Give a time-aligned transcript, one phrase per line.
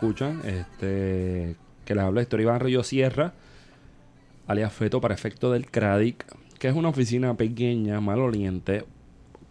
[0.00, 3.34] escuchan, este que les habla Historia Iván Río Sierra,
[4.46, 6.24] alias Feto para efecto del CRADIC,
[6.58, 8.86] que es una oficina pequeña, maloliente,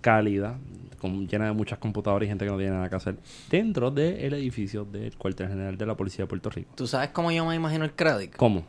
[0.01, 0.57] cálida,
[0.99, 3.17] con, llena de muchas computadoras y gente que no tiene nada que hacer,
[3.51, 6.71] dentro del edificio del cuartel general de la Policía de Puerto Rico.
[6.75, 8.37] ¿Tú sabes cómo yo me imagino el crédito?
[8.37, 8.63] ¿Cómo?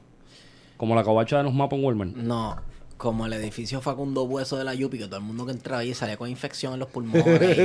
[0.76, 2.14] Como la covacha de los mapas en Walmart.
[2.14, 2.56] No,
[3.00, 5.94] como el edificio Facundo Hueso de la Yupi, que todo el mundo que entraba ahí
[5.94, 7.56] salía con infección en los pulmones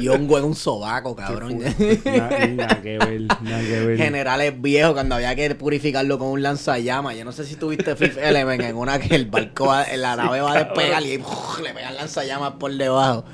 [0.00, 1.58] y un en un sobaco, cabrón.
[2.04, 3.98] Nada, nada que ver, nada que ver.
[3.98, 7.16] Generales viejos cuando había que purificarlo con un lanzallamas.
[7.16, 10.40] Yo no sé si tuviste Fifth Element en una que el barco, va- la nave
[10.40, 11.58] va a despegar y ¡puf!
[11.60, 13.24] le pegan lanzallamas por debajo.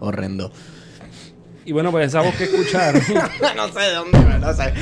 [0.00, 0.50] Horrendo.
[1.66, 3.02] Y bueno, pues esa voz que escucharon,
[3.54, 4.72] no sé de dónde, no sé.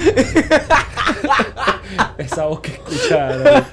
[2.19, 3.65] esa voz que escucharon,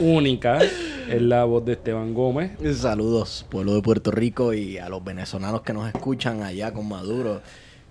[0.00, 2.52] única, es la voz de Esteban Gómez.
[2.78, 7.40] Saludos, pueblo de Puerto Rico y a los venezolanos que nos escuchan allá con Maduro,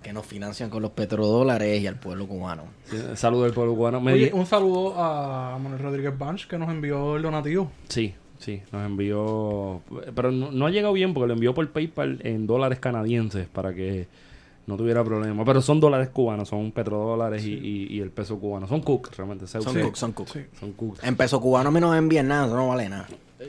[0.02, 2.64] que nos financian con los petrodólares y al pueblo cubano.
[3.14, 4.00] Saludos del pueblo cubano.
[4.00, 7.70] Me Oye, di- un saludo a Manuel Rodríguez Banch que nos envió el donativo.
[7.88, 9.82] Sí, sí, nos envió.
[10.14, 13.74] Pero no, no ha llegado bien porque lo envió por PayPal en dólares canadienses para
[13.74, 14.08] que
[14.70, 15.44] no tuviera problema.
[15.44, 18.66] Pero son dólares cubanos, son petrodólares y, y- y el peso cubano.
[18.66, 19.46] Son cook, realmente.
[19.46, 20.28] Son se- cook, son cook.
[20.28, 20.40] Sí.
[20.58, 20.98] son cook.
[21.02, 23.06] En peso cubano a mí no me envían nada, eso no vale nada.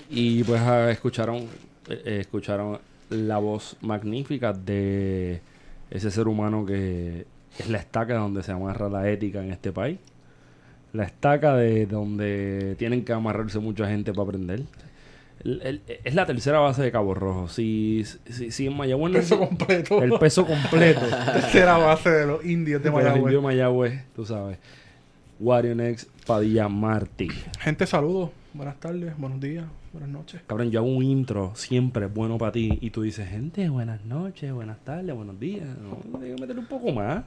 [0.10, 2.80] Y pues ah, escucharon, eh, eh, escucharon
[3.10, 5.42] la voz magnífica de
[5.90, 7.26] ese ser humano que
[7.60, 10.00] es la estaca donde se amarra la ética en este país.
[10.94, 14.64] La estaca de donde tienen que amarrarse mucha gente para aprender.
[15.44, 17.48] El- el- es la tercera base de Cabo Rojo.
[17.48, 20.04] Si, si, si en Mayagüez no- Peso completo.
[20.04, 21.02] el peso completo
[21.34, 23.44] Tercera base de los indios de de los indios de Mayagüez.
[23.44, 24.58] Mayagüez, tú sabes.
[25.40, 27.28] Wario Next Padilla Martí.
[27.60, 28.30] Gente, saludos.
[28.54, 29.64] Buenas tardes, buenos días,
[29.94, 30.42] buenas noches.
[30.46, 34.52] Cabrón, yo hago un intro siempre bueno para ti y tú dices, gente, buenas noches,
[34.54, 35.66] buenas tardes, buenos días.
[35.82, 37.24] No, tengo que meterle un poco más.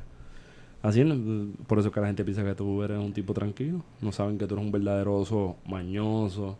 [0.82, 1.02] Así,
[1.66, 3.82] por eso es que la gente piensa que tú eres un tipo tranquilo.
[4.02, 6.58] No saben que tú eres un verdadero oso mañoso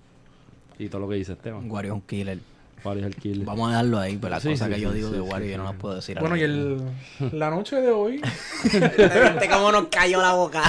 [0.79, 1.71] y todo lo que dice Esteban.
[1.71, 2.39] Wario es un killer.
[2.85, 3.47] Wario es el killer.
[3.47, 5.47] Vamos a dejarlo ahí, pero la Sí, cosa sí, que yo digo sí, de Wario
[5.47, 5.73] sí, yo no sí.
[5.73, 6.19] la puedo decir.
[6.21, 6.83] Bueno, y el,
[7.33, 8.21] la noche de hoy.
[8.63, 10.63] ¿Viste cómo nos cayó la boca?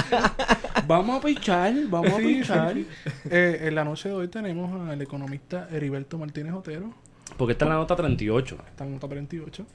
[0.86, 2.74] Vamos a pichar, vamos a pichar.
[2.74, 2.86] sí.
[3.28, 6.94] Eh, en la noche de hoy tenemos al economista Heriberto Martínez Otero.
[7.36, 8.56] Porque esta es la nota 38.
[8.68, 9.66] Está en nota 38.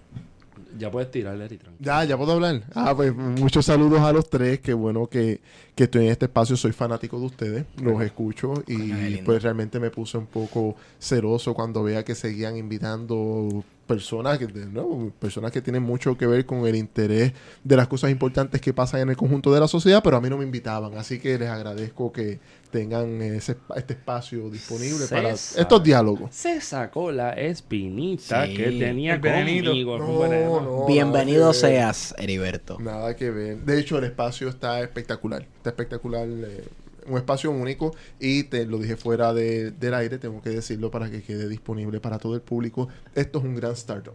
[0.77, 1.85] Ya puedes tirarle, Eri, tranquilo.
[1.85, 2.63] Ya, ya puedo hablar.
[2.73, 4.59] Ah, pues muchos saludos a los tres.
[4.59, 5.41] Qué bueno que,
[5.75, 6.55] que estoy en este espacio.
[6.55, 7.65] Soy fanático de ustedes.
[7.81, 8.53] Los escucho.
[8.67, 14.47] Y pues realmente me puse un poco celoso cuando veía que seguían invitando personas que,
[15.19, 19.01] personas que tienen mucho que ver con el interés de las cosas importantes que pasan
[19.01, 20.97] en el conjunto de la sociedad, pero a mí no me invitaban.
[20.97, 22.39] Así que les agradezco que
[22.71, 26.33] tengan ese, este espacio disponible para estos diálogos.
[26.33, 28.55] Se sacó la espinita Sí.
[28.55, 29.97] que tenía conmigo.
[29.99, 32.79] No, no, Bienvenido seas, Heriberto.
[32.79, 33.57] Nada que ver.
[33.59, 35.41] De hecho, el espacio está espectacular.
[35.57, 36.27] Está espectacular.
[36.27, 36.63] eh,
[37.07, 37.95] un espacio único.
[38.19, 40.17] Y te lo dije fuera de- del aire.
[40.19, 42.87] Tengo que decirlo para que quede disponible para todo el público.
[43.15, 44.13] Esto es un gran startup.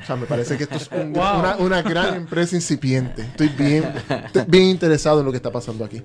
[0.00, 1.38] O sea, me parece que esto es un- Wow.
[1.40, 3.22] una, una gran empresa incipiente.
[3.22, 3.84] Estoy bien,
[4.26, 6.02] estoy bien interesado en lo que está pasando aquí.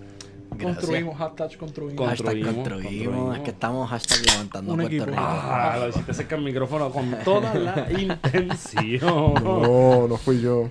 [0.58, 0.76] Gracias.
[0.78, 2.08] Construimos, hashtag construimos.
[2.08, 2.84] Hashtag Construimos, construimos.
[2.94, 3.38] construimos.
[3.38, 5.06] Es que estamos hashtag levantando Un Puerto equipo.
[5.12, 5.22] Rico.
[5.22, 9.34] Ah, lo hiciste cerca el micrófono con toda la intención.
[9.44, 10.70] No, no fui yo.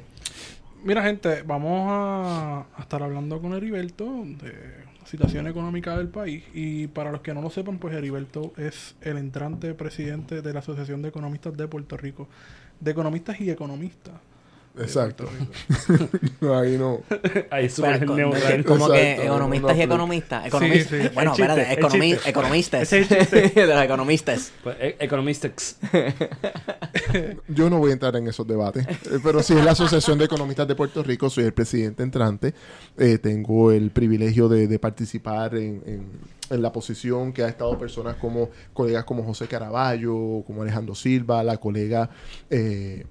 [0.84, 4.52] Mira, gente, vamos a, a estar hablando con Heriberto de
[5.00, 6.42] la situación económica del país.
[6.54, 10.58] Y para los que no lo sepan, pues Heriberto es el entrante presidente de la
[10.58, 12.28] Asociación de Economistas de Puerto Rico.
[12.80, 14.14] De economistas y economistas.
[14.78, 15.28] Exacto.
[16.40, 17.00] No, ahí no.
[17.50, 18.64] Ahí es súper Pero, con- neutral.
[18.64, 20.46] como que economistas no, y no, economistas.
[20.46, 21.02] Economistas.
[21.02, 21.08] sí.
[21.14, 22.92] Bueno, El espérate, el economi- economistas.
[22.92, 23.08] El
[23.54, 24.52] de los economistas.
[24.64, 25.76] Pues, e- Economistics.
[27.48, 30.24] Yo no voy a entrar en esos debates, eh, pero sí es la Asociación de
[30.24, 32.54] Economistas de Puerto Rico, soy el presidente entrante,
[32.98, 37.78] Eh, tengo el privilegio de, de participar en, en- en la posición que ha estado
[37.78, 42.10] personas como colegas como José Caraballo, como Alejandro Silva, la colega
[42.50, 43.06] eh,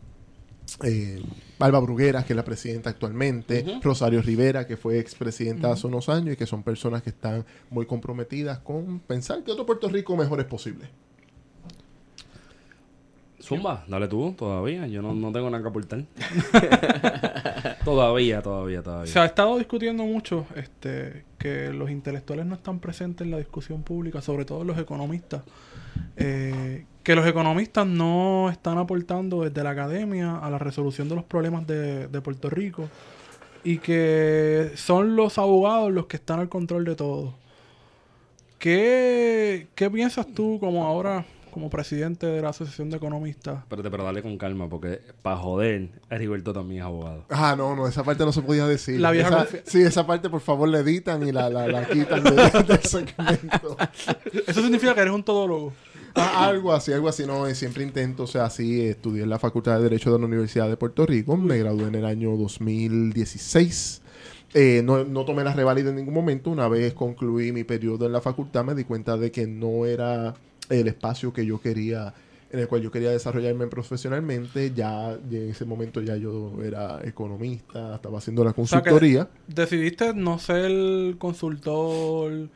[0.84, 1.22] eh,
[1.60, 3.80] Alba Brugueras, que es la presidenta actualmente.
[3.82, 7.86] Rosario Rivera, que fue expresidenta hace unos años y que son personas que están muy
[7.86, 10.90] comprometidas con pensar que otro Puerto Rico mejor es posible.
[13.42, 14.88] Zumba, dale tú, todavía.
[14.88, 16.04] Yo no, no tengo nada que aportar.
[17.86, 19.12] todavía, todavía, todavía.
[19.12, 23.82] Se ha estado discutiendo mucho este, que los intelectuales no están presentes en la discusión
[23.84, 25.42] pública, sobre todo los economistas.
[26.18, 31.24] Eh, que los economistas no están aportando desde la academia a la resolución de los
[31.24, 32.88] problemas de, de Puerto Rico
[33.64, 37.34] y que son los abogados los que están al control de todo.
[38.60, 43.58] ¿Qué, qué piensas tú como ahora como presidente de la Asociación de Economistas.
[43.60, 47.26] Espérate, pero dale con calma, porque para joder, Heriberto también es abogado.
[47.30, 49.02] Ah, no, no, esa parte no se podía decir.
[49.02, 52.24] La vieja Esa- sí, esa parte por favor la editan y la, la, la quitan
[52.24, 52.32] de-
[52.68, 53.76] del segmento.
[54.48, 55.74] Eso significa que eres un todólogo.
[56.16, 59.78] Ah, algo así, algo así, no, siempre intento, o sea, sí, estudié en la Facultad
[59.78, 64.02] de Derecho de la Universidad de Puerto Rico, me gradué en el año 2016.
[64.54, 68.12] Eh, no, no tomé la revalida en ningún momento, una vez concluí mi periodo en
[68.12, 70.34] la facultad me di cuenta de que no era
[70.70, 72.14] el espacio que yo quería,
[72.52, 77.96] en el cual yo quería desarrollarme profesionalmente, ya en ese momento ya yo era economista,
[77.96, 79.30] estaba haciendo la sea que- consultoría.
[79.48, 82.50] Decidiste no ser consultor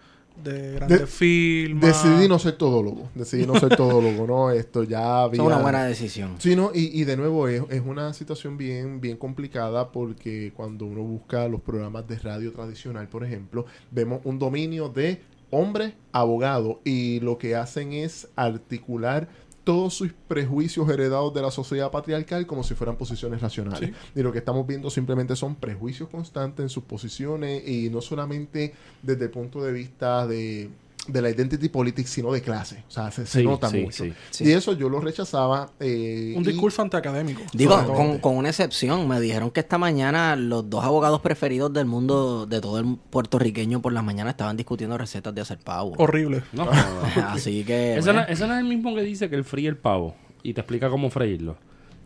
[0.43, 2.03] de grandes De- firmas.
[2.03, 4.51] Decidí no ser todólogo, decidí no ser todólogo, ¿no?
[4.51, 5.41] Esto ya había...
[5.41, 6.35] Es una buena decisión.
[6.39, 10.85] Sí, no, y, y de nuevo es, es una situación bien, bien complicada porque cuando
[10.85, 15.21] uno busca los programas de radio tradicional, por ejemplo, vemos un dominio de
[15.51, 19.29] hombre, abogado, y lo que hacen es articular
[19.65, 23.91] todos sus prejuicios heredados de la sociedad patriarcal como si fueran posiciones racionales.
[24.15, 28.73] Y lo que estamos viendo simplemente son prejuicios constantes en sus posiciones y no solamente
[29.01, 30.69] desde el punto de vista de,
[31.07, 32.83] de la identity politics, sino de clase.
[32.87, 34.03] O sea, se, se Sí, nota sí, mucho.
[34.05, 34.13] sí.
[34.31, 34.43] Sí.
[34.45, 35.71] Y eso yo lo rechazaba.
[35.79, 37.41] eh, Un y- discurso antiacadémico.
[37.53, 41.85] Digo, con, con una excepción, me dijeron que esta mañana los dos abogados preferidos del
[41.85, 45.93] mundo, de todo el puertorriqueño por las mañanas, estaban discutiendo recetas de hacer pavo.
[45.97, 46.43] Horrible.
[46.53, 46.67] No.
[47.27, 47.97] Así que...
[47.97, 50.53] Ese no, ese no es el mismo que dice que él fríe el pavo y
[50.53, 51.57] te explica cómo freírlo.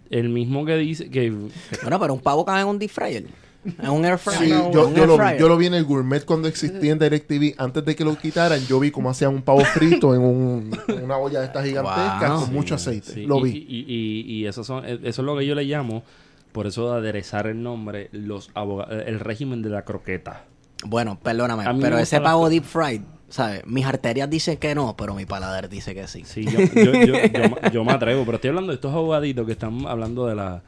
[0.10, 1.30] El mismo que dice que...
[1.82, 3.26] bueno, pero un pavo cabe en un deep fryer.
[3.66, 4.40] En un air fryer.
[4.40, 6.48] Sí, no, yo, Un yo air lo vi, yo lo vi en el Gourmet cuando
[6.48, 7.56] existía en DirecTV.
[7.58, 11.04] Antes de que lo quitaran, yo vi cómo hacían un pavo frito en, un- en
[11.04, 12.40] una olla de estas gigantescas Wow.
[12.40, 13.12] con Sí, mucho aceite.
[13.14, 13.52] sí, Lo vi.
[13.52, 16.04] Y, y- y eso, son, eso es lo que yo le llamo,
[16.54, 18.50] por eso de aderezar el nombre, los
[19.06, 20.46] el régimen de la croqueta.
[20.86, 23.68] Bueno, perdóname, pero ese pavo deep fried, ¿sabes?
[23.68, 26.24] Mis arterias dicen que no, pero mi paladar dice que sí.
[26.26, 29.86] Sí, yo, yo, yo, yo me atrevo, pero estoy hablando de estos abogaditos que están
[29.86, 30.64] hablando de la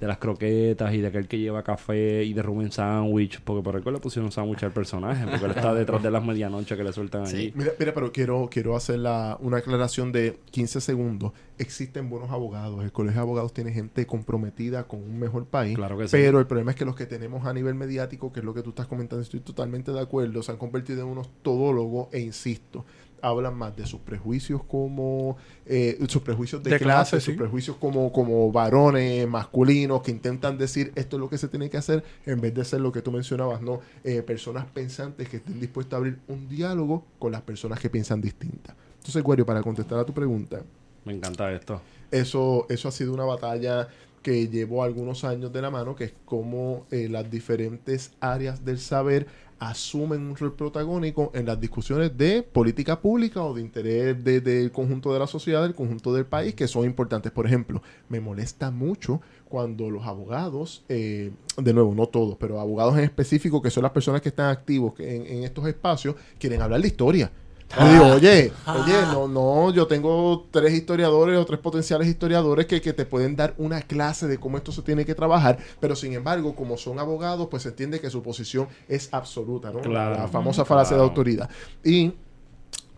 [0.00, 3.76] de las croquetas y de aquel que lleva café y de Rubén Sandwich, porque por
[3.76, 6.92] algo le pusieron sándwich al personaje, porque él está detrás de las medianoches que le
[6.92, 7.52] sueltan allí.
[7.56, 11.32] Mira, mira, pero quiero, quiero hacer la- una aclaración de 15 segundos.
[11.58, 12.84] Existen buenos abogados.
[12.84, 15.74] El Colegio de Abogados tiene gente comprometida con un mejor país.
[15.76, 16.12] Claro que sí.
[16.12, 18.62] Pero el problema es que los que tenemos a nivel mediático, que es lo que
[18.62, 22.84] tú estás comentando, estoy totalmente de acuerdo, se han convertido en unos todólogos e insisto,
[23.28, 27.76] hablan más de sus prejuicios como eh, sus prejuicios de, De clase, clase, sus prejuicios
[27.76, 32.04] como, como varones masculinos que intentan decir esto es lo que se tiene que hacer
[32.24, 35.94] en vez de ser lo que tú mencionabas, no Eh, personas pensantes que estén dispuestas
[35.94, 38.74] a abrir un diálogo con las personas que piensan distintas.
[38.98, 40.62] Entonces, Guario, para contestar a tu pregunta,
[41.04, 41.80] Me encanta esto.
[42.10, 43.88] eso, eso ha sido una batalla
[44.22, 48.78] que llevó algunos años de la mano, que es cómo eh, las diferentes áreas del
[48.80, 49.26] saber
[49.58, 54.70] asumen un rol protagónico en las discusiones de política pública o de interés de- del
[54.70, 57.32] conjunto de la sociedad, del conjunto del país, que son importantes.
[57.32, 62.98] Por ejemplo, me molesta mucho cuando los abogados, eh, de nuevo, no todos, pero abogados
[62.98, 66.88] en específico, que son las personas que están activos en estos espacios, quieren hablar de
[66.88, 67.30] historia.
[67.78, 72.80] Yo digo, oye, oye, no, no, yo tengo tres historiadores o tres potenciales historiadores que,
[72.80, 76.14] que te pueden dar una clase de cómo esto se tiene que trabajar, pero sin
[76.14, 79.80] embargo, como son abogados, pues se entiende que su posición es absoluta, ¿no?
[79.80, 80.14] Claro.
[80.16, 81.08] La famosa falacia de Claro.
[81.08, 81.50] autoridad.
[81.84, 82.12] Y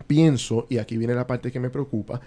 [0.07, 2.21] pienso, y aquí viene la parte que me preocupa,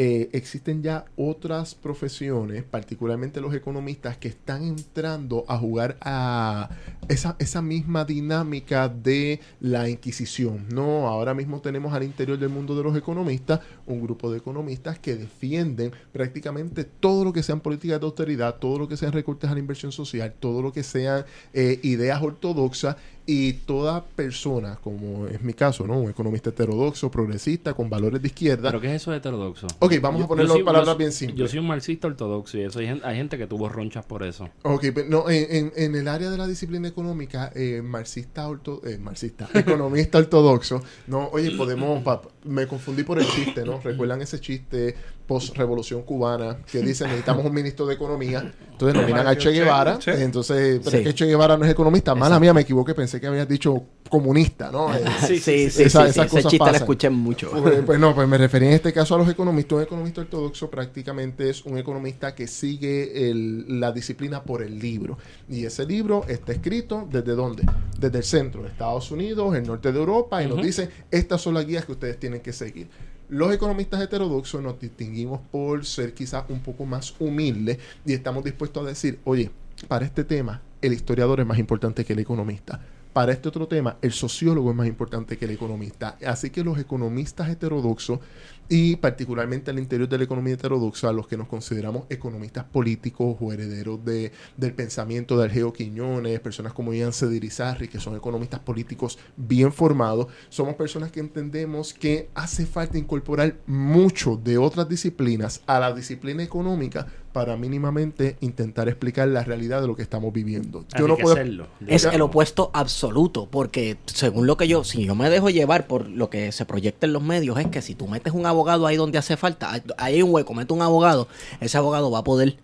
[0.00, 6.70] eh, existen ya otras profesiones, particularmente los economistas, que están entrando a jugar a
[7.08, 10.66] esa, esa misma dinámica de la Inquisición.
[10.72, 15.00] No, ahora mismo tenemos al interior del mundo de los economistas un grupo de economistas
[15.00, 19.50] que defienden prácticamente todo lo que sean políticas de austeridad, todo lo que sean recortes
[19.50, 22.94] a la inversión social, todo lo que sean eh, ideas ortodoxas
[23.30, 25.98] y toda persona, como es mi caso, ¿no?
[26.00, 28.70] Un economista heterodoxo, progresista, con valores de izquierda.
[28.70, 29.66] ¿Pero qué es eso de heterodoxo?
[29.80, 31.38] Ok, vamos a ponerlo en palabras bien simples.
[31.38, 34.22] Yo soy un marxista ortodoxo y eso hay, gen- hay gente que tuvo ronchas por
[34.22, 34.48] eso.
[34.62, 38.80] Ok, pero no, en, en- en el área de la disciplina económica, eh, marxista, orto,
[38.86, 43.78] eh, marxista, economista ortodoxo, no, oye, podemos, pa- me confundí por el chiste, ¿no?
[43.82, 44.94] ¿Recuerdan ese chiste
[45.28, 48.52] post-revolución cubana que dice necesitamos un ministro de economía?
[48.72, 50.96] Entonces nominan a Che Guevara, eh, entonces, pero Sí.
[50.98, 53.82] es que Che Guevara no es economista, mala mía, me equivoqué, pensé que habías dicho
[54.08, 54.94] comunista, ¿no?
[54.94, 55.70] Eh, Sí, sí, sí.
[55.70, 56.74] sí, Esa- sí, esas cosas pasan.
[56.76, 57.50] escuché mucho.
[57.62, 59.76] Pues, pues no, pues me referí en este caso a los economistas.
[59.78, 65.18] Un economista ortodoxo prácticamente es un economista que sigue el- la disciplina por el libro.
[65.48, 67.64] Y ese libro está escrito desde dónde?
[67.98, 71.54] Desde el centro de Estados Unidos, el norte de Europa, y nos dice, estas son
[71.54, 72.88] las guías que ustedes tienen que seguir.
[73.28, 78.82] Los economistas heterodoxos nos distinguimos por ser quizás un poco más humildes y estamos dispuestos
[78.82, 79.50] a decir, oye,
[79.86, 82.80] para este tema el historiador es más importante que el economista.
[83.12, 86.16] Para este otro tema, el sociólogo es más importante que el economista.
[86.26, 88.20] Así que los economistas heterodoxos
[88.68, 93.52] y particularmente al interior de la economía heterodoxa, los que nos consideramos economistas políticos o
[93.52, 99.18] herederos de, del pensamiento de Argeo Quiñones, personas como Ian Cedirizarri, que son economistas políticos
[99.36, 105.80] bien formados, somos personas que entendemos que hace falta incorporar mucho de otras disciplinas a
[105.80, 107.06] la disciplina económica
[107.38, 110.84] para mínimamente intentar explicar la realidad de lo que estamos viviendo.
[110.98, 111.34] Yo no puedo...
[111.34, 111.68] Hacerlo.
[111.86, 116.08] Es el opuesto absoluto, porque según lo que yo, si yo me dejo llevar por
[116.08, 118.96] lo que se proyecta en los medios, es que si tú metes un abogado ahí
[118.96, 121.28] donde hace falta, ahí hay un hueco, mete un abogado,
[121.60, 122.56] ese abogado va a poder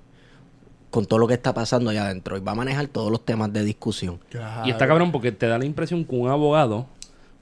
[0.91, 3.53] con todo lo que está pasando allá adentro y va a manejar todos los temas
[3.53, 4.19] de discusión.
[4.65, 6.89] Y está cabrón porque te da la impresión que un abogado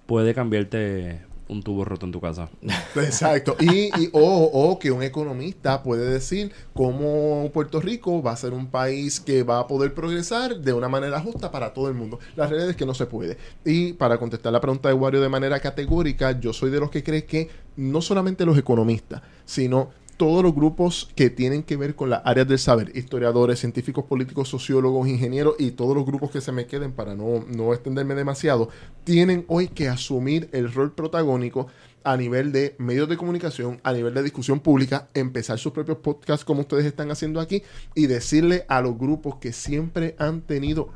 [0.05, 1.23] puede cambiarte
[1.53, 2.49] un tubo roto en tu casa.
[2.97, 3.57] Exacto.
[3.61, 9.21] Y, o, que un economista puede decir cómo Puerto Rico va a ser un país
[9.21, 12.19] que va a poder progresar de una manera justa para todo el mundo.
[12.37, 13.37] La realidad es que no se puede.
[13.65, 17.03] Y para contestar la pregunta de Wario de manera categórica, yo soy de los que
[17.03, 19.91] cree que no solamente los economistas, sino
[20.23, 24.49] todos los grupos que tienen que ver con las áreas del saber, historiadores, científicos políticos,
[24.49, 28.69] sociólogos, ingenieros y todos los grupos que se me queden para no, no extenderme demasiado,
[29.03, 31.67] tienen hoy que asumir el rol protagónico
[32.05, 36.45] a nivel de medios de comunicación, a nivel de discusión pública, empezar sus propios podcasts
[36.45, 37.65] como ustedes están haciendo aquí
[37.97, 40.91] y decirle a los grupos que siempre han tenido,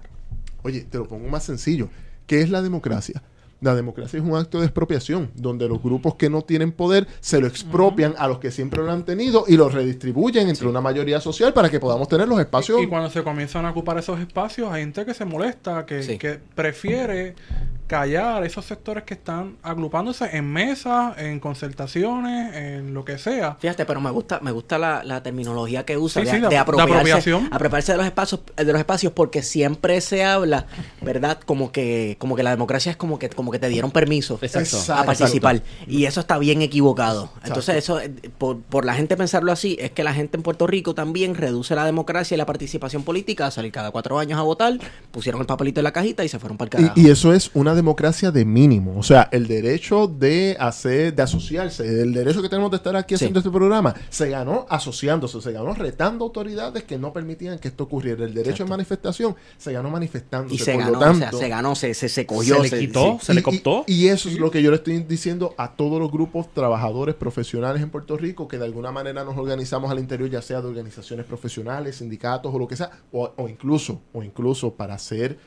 [0.62, 1.88] oye, te lo pongo más sencillo,
[2.28, 3.24] ¿qué es la democracia?
[3.60, 7.40] La democracia es un acto de expropiación, donde los grupos que no tienen poder se
[7.40, 11.20] lo expropian a los que siempre lo han tenido y lo redistribuyen entre una mayoría
[11.20, 12.82] social para que podamos tener los espacios.
[12.82, 16.38] Y, cuando se comienzan a ocupar esos espacios, hay gente que se molesta, que, que
[16.54, 17.34] prefiere
[17.86, 23.56] callar esos sectores que están agrupándose en mesas, en concertaciones, en lo que sea.
[23.60, 28.06] Fíjate, pero me gusta, me gusta la, terminología que usa de, apropiarse, apropiarse de los
[28.06, 30.66] espacios, de los espacios, porque siempre se habla,
[31.00, 31.38] ¿verdad?
[31.44, 34.38] Como que, como que la democracia es como que, como que te dieron permiso
[34.90, 35.62] a participar.
[35.86, 37.30] Y eso está bien equivocado.
[37.44, 40.66] Entonces, eso, eh, por, por la gente pensarlo así, es que la gente en Puerto
[40.66, 44.42] Rico también reduce la democracia y la participación política a salir cada cuatro años a
[44.42, 44.78] votar,
[45.12, 47.00] pusieron el papelito en la cajita y se fueron para el carajo.
[47.00, 48.98] y eso es una democracia de mínimo.
[48.98, 53.14] O sea, el derecho de hacer, de asociarse, el derecho que tenemos de estar aquí
[53.14, 57.84] haciendo este programa, se ganó asociándose, se ganó retando autoridades que no permitían que esto
[57.84, 58.24] ocurriera.
[58.24, 60.56] El derecho de manifestación se ganó manifestándose.
[60.56, 63.42] Y se ganó, o sea, se ganó, se, se, cogió, se le quitó, se, le
[63.42, 63.84] coptó.
[63.86, 67.82] Y, eso es lo que yo le estoy diciendo a todos los grupos trabajadores profesionales
[67.82, 71.26] en Puerto Rico que de alguna manera nos organizamos al interior, ya sea de organizaciones
[71.26, 75.38] profesionales, sindicatos o lo que sea, o, o incluso, o incluso para ser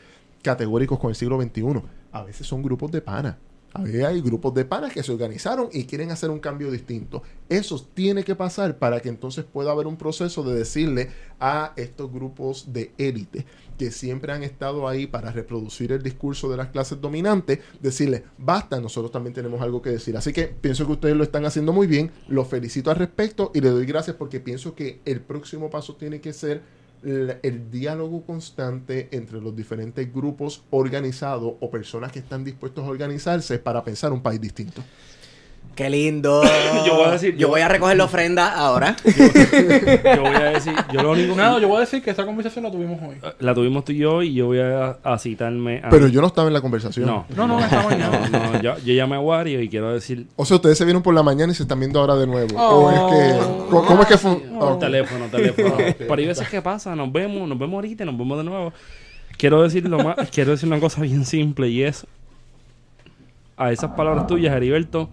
[0.41, 1.81] categóricos con el siglo XXI
[2.11, 3.39] a veces son grupos de pana.
[3.73, 7.21] A veces hay grupos de panas que se organizaron y quieren hacer un cambio distinto.
[7.49, 12.11] Eso tiene que pasar para que entonces pueda haber un proceso de decirle a estos
[12.11, 13.45] grupos de élite
[13.77, 18.81] que siempre han estado ahí para reproducir el discurso de las clases dominantes, decirle, basta,
[18.81, 20.17] nosotros también tenemos algo que decir.
[20.17, 23.61] Así que pienso que ustedes lo están haciendo muy bien, los felicito al respecto y
[23.61, 29.09] le doy gracias porque pienso que el próximo paso tiene que ser el, diálogo constante
[29.11, 34.21] entre los diferentes grupos organizados o personas que están dispuestos a organizarse para pensar un
[34.21, 34.83] país distinto.
[35.79, 36.43] Qué lindo.
[36.85, 38.97] yo voy a decir, yo, voy a recoger la ofrenda ahora.
[39.05, 41.33] yo, voy a decir, yo lo único.
[41.37, 43.15] Nada, yo voy a decir que esta conversación la tuvimos hoy.
[43.23, 45.81] Eh, la tuvimos tú y yo y yo voy a, citarme.
[45.89, 47.05] Pero yo no estaba en la conversación.
[47.05, 48.29] No, no, no, esta mañana.
[48.29, 50.27] no, yo, yo, llamé a Wario y quiero decir.
[50.35, 52.59] O sea, ustedes se vieron por la mañana y se están viendo ahora de nuevo.
[52.59, 53.85] ¿O es que, oh.
[53.87, 54.31] ¿Cómo, es que fue?
[54.59, 54.77] Oh.
[54.77, 55.77] Teléfono, teléfono.
[55.97, 58.73] Pero hay veces que pasa, nos vemos, nos vemos ahorita, nos vemos de nuevo.
[59.37, 62.05] Quiero decir lo más, quiero decir una cosa bien simple y es
[63.55, 65.07] a esas palabras tuyas, Heriberto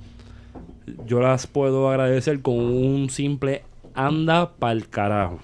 [1.07, 3.63] yo las puedo agradecer con un simple
[3.95, 5.39] anda pa'l carajo.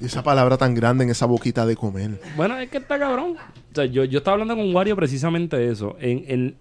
[0.00, 2.20] Y esa palabra tan grande en esa boquita de comer.
[2.36, 3.36] Bueno, es que está cabrón.
[3.36, 5.96] O sea, yo, yo estaba hablando con Wario precisamente de eso.
[6.00, 6.56] En, en,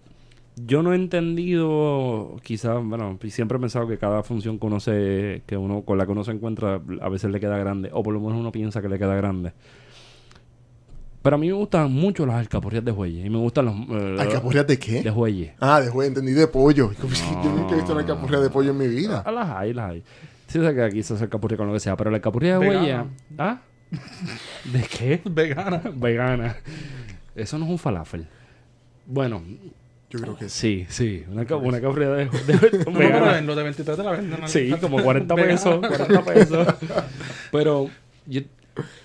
[0.56, 5.82] yo no he entendido, quizás, bueno, siempre he pensado que cada función conoce, que uno,
[5.82, 8.38] con la que uno se encuentra, a veces le queda grande, o por lo menos
[8.38, 9.52] uno piensa que le queda grande.
[11.26, 13.26] Pero a mí me gustan mucho las alcapurrias de jueyes.
[13.26, 13.74] Y me gustan los...
[13.74, 15.02] Eh, ¿Alcapurrias de qué?
[15.02, 15.54] De jueyes.
[15.60, 16.10] Ah, de jueyes.
[16.10, 16.92] Entendí de pollo.
[17.44, 19.24] Yo nunca he visto una alcapurria de pollo en mi vida.
[19.26, 20.04] Ah, las hay, las hay.
[20.46, 21.98] Sí sé que aquí se hace alcapurria con lo que sea.
[21.98, 22.98] Pero la alcapurria de jueyes...
[23.40, 23.60] ¿Ah?
[24.66, 25.22] ¿De qué?
[25.26, 25.82] Vegana.
[25.96, 26.58] Vegana.
[27.36, 28.28] Eso no es un falafel.
[29.08, 29.42] Bueno,
[30.12, 30.86] yo creo que sí.
[30.90, 34.48] Sí, Una, una de, de, de no, de 23 te la venden.
[34.48, 35.80] Sí, como 40 pesos.
[35.88, 36.68] 40 pesos.
[37.52, 37.90] Pero
[38.28, 38.42] yo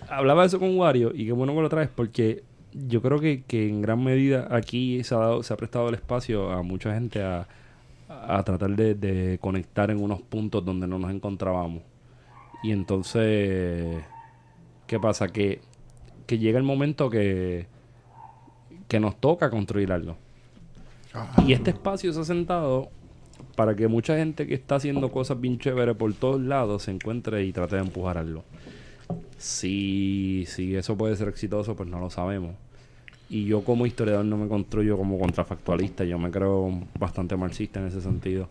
[0.08, 3.44] hablaba de eso con Wario y qué bueno que lo traes porque yo creo que,
[3.50, 7.22] en gran medida aquí se ha, dado, se ha prestado el espacio a mucha gente
[7.22, 7.46] a,
[8.44, 11.82] tratar de, conectar en unos puntos donde no nos encontrábamos.
[12.62, 14.02] Y entonces,
[14.86, 15.28] ¿qué pasa?
[15.28, 15.60] Que,
[16.26, 17.66] que llega el momento que,
[18.88, 20.16] que nos toca construir algo.
[21.46, 22.90] Y este espacio se ha sentado
[23.56, 27.44] para que mucha gente que está haciendo cosas bien chéveres por todos lados se encuentre
[27.44, 28.44] y trate de empujar algo.
[29.38, 32.54] Si, si eso puede ser exitoso, pues no lo sabemos.
[33.28, 37.86] Y yo como historiador no me construyo como contrafactualista, yo me creo bastante marxista en
[37.86, 38.48] ese sentido.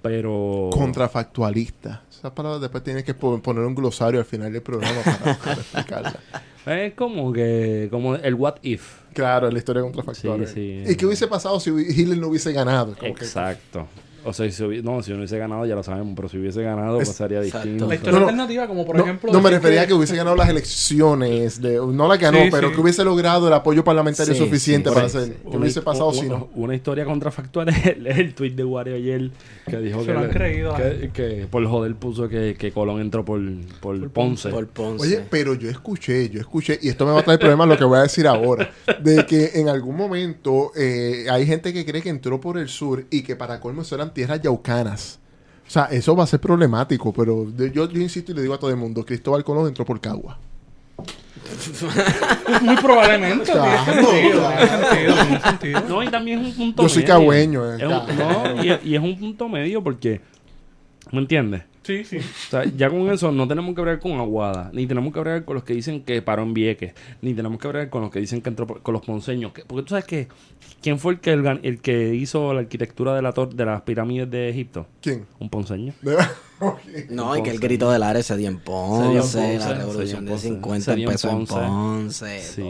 [0.00, 0.70] Pero...
[0.72, 2.02] Contrafactualista.
[2.10, 6.20] Esa palabra después tienes que poner un glosario al final del programa para, explicarla.
[6.66, 7.88] Es como que...
[7.90, 9.02] Como el what if.
[9.12, 10.48] Claro, la historia contrafactual.
[10.56, 12.96] ¿Y qué hubiese pasado si Hitler no hubiese ganado?
[13.02, 13.86] Exacto.
[14.24, 16.96] O sea, si, no, si no hubiese ganado ya lo sabemos, pero si hubiese ganado
[16.96, 17.88] pues sería distinto.
[17.88, 19.32] La historia alternativa, como por ejemplo...
[19.32, 22.80] No, me refería a que hubiese ganado las elecciones, de, no la ganó, pero que
[22.80, 25.36] hubiese logrado el apoyo parlamentario suficiente para hacer...
[25.50, 26.48] ¿Qué hubiese pasado si no?
[26.54, 29.30] Una historia contrafactual es el, el tweet de Wario ayer
[29.66, 33.24] que dijo que, lo han creído, que, que, por joder puso que, que Colón entró
[33.24, 33.40] por,
[33.80, 34.48] por, Ponce.
[34.48, 35.06] por, Ponce.
[35.06, 37.84] Oye, pero yo escuché, yo escuché, y esto me va a traer problemas lo que
[37.84, 38.70] voy a decir ahora,
[39.02, 43.04] de que en algún momento eh, hay gente que cree que entró por el sur
[43.10, 45.18] y que para colmo eran tierras yaucanas.
[45.66, 48.58] O sea, eso va a ser problemático, pero yo, yo insisto y le digo a
[48.58, 50.38] todo el mundo, Cristóbal Colón entró por Cagua.
[52.62, 53.52] Muy probablemente.
[55.88, 57.74] No, y también es un punto Yo soy cagüeño.
[57.74, 60.20] Eh, no, y, y, es un punto medio porque,
[61.10, 61.62] ¿me entiendes?
[61.82, 62.18] Sí, sí.
[62.18, 65.44] O sea, ya con eso no tenemos que hablar con Aguada, ni tenemos que hablar
[65.44, 68.20] con los que dicen que paró en Vieques, ni tenemos que hablar con los que
[68.20, 69.52] dicen que entró con los ponceños.
[69.66, 70.28] porque tú sabes que,
[70.80, 74.48] ¿quién fue el que, el, que hizo la arquitectura de, la de las pirámides de
[74.48, 74.86] Egipto?
[75.00, 75.26] ¿Quién?
[75.38, 75.92] Un ponceño.
[77.10, 80.92] No, y que el grito del área se dio en Ponce, la revolución de 50
[80.94, 82.62] empezó en Ponce, sí.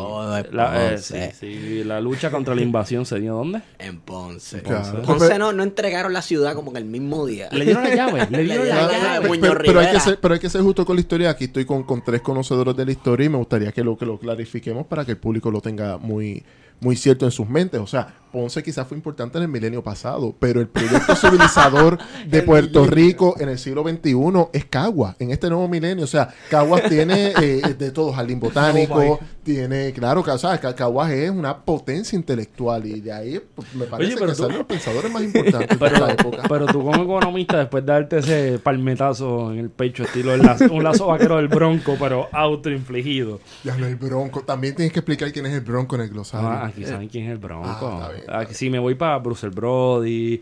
[0.53, 3.63] la, eh, sí, la lucha contra la invasión se dio ¿dónde?
[3.79, 4.63] En Ponce.
[5.07, 7.49] Ponce, no, no entregaron la ciudad como que el mismo día.
[7.53, 9.39] Le dieron la llave, le dieron la llave.
[9.65, 11.31] Pero, hay que ser, pero hay que ser justo con la historia.
[11.31, 14.07] Aquí estoy con, con tres conocedores de la historia y me gustaría que lo, que
[14.07, 16.43] lo clarifiquemos para que el público lo tenga muy,
[16.83, 17.81] muy cierto en sus mentes.
[17.81, 22.43] O sea, Ponce quizás fue importante en el milenio pasado, pero el proyecto civilizador de
[22.43, 24.15] Puerto Rico en el siglo XXI
[24.55, 26.05] es Cagua, en este nuevo milenio.
[26.05, 31.31] O sea, Caguas tiene eh, de todo, jardín botánico, tiene, claro, o sea, Caguas es
[31.31, 35.79] una potencia intelectual y de ahí pues, me parece que son los pensadores más importantes
[35.79, 36.43] de la época.
[36.49, 40.33] Pero tú como economista, después de darte ese palmetazo en el pecho, estilo
[40.71, 43.41] un lazo vaquero del bronco, pero autoinfligido.
[43.63, 44.41] Ya no, el bronco.
[44.41, 46.49] También tienes que explicar quién es el bronco en el glosario.
[46.49, 47.69] Ah, aquí saben quién es el bronco.
[47.71, 50.41] Ah, Ah, si me voy para Bruce Brody,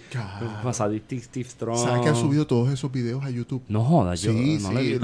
[0.63, 1.79] para Steve Strong.
[1.79, 3.63] ¿Sabes que han subido todos esos videos a YouTube?
[3.69, 4.99] No jodas, yo sí, no sí.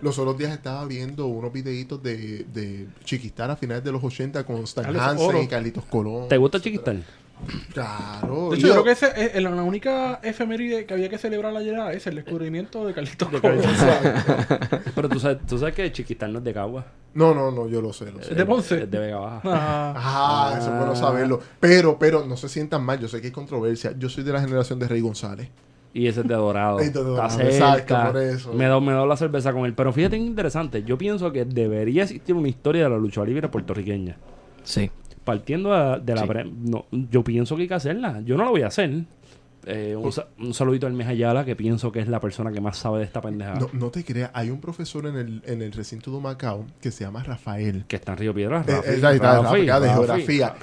[0.00, 4.44] los otros días estaba viendo unos videitos de, de Chiquistar a finales de los 80
[4.44, 6.28] con Stan Hansen y Carlitos Colón.
[6.28, 6.96] ¿Te gusta Chiquistar?
[7.72, 8.50] Claro.
[8.50, 11.74] De hecho, yo creo que ese, es, la única efeméride que había que celebrar ayer
[11.92, 13.60] es el descubrimiento de Carlitos Colón.
[14.94, 16.86] Pero tú sabes, tú sabes que Chiquistar no es de Cagua.
[17.14, 18.06] No, no, no, yo lo sé.
[18.20, 18.84] ¿Es de Ponce?
[18.84, 19.40] Es de Vega Baja.
[19.44, 21.40] Ah, ah, eso es bueno saberlo.
[21.60, 22.98] Pero, pero, no se sientan mal.
[22.98, 23.94] Yo sé que hay controversia.
[23.98, 25.48] Yo soy de la generación de Rey González.
[25.94, 26.80] Y ese es de Dorado.
[26.80, 27.40] Es de Dorado.
[27.40, 28.52] Exacto, por eso.
[28.54, 29.74] Me da, me la cerveza con él.
[29.74, 30.84] Pero fíjate, interesante.
[30.84, 34.16] Yo pienso que debería existir una historia de la lucha libre puertorriqueña.
[34.64, 34.90] Sí
[35.24, 36.44] partiendo de, la...
[36.44, 38.20] No, yo pienso que hay que hacerla.
[38.24, 39.04] Yo no la voy a hacer.
[39.66, 43.04] Eh, un, saludito al Ayala, que pienso que es la persona que más sabe de
[43.04, 43.60] esta pendejada.
[43.60, 46.90] No, no te creas, hay un profesor en el, en el recinto de Macao que
[46.90, 47.84] se llama Rafael.
[47.86, 48.66] Que está en Río Piedras.
[48.68, 50.54] Eh, eh, de geografía.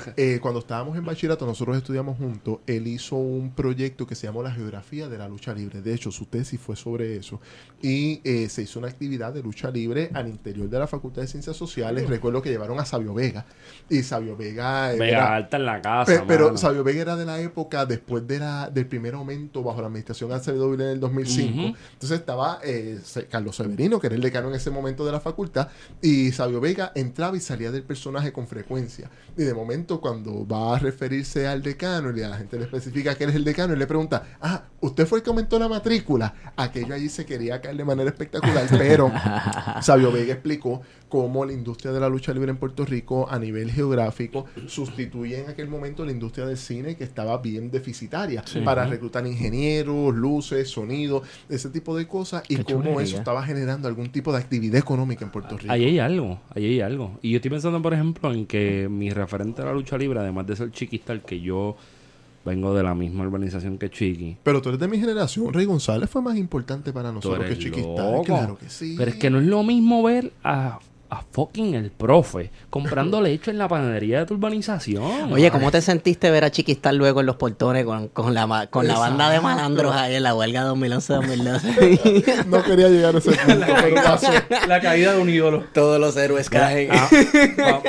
[0.42, 2.60] cuando estábamos en bachillerato, nosotros estudiamos juntos.
[2.68, 5.82] Él hizo un proyecto que se llamó La Geografía de la Lucha Libre.
[5.82, 7.40] De hecho, su tesis fue sobre eso.
[7.82, 11.56] Y se hizo una actividad de lucha libre al interior de la Facultad de Ciencias
[11.56, 12.10] Sociales.
[12.10, 13.46] Recuerdo que llevaron a Sabio Vega.
[13.90, 14.92] Y Sabio Vega.
[14.94, 16.24] Vega alta en la casa.
[16.28, 19.88] pero Sabio Vega era de la época después de la, del primer aumento bajo la
[19.88, 21.78] administración Acevedo en el 2005.
[21.94, 23.00] Entonces estaba eh,
[23.30, 25.70] Carlos Severino, que era el decano en ese momento de la facultad,
[26.02, 29.10] y Sabio Vega entraba y salía del personaje con frecuencia.
[29.38, 33.16] Y de momento, cuando va a referirse al decano y a la gente le especifica
[33.16, 35.70] que él es el decano, y le pregunta, ah, ¿usted fue el que aumentó la
[35.70, 36.34] matrícula?
[36.56, 39.12] Aquello allí se quería caer de manera espectacular, pero
[39.82, 43.72] Sabio Vega explicó cómo la industria de la lucha libre en Puerto Rico a nivel
[43.72, 49.26] geográfico sustituye en aquel momento la industria del cine que estaba bien deficitaria para reclutar
[49.26, 54.40] ingenieros, luces, sonido, ese tipo de cosas y cómo eso estaba generando algún tipo de
[54.40, 55.72] actividad económica en Puerto Rico.
[55.72, 57.20] Ahí hay algo, ahí hay algo.
[57.22, 60.48] Y yo estoy pensando, por ejemplo, en que mi referente a la lucha libre, además
[60.48, 61.76] de ser chiquistal, que yo
[62.46, 64.38] vengo de la misma organización que Chiqui.
[64.44, 65.54] Pero tú eres de mi generación.
[65.54, 68.22] Rey González fue más importante para nosotros que Chiquistal.
[68.24, 68.96] Claro que sí.
[68.98, 73.52] Pero es que no es lo mismo ver a a fucking el profe comprando leche
[73.52, 75.34] en la panadería de tu urbanización.
[75.34, 79.00] Oye, ¿cómo te sentiste ver a Chiquistar luego en los portones con, la, con la
[79.00, 82.46] banda de malandros ahí en la huelga 2011-2012?
[82.46, 83.66] no quería llegar a ese punto,
[84.68, 85.64] la, caída, de un ídolo.
[85.74, 86.90] Todos los héroes caen.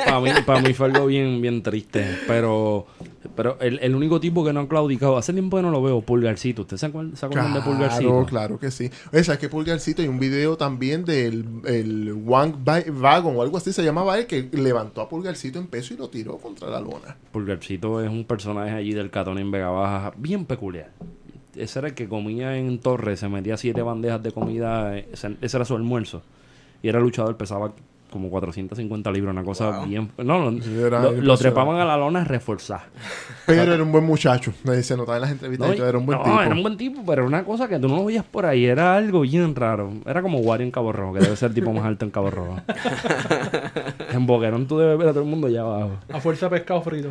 [0.05, 0.31] Para mí,
[0.67, 2.87] mí fue algo bien, bien triste, pero
[3.35, 6.01] Pero el, el, único tipo que no ha claudicado, hace tiempo que no lo veo,
[6.01, 6.63] Pulgarcito.
[6.63, 8.09] ¿Usted se acuerda, de Pulgarcito?
[8.09, 8.89] Claro, claro que sí.
[9.13, 12.55] O sea, que Pulgarcito hay un video también del el One
[12.91, 16.09] Wagon o algo así se llamaba él, que levantó a Pulgarcito en peso y lo
[16.09, 17.15] tiró contra la lona.
[17.31, 20.91] Pulgarcito es un personaje allí del Catón en Vega Baja bien peculiar.
[21.55, 25.65] Ese era el que comía en Torres, se metía siete bandejas de comida, ese era
[25.65, 26.23] su almuerzo.
[26.81, 27.73] Y era luchador, pesaba
[28.11, 30.11] como 450 libras, una cosa bien...
[30.17, 32.83] No, lo, trepaban a la lona reforzar.
[33.45, 36.29] Pero era un buen muchacho, se notaba en las entrevistas era un buen tipo.
[36.29, 38.45] No, era un buen tipo, pero era una cosa que tú no lo veías por
[38.45, 39.93] ahí, era algo bien raro.
[40.05, 42.29] Era como Wario en Cabo Rojo, que debe ser el tipo más alto en Cabo
[42.29, 42.57] Rojo.
[44.11, 45.97] en Boquerón tú debes ver a todo el mundo allá abajo.
[46.11, 47.09] A fuerza de pescado frito.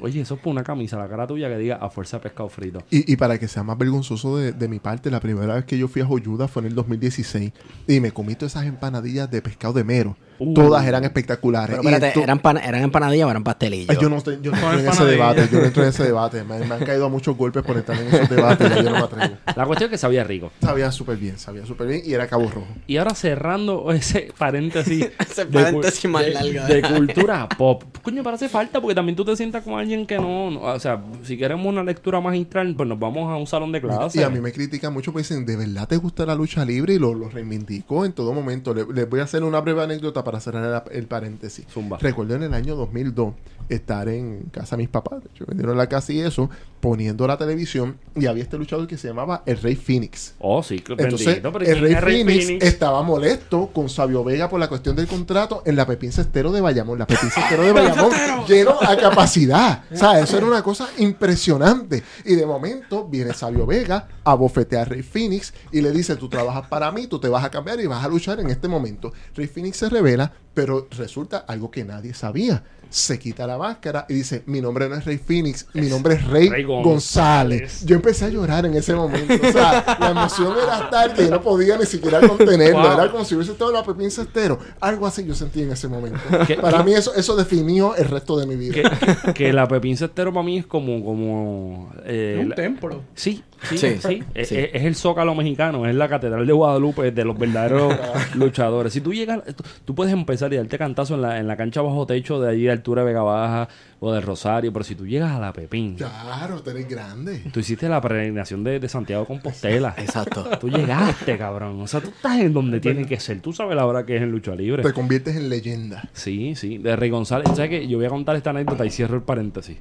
[0.00, 2.48] oye, eso es por una camisa, la cara tuya que diga a fuerza de pescado
[2.48, 2.82] frito.
[2.90, 5.76] Y, y para que sea más vergonzoso de, de mi parte, la primera vez que
[5.76, 7.52] yo fui a Joyuda fue en el 2016
[7.88, 10.16] y me comí todas esas empanadillas de pescado de mero.
[10.42, 10.54] Uh.
[10.54, 11.76] Todas eran espectaculares.
[11.76, 13.96] Pero espérate, ¿eran, ¿eran empanadillas o eran pastelillos?
[13.98, 15.48] yo no, estoy, yo no estoy en ese debate.
[15.52, 16.44] Yo no estoy en ese debate.
[16.44, 19.36] Me, han caído muchos golpes por estar en esos debates y yo no me atrevo.
[19.54, 20.50] La cuestión es que sabía rico.
[20.60, 22.66] Sabía súper bien, sabía súper bien y era Cabo Rojo.
[22.86, 26.66] Y ahora cerrando ese paréntesis, ese paréntesis más largo.
[26.66, 27.84] De, cultura pop.
[28.02, 31.02] Coño, para hace falta porque también tú te sientas como alguien que no, O sea,
[31.22, 34.20] si queremos una lectura magistral, pues nos vamos a un salón de clase.
[34.20, 36.94] Y a mí me critican mucho porque dicen, ¿de verdad te gusta la lucha libre?
[36.94, 38.74] Y lo, lo reivindico en todo momento.
[38.74, 41.66] Les voy a hacer una breve anécdota para cerrar el, paréntesis.
[42.00, 43.34] Recuerdo en el año 2002
[43.68, 45.22] estar en casa de mis papás.
[45.34, 46.50] Yo vendieron la casa y eso,
[46.82, 50.34] poniendo la televisión y había este luchador que se llamaba el Rey Phoenix.
[50.40, 55.06] Oh, sí, Entonces, el Rey, Phoenix, estaba molesto con Sabio Vega por la cuestión del
[55.06, 56.98] contrato en la Pepín Cestero de Bayamón.
[56.98, 58.10] La Pepín Cestero de Bayamón
[58.48, 59.84] lleno a capacidad.
[59.92, 62.02] o sea, eso era una cosa impresionante.
[62.24, 66.28] Y de momento viene Sabio Vega a bofetear a Rey Phoenix y le dice, tú
[66.28, 69.12] trabajas para mí, tú te vas a cambiar y vas a luchar en este momento.
[69.36, 72.62] Rey Phoenix se revela, pero resulta algo que nadie sabía
[72.92, 76.26] se quita la máscara y dice, mi nombre no es Rey Phoenix, mi nombre es
[76.28, 77.84] Rey, González.
[77.86, 79.34] Yo empecé a llorar en ese momento.
[79.34, 82.92] O sea, la emoción era tal que yo no podía ni siquiera contenerlo.
[82.92, 84.58] Era como si hubiese estado la Pepín Cestero.
[84.78, 86.20] Algo así yo sentí en ese momento.
[86.60, 88.90] para mí eso, eso definió el resto de mi vida.
[89.34, 91.02] Que, la Pepín Cestero para mí es como...
[91.02, 93.02] como eh, un templo.
[93.14, 94.22] Sí, sí, sí.
[94.34, 97.94] Es, el zócalo mexicano, es la catedral de Guadalupe de los verdaderos
[98.34, 98.92] luchadores.
[98.92, 99.40] Si tú llegas,
[99.84, 102.62] tú, puedes empezar y darte cantazo en la, en la cancha bajo techo de allí
[102.62, 103.68] del altura de Vega Baja
[104.00, 105.94] o de Rosario, pero si tú llegas a la Pepín.
[105.94, 107.44] Claro, tú eres grande.
[107.52, 109.94] Tú hiciste la peregrinación de, de Santiago Compostela.
[109.98, 110.44] Exacto.
[110.58, 111.80] Tú llegaste, cabrón.
[111.80, 113.40] O sea, tú estás en donde tienes que ser.
[113.40, 114.82] Tú sabes la hora que es en lucha libre.
[114.82, 116.08] Te conviertes en leyenda.
[116.12, 116.78] Sí, sí.
[116.78, 117.48] De Rey González.
[117.54, 119.78] ¿Sabes que Yo voy a contar esta anécdota y cierro el paréntesis.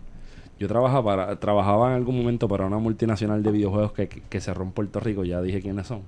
[0.62, 4.63] Yo trabajaba, para, trabajaba en algún momento para una multinacional de videojuegos que, que, cerró
[4.63, 5.24] en Puerto Rico.
[5.24, 6.04] Ya dije quiénes son.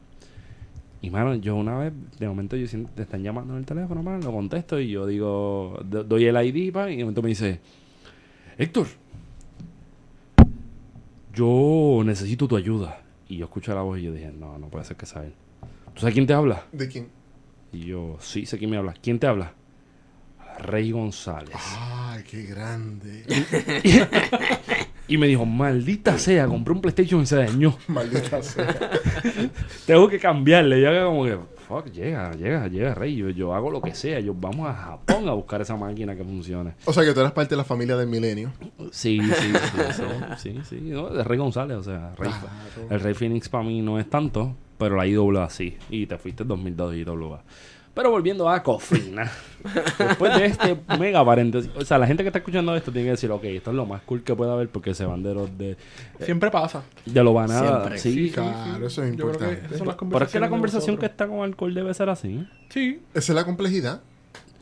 [1.02, 4.04] Y mano, yo una vez, de momento yo siento, te están llamando en el teléfono,
[4.04, 7.62] mano, lo contesto y yo digo, doy el ID, pa, y de momento me dice,
[8.56, 8.86] Héctor,
[11.34, 13.02] yo necesito tu ayuda.
[13.28, 15.34] Y yo escucho la voz y yo dije, no, no puede ser que sea él.
[15.96, 16.64] ¿Tú sabes quién te habla?
[16.72, 17.08] ¿De quién?
[17.72, 18.94] Y yo, sí, sé quién me habla.
[19.02, 19.54] ¿Quién te habla?
[20.60, 21.58] Rey González.
[22.14, 23.24] ¡Ay, qué grande!
[25.08, 27.76] y me dijo, maldita sea, compré un PlayStation y se dañó.
[27.88, 28.78] Maldita sea.
[29.88, 30.80] Tengo que cambiarle.
[30.80, 33.16] Ya como que, fuck, llega, llega, llega, Rey.
[33.36, 34.20] Yo, hago lo que sea.
[34.20, 36.76] Yo vamos a Japón a buscar esa máquina que funcione.
[36.86, 38.52] O sea, que tú eras parte de la familia del milenio.
[38.92, 39.54] Sí, sí,
[39.92, 40.04] sí.
[40.38, 40.76] sí, sí.
[40.90, 42.32] de Rey González, o sea, Rey,
[42.92, 45.78] el Rey Phoenix para mí no es tanto, pero la IWA sí.
[45.90, 47.44] Y te fuiste en 2002 IWA.
[47.94, 49.32] Pero volviendo a Cofina.
[50.00, 51.70] después de este mega paréntesis.
[51.76, 53.86] O sea, la gente que está escuchando esto tiene que decir, ok, esto es lo
[53.86, 55.72] más cool que puede haber porque ese bandero de...
[55.72, 55.78] Eh,
[56.22, 56.84] Siempre pasa.
[57.06, 57.96] De lo banada.
[57.98, 59.62] Sí, claro, eso es importante.
[59.70, 62.48] Pero es que la conversación que está con alcohol debe ser así.
[62.70, 63.02] Sí.
[63.14, 64.02] Esa es la complejidad.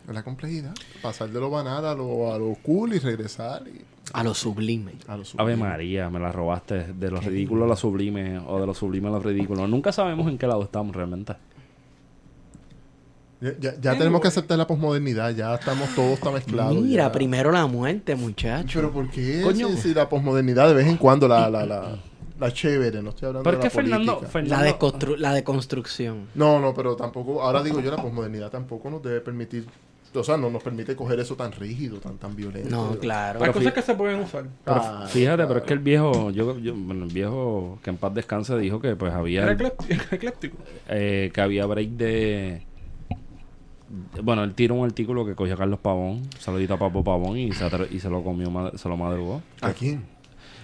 [0.07, 0.73] Es la complejidad.
[1.01, 3.81] Pasar de lo banada a lo, a lo cool y regresar y...
[4.13, 4.93] A lo sublime.
[5.07, 5.53] A lo sublime.
[5.53, 6.93] Ave María, me la robaste.
[6.93, 9.67] De lo ridículo a lo sublime o de lo sublime a lo ridículo.
[9.67, 11.33] Nunca sabemos en qué lado estamos realmente.
[13.41, 16.79] Ya, ya, tenemos que aceptar la posmodernidad, ya estamos todos tan mezclados.
[16.79, 18.79] Mira, primero la muerte, muchacho.
[18.79, 19.41] Pero ¿por qué?
[19.43, 19.69] Coño.
[19.69, 21.97] Si, la posmodernidad de vez en cuando, la, la, la,
[22.39, 26.27] la chévere, no estoy hablando de la Fernando, La, de la deconstrucción.
[26.35, 29.65] No, no, pero tampoco, ahora digo yo, la posmodernidad tampoco nos debe permitir
[30.13, 32.69] o sea, no nos permite coger eso tan rígido, tan tan violento.
[32.69, 33.43] No, claro.
[33.43, 34.45] Hay cosas que se pueden usar.
[34.65, 38.13] Ah, fíjate, pero es que el viejo, yo, yo, bueno, el viejo que en paz
[38.13, 39.43] descanse dijo que pues había...
[39.43, 39.53] Era
[40.11, 40.57] ecléptico.
[40.89, 42.65] Eh, que había break de
[44.23, 47.51] bueno, él tiró un artículo que cogió a Carlos Pavón, saludito a Papo Pavón y
[47.51, 49.41] se, y se lo comió, se lo madrugó.
[49.61, 50.03] ¿A quién?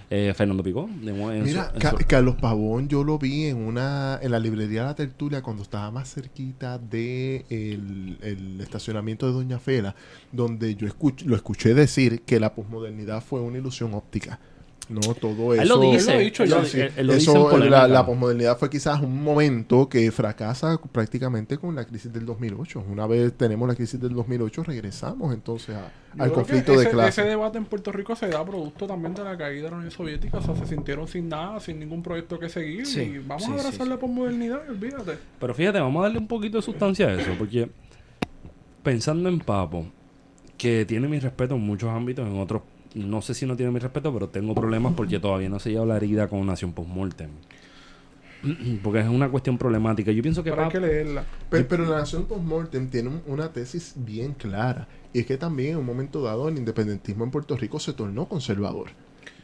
[0.10, 0.88] eh, Fernando Picó.
[0.88, 1.74] Mira,
[2.08, 6.14] Carlos Pavón yo lo vi en una en la librería La Tertulia cuando estaba más
[6.14, 9.96] cerquita de el, estacionamiento de Doña Fela,
[10.32, 10.88] donde yo
[11.26, 14.40] lo escuché decir que la posmodernidad fue una ilusión óptica.
[14.90, 15.62] No, todo eso.
[15.62, 16.28] Él lo dice.
[16.28, 22.26] eso, la, la, posmodernidad fue quizás un momento que fracasa prácticamente con la crisis del
[22.26, 22.86] 2008.
[22.90, 25.76] Una vez tenemos la crisis del 2008, regresamos entonces
[26.18, 27.22] al conflicto de clase.
[27.22, 29.92] Ese debate en Puerto Rico se da producto también de la caída de la Unión
[29.92, 30.38] Soviética.
[30.38, 32.88] O sea, se sintieron sin nada, sin ningún proyecto que seguir.
[32.88, 35.18] y vamos a abrazar la posmodernidad, olvídate.
[35.40, 37.70] Pero fíjate, vamos a darle un poquito de sustancia a eso, porque
[38.84, 39.86] pensando en Papo,
[40.58, 42.62] que tiene mi respeto en muchos ámbitos, en otros
[42.96, 45.86] no sé si no tiene mi respeto, pero tengo problemas porque todavía no se lleva
[45.86, 47.30] la herida con Nación Postmortem.
[48.84, 50.12] Porque es una cuestión problemática.
[50.12, 50.52] Yo pienso que...
[50.52, 51.26] Pero hay que leerla.
[51.50, 54.88] Pero, la Nación Postmortem tiene una tesis bien clara.
[55.12, 58.30] Y es que también en un momento dado el independentismo en Puerto Rico se tornó
[58.30, 58.92] conservador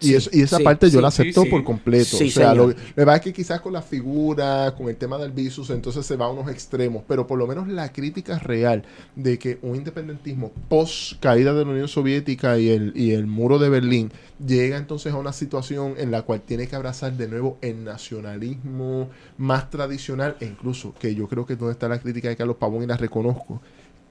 [0.04, 2.18] y, y esa parte yo la acepto por completo.
[2.18, 5.70] o sea, lo, verdad es que quizás con la figura, con el tema del visus,
[5.70, 8.84] entonces se va a unos extremos, pero por lo menos la crítica real
[9.16, 13.60] de que un independentismo post caída de la Unión Soviética y el, y el muro
[13.60, 14.12] de Berlín
[14.46, 19.10] llega entonces a una situación en la cual tiene que abrazar de nuevo el nacionalismo
[19.38, 22.58] más tradicional e incluso, que yo creo que es donde está la crítica de Carlos
[22.58, 23.62] Pavón y la reconozco,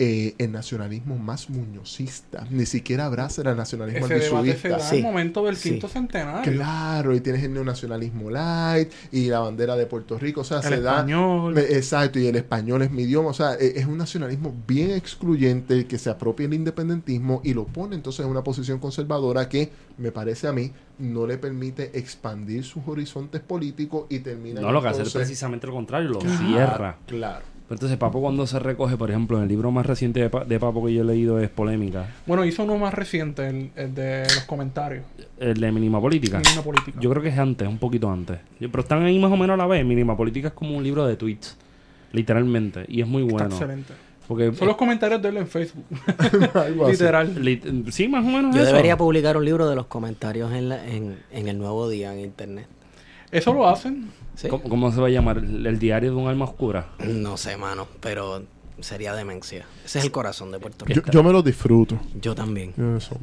[0.05, 2.45] eh, el nacionalismo más muñozista.
[2.51, 6.53] Ni siquiera abraza el nacionalismo Ese debate se da en el momento del quinto centenario.
[6.53, 10.41] Claro, y tienes el neonacionalismo light y la bandera de Puerto Rico.
[10.41, 11.55] O sea, el se español.
[11.55, 11.62] da.
[11.62, 13.29] Exacto, y el español es mi idioma.
[13.29, 17.67] O sea, e, es un nacionalismo bien excluyente que se apropia el independentismo y lo
[17.67, 22.65] pone entonces en una posición conservadora que, me parece a mí, no le permite expandir
[22.65, 24.61] sus horizontes políticos y termina.
[24.61, 26.99] No, lo que hace es precisamente lo contrario, lo cierra.
[27.07, 27.52] Claro.
[27.73, 30.95] Entonces, Papo cuando se recoge, por ejemplo, en el libro más reciente de, Papo que
[30.95, 32.07] yo he leído es Polémica.
[32.27, 35.05] Bueno, hizo uno más reciente, el, de los comentarios.
[35.39, 36.39] El de Mínima Política.
[36.39, 36.99] Mínima Política.
[37.01, 38.39] Yo creo que es antes, un poquito antes.
[38.59, 39.85] Pero están ahí más o menos a la vez.
[39.85, 41.57] Mínima Política es como un libro de tweets,
[42.13, 42.85] literalmente.
[42.89, 43.47] Y es muy bueno.
[43.47, 43.95] excelente.
[44.29, 45.85] Porque, Son los comentarios de él en Facebook.
[46.89, 47.35] Literal.
[47.91, 48.55] sí, más o menos.
[48.55, 50.73] Yo debería publicar un libro de los comentarios en,
[51.31, 52.67] en el nuevo día en internet.
[53.33, 54.11] ¿Eso lo hacen?
[54.49, 55.39] ¿Cómo, se va a llamar?
[55.39, 56.89] ¿El diario de un alma oscura?
[57.07, 58.43] No sé, mano, pero
[58.81, 59.65] sería demencia.
[59.85, 61.11] Ese es el corazón de Puerto Rico.
[61.11, 61.99] Yo, me lo disfruto.
[62.21, 62.73] Yo también.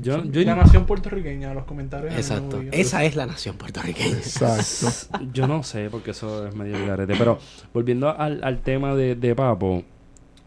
[0.01, 2.13] Yo, la nación puertorriqueña, los comentarios.
[2.13, 2.61] Exacto.
[2.71, 4.17] Esa es la nación puertorriqueña.
[4.17, 5.25] Exacto.
[5.33, 7.15] yo no sé, porque eso es medio garete.
[7.17, 7.39] Pero
[7.73, 9.83] volviendo al, tema de, de Papo,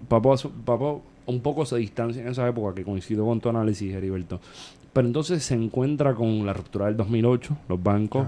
[0.08, 4.40] Papo, Papo un poco se distancia en esa época, que coincido con tu análisis, Heriberto,
[4.92, 8.26] pero entonces se encuentra con la ruptura del 2008, los bancos,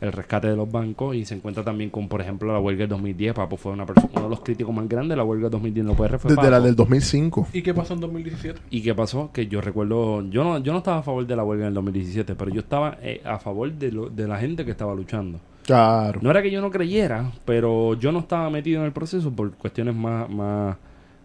[0.00, 2.88] el rescate de los bancos, y se encuentra también con, por ejemplo, la huelga del
[2.90, 3.34] 2010.
[3.34, 5.82] Papo fue una persona, uno de los críticos más grandes de la huelga del 2010
[5.82, 6.18] en la UPR.
[6.18, 7.48] Fue Desde la del 2005.
[7.52, 8.60] ¿Y qué pasó en 2017?
[8.70, 9.30] ¿Y qué pasó?
[9.30, 11.74] Que yo recuerdo, yo no, yo no estaba a favor de la huelga en el
[11.74, 15.38] 2017, pero yo estaba eh, a favor de, lo, de la gente que estaba luchando.
[15.64, 16.20] Claro.
[16.22, 19.52] No era que yo no creyera, pero yo no estaba metido en el proceso por
[19.52, 20.76] cuestiones más, más,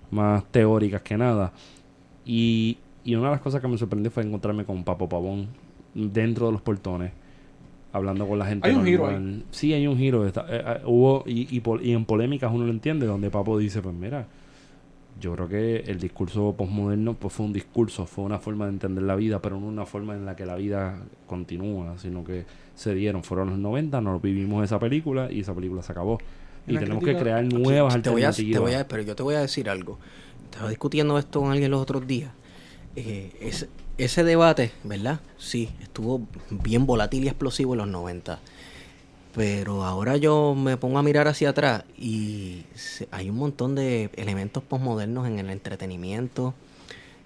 [0.10, 1.54] más teóricas que nada.
[2.25, 5.48] Y y una de las cosas que me sorprendió fue encontrarme con Papo Pavón
[5.94, 7.12] dentro de los portones,
[7.92, 8.70] hablando con la gente.
[8.70, 9.46] Hay un giro ahí.
[9.52, 10.28] Sí, hay un giro.
[10.28, 14.28] Eh, eh, hubo, y, y, en polémicas uno lo entiende, donde Papo dice, pues mira,
[15.20, 19.04] yo creo que el discurso postmoderno pues fue un discurso, fue una forma de entender
[19.04, 22.94] la vida, pero no una forma en la que la vida continúa, sino que se
[22.94, 26.20] dieron, fueron los 90, nos vivimos esa película y esa película se acabó.
[26.68, 28.86] Y tenemos que crear nuevas alternativas.
[28.88, 29.98] pero yo te voy a decir algo.
[30.46, 32.32] Estaba discutiendo esto con alguien los otros días
[32.95, 35.19] eh, ese, debate, ¿verdad?
[35.38, 38.39] Sí, estuvo bien volátil y explosivo en los 90.
[39.34, 42.65] Pero ahora yo me pongo a mirar hacia atrás y
[43.12, 46.54] hay un montón de elementos postmodernos en el entretenimiento,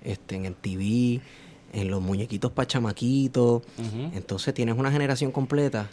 [0.04, 1.21] este, en el TV,
[1.73, 3.63] en los muñequitos pachamaquitos.
[4.13, 5.89] Entonces tienes una generación completa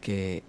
[0.00, 0.44] que,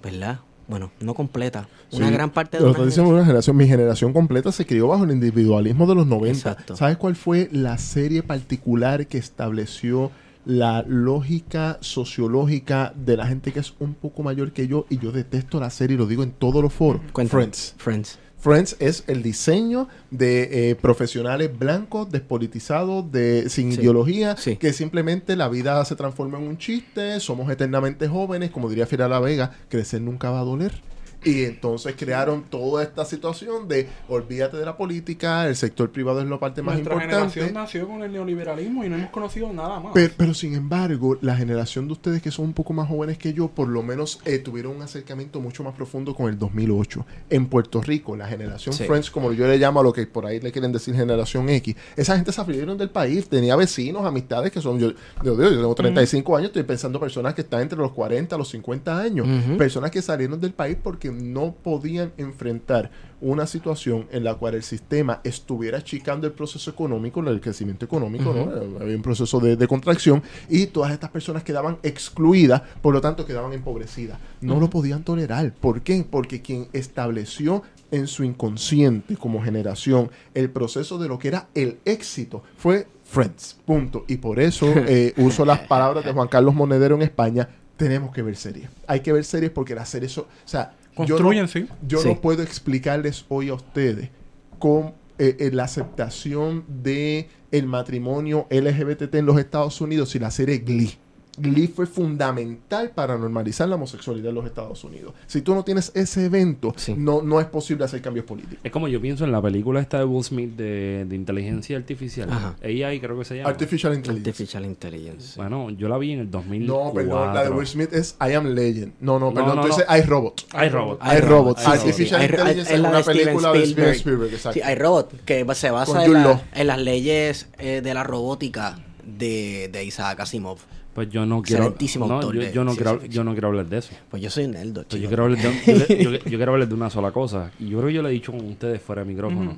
[0.00, 0.40] ¿verdad?
[0.70, 3.56] Bueno, no completa, una gran parte de una generación.
[3.56, 6.56] Mi generación completa se crió bajo el individualismo de los 90.
[6.74, 10.12] ¿Sabes cuál fue la serie particular que estableció
[10.46, 14.86] la lógica sociológica de la gente que es un poco mayor que yo?
[14.88, 17.02] Y yo detesto la serie, y lo digo en todos los foros.
[17.28, 17.74] Friends.
[17.76, 18.18] Friends.
[18.40, 25.48] Friends es el diseño de eh, profesionales blancos, despolitizados, de, sin ideología, que simplemente la
[25.48, 30.00] vida se transforma en un chiste, somos eternamente jóvenes, como diría Fira La Vega, crecer
[30.00, 30.89] nunca va a doler.
[31.22, 36.28] Y entonces crearon toda esta situación de olvídate de la política, el sector privado es
[36.28, 37.06] la parte más importante.
[37.08, 39.92] Nuestra generación nació con el neoliberalismo y no hemos conocido nada más.
[39.94, 43.48] Pero, sin embargo, la generación de ustedes que son un poco más jóvenes que yo,
[43.48, 47.04] por lo menos eh, tuvieron un acercamiento mucho más profundo con el 2008.
[47.28, 50.40] En Puerto Rico, la generación Friends, como yo le llamo a lo que por ahí
[50.40, 54.60] le quieren decir generación X, esa gente se salieron del país, tenía vecinos, amistades que
[54.60, 58.34] son, yo, yo, yo tengo 35 años, estoy pensando personas que están entre los 40
[58.34, 59.26] a los 50 años,
[59.58, 64.62] personas que salieron del país porque no podían enfrentar una situación en la cual el
[64.62, 68.80] sistema estuviera achicando el proceso económico, el crecimiento económico, ¿no?
[68.80, 73.52] Había un proceso de, contracción y todas estas personas quedaban excluidas, por lo tanto quedaban
[73.52, 74.18] empobrecidas.
[74.40, 75.52] No lo podían tolerar.
[75.52, 76.04] ¿Por qué?
[76.08, 81.78] Porque quien estableció en su inconsciente como generación el proceso de lo que era el
[81.84, 83.58] éxito fue Friends.
[83.66, 84.04] Punto.
[84.06, 87.48] Y por eso eh, uso las palabras de Juan Carlos Monedero en España.
[87.76, 88.70] Tenemos que ver series.
[88.86, 90.24] Hay que ver series porque las series son...
[90.24, 90.74] O sea,
[91.06, 94.10] Construyen, yo, no, yo no puedo explicarles hoy a ustedes
[94.58, 100.30] con eh, eh, la aceptación de el matrimonio LGBT en los Estados Unidos y la
[100.30, 100.96] serie Glee.
[101.38, 105.14] Glee fue fundamental para normalizar la homosexualidad en los Estados Unidos.
[105.26, 108.58] Si tú no tienes ese evento, no, no es posible hacer cambios políticos.
[108.62, 112.28] Es como yo pienso en la película esta de Will Smith de, inteligencia artificial.
[112.62, 113.50] AI creo que se llama.
[113.50, 114.30] Artificial Intelligence.
[114.30, 115.36] Artificial Intelligence.
[115.36, 116.84] Bueno, yo la vi en el 2004.
[116.84, 118.92] No, perdón, la de Will Smith es I Am Legend.
[119.00, 120.46] No, no, perdón, no, entonces I Robot.
[120.54, 121.00] I Robot.
[121.02, 121.58] I Robot.
[121.58, 124.38] Artificial Intelligence es una película de Steven Spielberg.
[124.52, 129.84] Sí, I Robot, que se basa en, las leyes eh, de la robótica de, de
[129.84, 130.58] Isaac Asimov.
[131.00, 131.74] Pues yo no quiero.
[131.98, 133.94] No, yo, no quiero, yo no quiero hablar de eso.
[134.10, 137.10] Pues yo soy un nerd, yo, quiero hablar de, yo, quiero hablar de una sola
[137.10, 137.52] cosa.
[137.58, 139.56] Y yo creo que yo le he dicho con ustedes fuera de micrófono.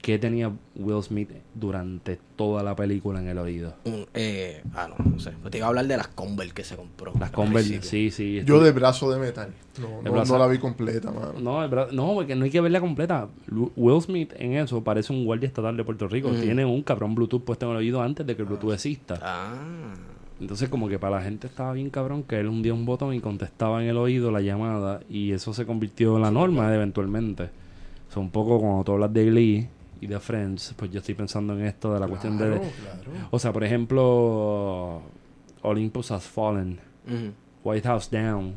[0.00, 3.74] ¿Qué tenía Will Smith durante toda la película en el oído?
[4.14, 5.30] eh, ah, no, no sé.
[5.40, 7.12] Pues te iba a hablar de las Converse que se compró.
[7.20, 8.42] Las Converse, sí, sí.
[8.44, 9.54] Yo de brazo de metal.
[9.80, 11.34] No, no, la vi completa, mano.
[11.38, 13.28] No, no, porque no hay que verla completa.
[13.76, 16.30] Will Smith en eso parece un guardia estatal de Puerto Rico.
[16.30, 19.20] Tiene un cabrón Bluetooth puesto en el oído antes de que el Bluetooth exista.
[19.22, 19.94] Ah.
[20.42, 23.20] Entonces como que para la gente estaba bien cabrón que él hundía un botón y
[23.20, 27.44] contestaba en el oído la llamada y eso se convirtió en la norma eventualmente.
[27.44, 29.68] O sea, un poco cuando tú hablas de Glee
[30.00, 32.60] y de Friends, pues yo estoy pensando en esto de la cuestión de...
[33.30, 35.00] O sea, por ejemplo,
[35.62, 36.80] Olympus Has Fallen,
[37.62, 38.52] White House Down,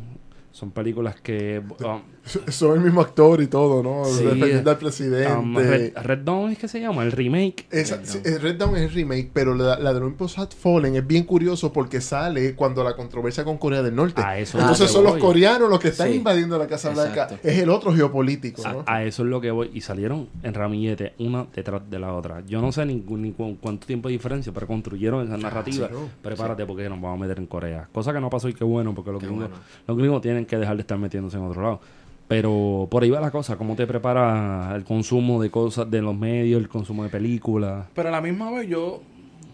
[0.52, 1.60] son películas que...
[1.60, 4.05] Um, son el mismo actor y todo, ¿no?
[4.05, 5.31] Sí, Defendiendo al presidente.
[5.31, 7.67] Um, Red, Dawn es que se llama, el remake.
[7.69, 8.75] Esa, Red, Dawn.
[8.75, 12.55] es el remake, pero la, la de Olympus Had Fallen es bien curioso porque sale
[12.55, 14.21] cuando la controversia con Corea del Norte.
[14.23, 17.27] A eso Entonces son los coreanos los que están invadiendo la Casa Blanca.
[17.43, 18.83] Es el otro geopolítico, ¿no?
[18.88, 19.69] A, eso es lo que voy.
[19.73, 22.43] Y salieron en ramillete, una detrás de la otra.
[22.47, 25.89] Yo no sé ni, ni cuánto tiempo de diferencia, pero construyeron esa narrativa.
[26.21, 27.88] Prepárate porque nos vamos a meter en Corea.
[27.91, 29.49] Cosa que no pasó y qué bueno, porque los gringos,
[29.88, 31.79] los gringos tienen que dejar de estar metiéndose en otro lado.
[32.27, 36.17] Pero por ahí va la cosa, cómo te prepara el consumo de cosas de los
[36.17, 37.88] medios, el consumo de películas.
[37.93, 39.01] Pero a la misma vez yo,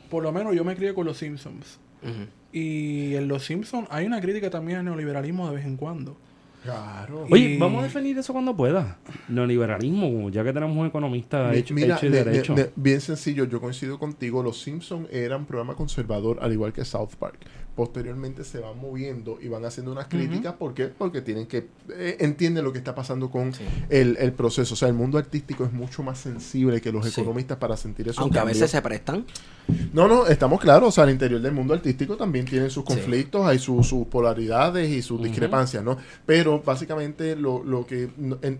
[0.10, 1.79] por lo menos yo me crié con los Simpsons.
[2.51, 6.15] Y en los Simpsons hay una crítica también al neoliberalismo de vez en cuando.
[6.63, 7.25] Claro.
[7.29, 8.99] Oye, vamos a definir eso cuando pueda.
[9.27, 12.55] Neoliberalismo, ya que tenemos un economista hecho, y derecho.
[12.75, 14.43] bien sencillo, yo coincido contigo.
[14.43, 17.39] Los Simpsons eran un programa conservador, al igual que South Park
[17.82, 20.54] posteriormente se van moviendo y van haciendo unas críticas.
[20.54, 20.86] ¿Por qué?
[20.86, 21.67] Porque tienen que...
[21.89, 23.52] Eh, entienden lo que está pasando con
[23.89, 24.76] el, el, proceso.
[24.76, 28.22] O sea, el mundo artístico es mucho más sensible que los economistas para sentir eso.
[28.22, 29.26] Aunque a veces se prestan.
[29.94, 30.89] No, no, estamos claros.
[30.89, 35.02] O sea, al interior del mundo artístico también tienen sus conflictos, hay sus polaridades y
[35.02, 35.98] sus discrepancias, ¿no?
[36.28, 38.12] Pero básicamente lo, lo que...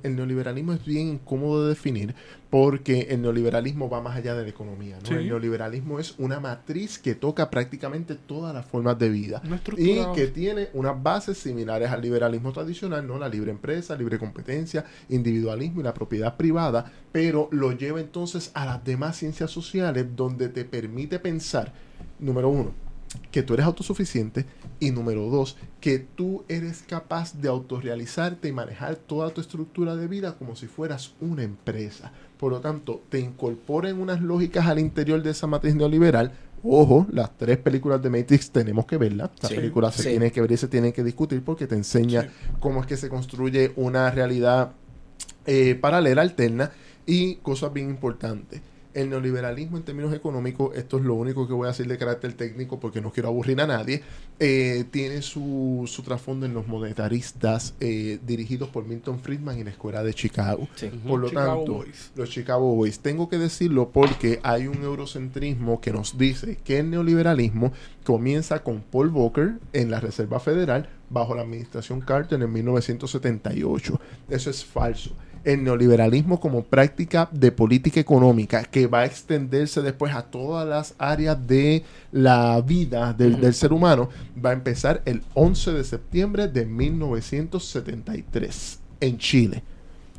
[0.02, 2.16] el neoliberalismo es bien incómodo de definir
[2.52, 5.00] porque el neoliberalismo va más allá de la economía.
[5.02, 5.18] ¿no?
[5.18, 9.42] El neoliberalismo es una matriz que toca prácticamente todas las formas de vida
[9.78, 13.18] y que tiene unas bases similares al liberalismo tradicional, ¿no?
[13.18, 18.66] la libre empresa, libre competencia, individualismo y la propiedad privada, pero lo lleva entonces a
[18.66, 21.72] las demás ciencias sociales donde te permite pensar,
[22.20, 22.74] número uno,
[23.32, 24.46] que tú eres autosuficiente
[24.80, 30.08] y número dos, que tú eres capaz de autorrealizarte y manejar toda tu estructura de
[30.08, 32.12] vida como si fueras una empresa.
[32.42, 36.32] Por lo tanto, te incorporen unas lógicas al interior de esa matriz neoliberal.
[36.64, 39.30] Ojo, las tres películas de Matrix tenemos que verlas.
[39.44, 42.82] Las películas se tienen que ver y se tienen que discutir porque te enseña cómo
[42.82, 44.72] es que se construye una realidad
[45.46, 46.72] eh, paralela, alterna
[47.06, 48.60] y cosas bien importantes
[48.94, 52.34] el neoliberalismo en términos económicos, esto es lo único que voy a decir de carácter
[52.34, 54.02] técnico porque no quiero aburrir a nadie,
[54.40, 59.72] eh, tiene su, su trasfondo en los monetaristas eh, dirigidos por Milton Friedman y la
[59.72, 60.68] Escuela de Chicago.
[61.08, 61.86] Por lo tanto,
[62.16, 66.90] los Chicago Boys, tengo que decirlo porque hay un eurocentrismo que nos dice que el
[66.90, 67.72] neoliberalismo
[68.04, 74.00] comienza con Paul Volcker en la Reserva Federal bajo la administración Carter en 1978.
[74.30, 80.14] Eso es falso el neoliberalismo como práctica de política económica que va a extenderse después
[80.14, 84.10] a todas las áreas de la vida del, ser humano,
[84.44, 89.64] va a empezar el 11 de septiembre de 1973 en Chile.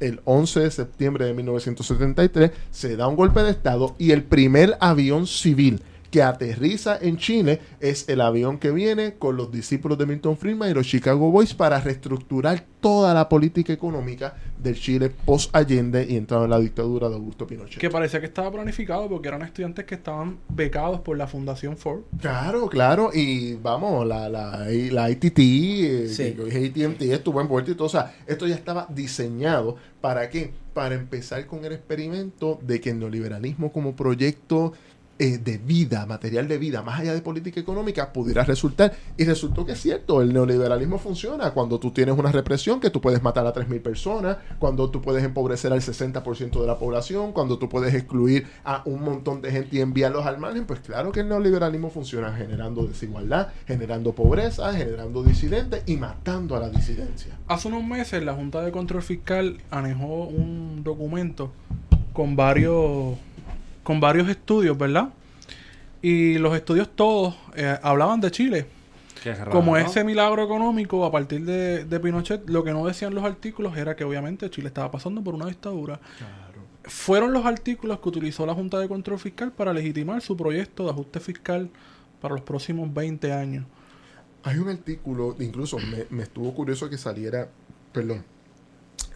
[0.00, 4.76] El 11 de septiembre de 1973 se da un golpe de Estado y el primer
[4.80, 5.80] avión civil
[6.12, 10.70] que aterriza en Chile es el avión que viene con los discípulos de Milton Friedman
[10.70, 16.16] y los Chicago Boys para reestructurar toda la política económica del Chile post Allende y
[16.16, 17.80] entrado en la dictadura de Augusto Pinochet.
[17.80, 22.02] Que parecía que estaba planificado porque eran estudiantes que estaban becados por la Fundación Ford.
[22.20, 23.10] Claro, claro.
[23.14, 26.36] Y vamos, la, la, la ITT, eh, sí.
[26.36, 27.86] ATT estuvo envuelto y todo.
[27.86, 29.76] O sea, esto ya estaba diseñado.
[30.02, 30.52] ¿Para qué?
[30.74, 34.74] Para empezar con el experimento de que el neoliberalismo como proyecto
[35.22, 38.92] eh, de vida, material de vida, más allá de política económica, pudiera resultar.
[39.16, 43.00] Y resultó que es cierto, el neoliberalismo funciona cuando tú tienes una represión que tú
[43.00, 47.56] puedes matar a 3.000 personas, cuando tú puedes empobrecer al 60% de la población, cuando
[47.56, 51.20] tú puedes excluir a un montón de gente y enviarlos al margen, pues claro que
[51.20, 57.38] el neoliberalismo funciona generando desigualdad, generando pobreza, generando disidentes y matando a la disidencia.
[57.46, 61.52] Hace unos meses la Junta de Control Fiscal anejó un documento
[62.12, 63.18] con varios
[63.82, 65.10] con varios estudios, ¿verdad?
[66.00, 68.66] Y los estudios todos eh, hablaban de Chile.
[69.52, 73.94] Como ese milagro económico a partir de, Pinochet, lo que no decían los artículos era
[73.94, 76.00] que obviamente Chile estaba pasando por una dictadura.
[76.82, 80.90] Fueron los artículos que utilizó la Junta de Control Fiscal para legitimar su proyecto de
[80.90, 81.70] ajuste fiscal
[82.20, 83.64] para los próximos 20 años.
[84.42, 87.48] Hay un artículo, incluso me, me estuvo curioso que saliera,
[87.92, 88.24] perdón,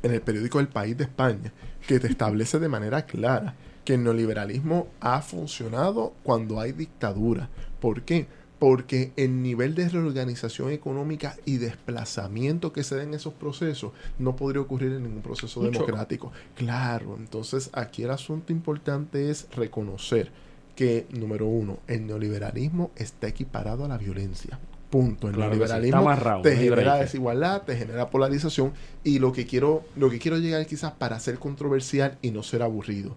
[0.05, 1.53] en el periódico El País de España,
[1.89, 3.57] que te establece de manera clara
[3.87, 7.49] que el neoliberalismo ha funcionado cuando hay dictadura.
[7.81, 8.27] ¿Por qué?
[8.59, 14.35] Porque el nivel de reorganización económica y desplazamiento que se da en esos procesos no
[14.35, 16.33] podría ocurrir en ningún proceso democrático.
[16.57, 20.33] Claro, entonces aquí el asunto importante es reconocer
[20.75, 24.59] que, número uno, el neoliberalismo está equiparado a la violencia.
[24.91, 25.29] Punto.
[25.29, 28.73] El neoliberalismo te genera desigualdad, te genera polarización
[29.05, 32.63] y lo que quiero, lo que quiero llegar quizás para ser controversial y no ser
[32.63, 33.15] aburrido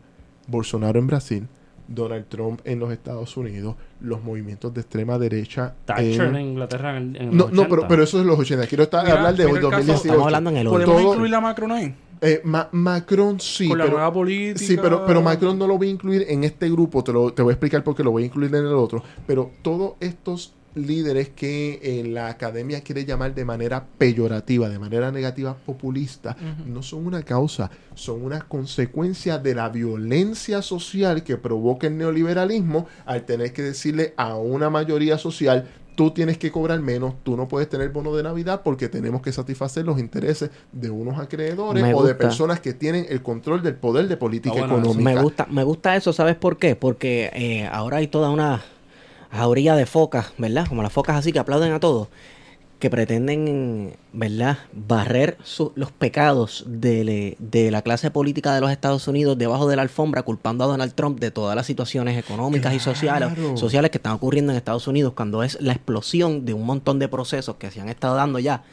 [0.50, 1.47] Bolsonaro en Brasil,
[1.88, 5.74] Donald Trump en los Estados Unidos, los movimientos de extrema derecha.
[5.86, 8.68] Thatcher en, Inglaterra en, No, no pero, pero, eso es los 80.
[8.68, 9.93] Quiero estar, hablar de 2018.
[9.93, 11.95] Estamos hablando en el ¿Podemos incluir a Macron ahí?
[12.22, 13.68] Eh, Macron sí.
[13.68, 14.66] Con la nueva política.
[14.66, 17.04] Sí, pero, pero Macron no lo voy a incluir en este grupo.
[17.04, 19.04] Te, lo, te voy a explicar por qué lo voy a incluir en el otro.
[19.26, 25.11] Pero todos estos líderes que en la academia quiere llamar de manera peyorativa, de manera
[25.11, 31.88] negativa, populista, no son una causa, son una consecuencia de la violencia social que provoca
[31.88, 32.88] el neoliberalismo.
[33.05, 35.67] Al tener que decirle a una mayoría social
[35.99, 39.34] tú tienes que cobrar menos, tú no puedes tener bono de Navidad porque tenemos que
[39.34, 44.07] satisfacer los intereses de unos acreedores o de personas que tienen el control del poder
[44.07, 45.01] de política ah, económica.
[45.01, 46.78] Me gusta, me gusta eso, ¿sabes por qué?
[46.78, 48.63] Porque eh, ahora hay toda una
[49.32, 50.68] jauría de focas, ¿verdad?
[50.68, 52.08] Como las focas así que aplauden a todos,
[52.80, 55.38] que pretenden, ¿verdad?, barrer
[55.76, 57.36] los pecados de,
[57.72, 61.20] la clase política de los Estados Unidos debajo de la alfombra, culpando a Donald Trump
[61.20, 65.44] de todas las situaciones económicas y sociales, sociales que están ocurriendo en Estados Unidos, cuando
[65.44, 68.64] es la explosión de un montón de procesos que se han estado dando ya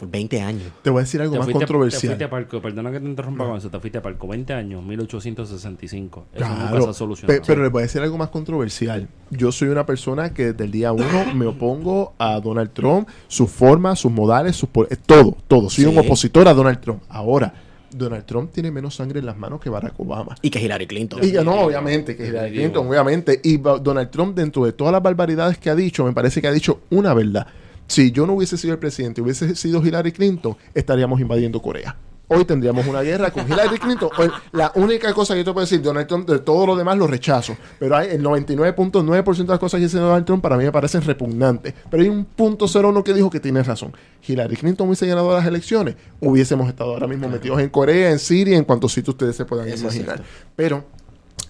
[0.00, 0.72] por 20 años.
[0.82, 2.00] Te voy a decir algo más controversial.
[2.00, 4.54] Te fuiste a Parco, perdona que te interrumpa con eso, te fuiste a Parco 20
[4.54, 6.26] años, 1865.
[6.32, 7.42] Eso nunca se ha solucionado.
[7.46, 9.08] pero le voy a decir algo más controversial.
[9.28, 13.46] Yo soy una persona que desde el día uno me opongo a Donald Trump, su
[13.46, 14.70] forma, sus modales, sus
[15.04, 15.68] todo, todo.
[15.68, 17.02] Soy un opositor a Donald Trump.
[17.10, 17.52] Ahora,
[17.92, 20.34] Donald Trump tiene menos sangre en las manos que Barack Obama.
[20.40, 21.20] Y que Hillary Clinton.
[21.22, 23.38] Y que no, obviamente, que Hillary Clinton, obviamente.
[23.44, 26.52] Y Donald Trump, dentro de todas las barbaridades que ha dicho, me parece que ha
[26.52, 27.46] dicho una verdad
[27.90, 31.96] si yo no hubiese sido el presidente, hubiese sido Hillary Clinton, estaríamos invadiendo Corea.
[32.28, 34.10] Hoy tendríamos una guerra con Hillary Clinton.
[34.52, 37.08] la única cosa que yo te puedo decir, Donald Trump, de todo lo demás lo
[37.08, 37.56] rechazo.
[37.80, 41.02] Pero hay el 99.9% de las cosas que dice Donald Trump para mí me parecen
[41.02, 41.74] repugnantes.
[41.90, 43.92] Pero hay un punto cero uno que dijo que tiene razón.
[44.24, 48.56] Hillary Clinton hubiese ganado las elecciones, hubiésemos estado ahora mismo metidos en Corea, en Siria,
[48.56, 50.22] en cuantos sitios ustedes se puedan imaginar.
[50.54, 50.84] Pero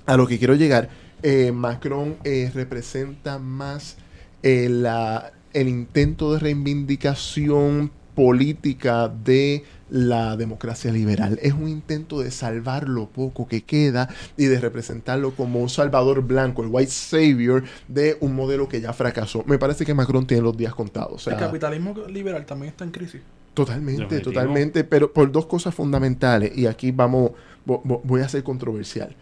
[0.07, 0.88] a lo que quiero llegar,
[1.22, 3.99] eh, Macron eh, representa más
[4.43, 11.38] eh, la el intento de reivindicación política de la democracia liberal.
[11.42, 16.22] Es un intento de salvar lo poco que queda y de representarlo como un salvador
[16.22, 19.44] blanco, el white savior de un modelo que ya fracasó.
[19.46, 21.26] Me parece que Macron tiene los días contados.
[21.26, 23.20] el capitalismo liberal también está en crisis.
[23.55, 27.32] Totalmente, totalmente, pero por dos cosas fundamentales y aquí vamos,
[27.64, 29.14] voy a ser controversial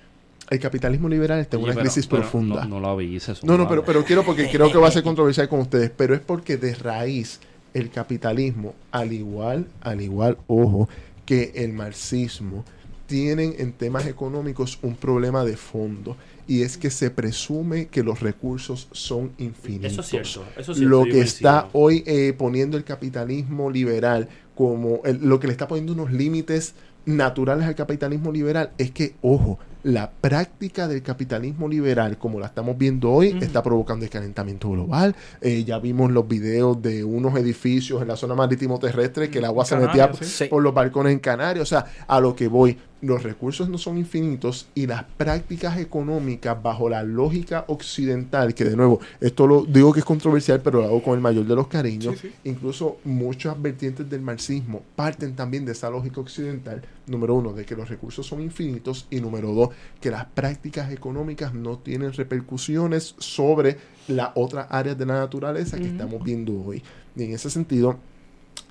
[0.51, 2.65] el capitalismo liberal está en una crisis profunda.
[2.65, 3.45] No, lo avises.
[3.45, 6.15] No, no, pero, pero quiero porque creo que va a ser controversial con ustedes, pero
[6.15, 7.41] es porque de raíz
[7.75, 10.89] el capitalismo, al igual, al igual, ojo,
[11.27, 12.65] que el marxismo,
[13.07, 18.21] tienen en temas económicos un problema de fondo y es que se presume que los
[18.21, 19.93] recursos son infinitos.
[19.93, 20.45] Eso es cierto.
[20.57, 25.47] Eso es cierto lo que está hoy eh, poniendo el capitalismo liberal como lo que
[25.47, 26.75] le está poniendo unos límites
[27.07, 32.77] naturales al capitalismo liberal es que, ojo, la práctica del capitalismo liberal, como la estamos
[32.77, 35.15] viendo hoy, está provocando el calentamiento global.
[35.41, 39.45] Eh, ya vimos los videos de unos edificios en la zona marítimo terrestre que el
[39.45, 40.11] agua se metía
[40.51, 41.63] por los balcones en Canarias.
[41.63, 46.61] O sea, a lo que voy, los recursos no son infinitos y las prácticas económicas
[46.61, 50.87] bajo la lógica occidental, que de nuevo, esto lo digo que es controversial, pero lo
[50.87, 55.73] hago con el mayor de los cariños, incluso muchas vertientes del marxismo parten también de
[55.73, 59.68] esa lógica occidental, número uno, de que los recursos son infinitos y número dos,
[60.01, 65.87] que las prácticas económicas no tienen repercusiones sobre las otras áreas de la naturaleza que
[65.87, 66.83] estamos viendo hoy.
[67.17, 67.99] Y en ese sentido,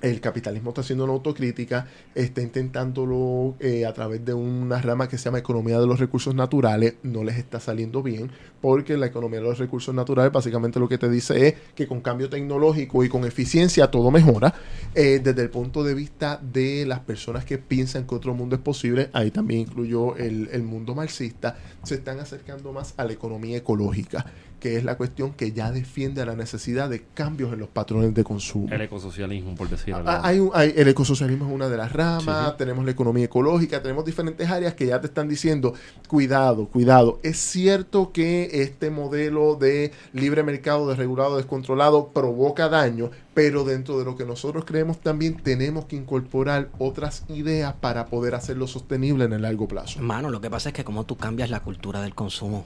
[0.00, 5.18] el capitalismo está haciendo una autocrítica, está intentándolo eh, a través de una rama que
[5.18, 8.30] se llama economía de los recursos naturales, no les está saliendo bien,
[8.60, 12.00] porque la economía de los recursos naturales básicamente lo que te dice es que con
[12.00, 14.54] cambio tecnológico y con eficiencia todo mejora,
[14.94, 18.62] eh, desde el punto de vista de las personas que piensan que otro mundo es
[18.62, 23.56] posible, ahí también incluyó el, el mundo marxista, se están acercando más a la economía
[23.56, 24.24] ecológica
[24.58, 28.24] que es la cuestión que ya defiende la necesidad de cambios en los patrones de
[28.24, 28.68] consumo.
[28.72, 32.84] El ecosocialismo, por decirlo ah, hay, hay, El ecosocialismo es una de las ramas, tenemos
[32.84, 35.74] la economía ecológica, tenemos diferentes áreas que ya te están diciendo,
[36.08, 37.20] cuidado, cuidado.
[37.22, 44.04] Es cierto que este modelo de libre mercado desregulado, descontrolado, provoca daño, pero dentro de
[44.04, 49.32] lo que nosotros creemos también tenemos que incorporar otras ideas para poder hacerlo sostenible en
[49.32, 50.00] el largo plazo.
[50.00, 52.64] Mano, lo que pasa es que como tú cambias la cultura del consumo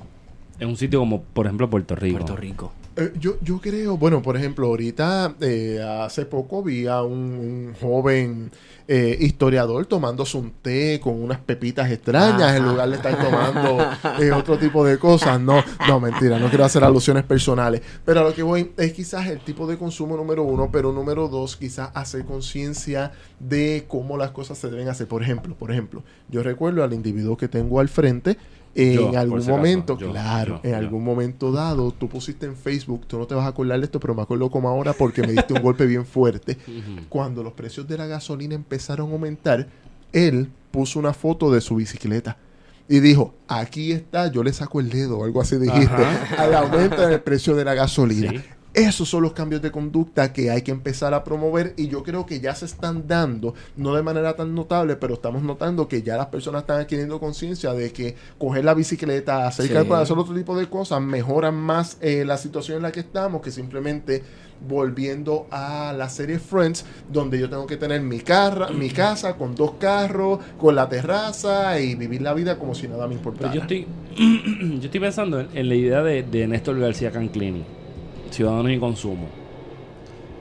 [0.62, 2.18] en un sitio como, por ejemplo, Puerto Rico.
[2.18, 2.72] Puerto Rico.
[2.94, 8.50] Eh, yo, yo creo, bueno, por ejemplo, ahorita, eh, hace poco vi a un, joven
[8.86, 13.78] eh, historiador tomándose un té con unas pepitas extrañas en lugar de estar tomando
[14.36, 15.40] otro tipo de cosas.
[15.40, 17.80] No, no, mentira, no quiero hacer alusiones personales.
[18.04, 21.28] Pero a lo que voy es quizás el tipo de consumo número uno, pero número
[21.28, 25.08] dos, quizás hacer conciencia de cómo las cosas se deben hacer.
[25.08, 28.36] Por ejemplo, por ejemplo, yo recuerdo al individuo que tengo al frente,
[28.74, 33.34] en algún momento, claro, en algún momento dado, tú pusiste en Facebook, tú no te
[33.34, 35.86] vas a acordar de esto, pero me acuerdo como ahora porque me diste un golpe
[35.86, 36.56] bien fuerte.
[37.08, 39.68] Cuando los precios de la gasolina empezaron a aumentar,
[40.12, 42.38] él puso una foto de su bicicleta
[42.88, 46.04] y dijo, aquí está, yo le saco el dedo o algo así dijiste,
[46.36, 48.42] al aumento del precio de la gasolina.
[48.74, 52.24] Esos son los cambios de conducta que hay que empezar a promover y yo creo
[52.24, 56.16] que ya se están dando, no de manera tan notable, pero estamos notando que ya
[56.16, 59.76] las personas están adquiriendo conciencia de que coger la bicicleta, hacer sí.
[59.76, 63.50] hacer otro tipo de cosas, mejoran más eh, la situación en la que estamos que
[63.50, 64.22] simplemente
[64.66, 69.54] volviendo a la serie Friends, donde yo tengo que tener mi, carra, mi casa con
[69.54, 73.52] dos carros, con la terraza y vivir la vida como si nada me importara.
[73.52, 77.82] Yo estoy, yo estoy pensando en, la idea de, de Néstor García Canclini
[78.33, 79.28] ciudadanos y consumo.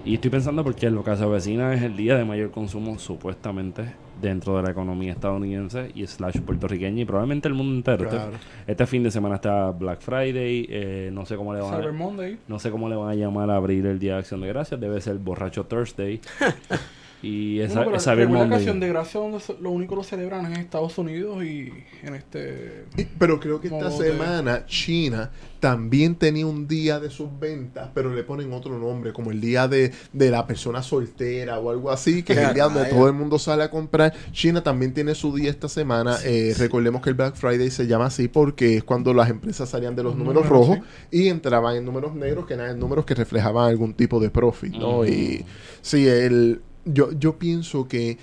[0.04, 3.94] Y estoy pensando porque lo que se avecina es el día de mayor consumo supuestamente
[4.20, 8.10] dentro de la economía estadounidense y slash puertorriqueña y probablemente el mundo entero.
[8.10, 8.38] Este,
[8.68, 12.60] este, fin de semana está Black Friday, eh, no sé cómo le van a, no
[12.60, 15.02] sé cómo le van a llamar a abrir el Día de Acción de Gracias, debe
[15.02, 16.20] ser Borracho Thursday.
[17.22, 20.98] Y esa, bueno, esa la ocasión de gracia donde lo único lo celebran en Estados
[20.98, 22.86] Unidos y en este...
[23.20, 28.24] pero creo que esta semana China también tenía un día de sus ventas, pero le
[28.24, 32.34] ponen otro nombre, como el día de, de la persona soltera o algo así, que
[32.34, 34.12] es el día donde todo el mundo sale a comprar.
[34.32, 36.18] China también tiene su día esta semana.
[36.26, 39.96] Eh, recordemos que el Black Friday se llama así porque es cuando las empresas salían
[39.96, 40.80] de los números, rojos
[41.12, 45.06] y entraban en números negros, que eran números que reflejaban algún tipo de profit, ¿no?
[45.06, 45.46] Y
[45.82, 48.18] sí, el yo, yo pienso que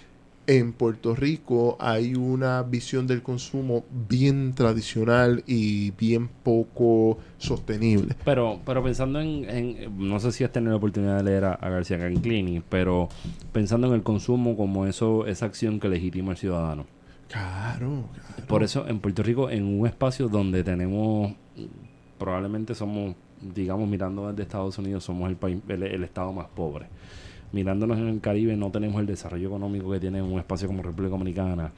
[0.49, 8.17] en Puerto Rico hay una visión del consumo bien tradicional y bien poco sostenible.
[8.25, 11.99] Pero, pero pensando en, no sé si has tenido la oportunidad de leer a, García
[11.99, 13.11] Canclini, pero
[13.53, 16.87] pensando en el consumo como eso, esa acción que legitima al ciudadano.
[17.29, 18.05] Claro,
[18.47, 21.35] Por eso en Puerto Rico, en un espacio donde tenemos,
[22.19, 23.15] probablemente somos,
[23.55, 26.87] digamos, mirando desde Estados Unidos, somos el país, el estado más pobre
[27.53, 31.11] mirándonos en el Caribe no tenemos el desarrollo económico que tiene un espacio como República
[31.11, 31.73] Dominicana.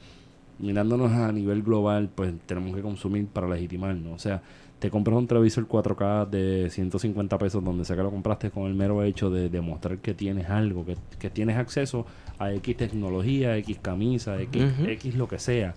[0.59, 4.13] Mirándonos a nivel global, pues tenemos que consumir para legitimarnos.
[4.13, 4.41] O sea,
[4.77, 8.75] te compras un televisor 4K de 150 pesos donde sea que lo compraste con el
[8.75, 12.05] mero hecho de demostrar que tienes algo, que, que tienes acceso
[12.37, 15.73] a X tecnología, X camisa, X, X lo que sea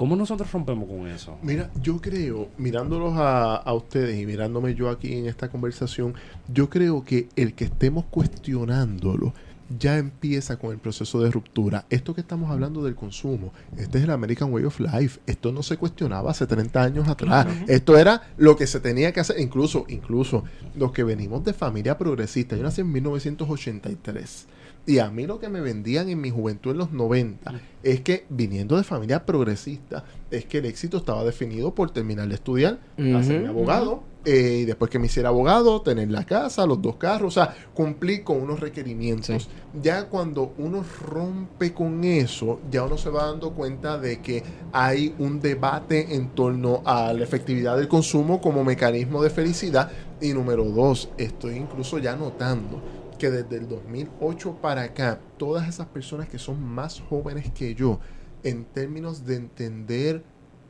[0.00, 1.36] ¿Cómo nosotros rompemos con eso?
[1.42, 6.14] Mira, yo creo, mirándolos a, a, ustedes y mirándome yo aquí en esta conversación,
[6.48, 9.34] yo creo que el que estemos cuestionándolo
[9.78, 11.84] ya empieza con el proceso de ruptura.
[11.90, 15.20] Esto que estamos hablando del consumo, este es el American Way of Life.
[15.26, 17.46] Esto no se cuestionaba hace 30 años atrás.
[17.68, 19.38] Esto era lo que se tenía que hacer.
[19.38, 20.44] Incluso, incluso
[20.76, 22.56] los que venimos de familia progresista.
[22.56, 24.46] Yo nací en 1983.
[24.90, 27.52] Y a mí lo que me vendían en mi juventud en los 90
[27.84, 32.34] es que viniendo de familia progresista, es que el éxito estaba definido por terminar de
[32.34, 32.80] estudiar,
[33.14, 37.36] hacerme abogado, eh, y después que me hiciera abogado, tener la casa, los dos carros,
[37.36, 39.48] o sea, cumplir con unos requerimientos.
[39.80, 45.14] Ya cuando uno rompe con eso, ya uno se va dando cuenta de que hay
[45.20, 49.88] un debate en torno a la efectividad del consumo como mecanismo de felicidad.
[50.20, 52.82] Y número dos, estoy incluso ya notando
[53.20, 58.00] que desde el 2008 para acá, todas esas personas que son más jóvenes que yo,
[58.42, 60.24] en términos de entender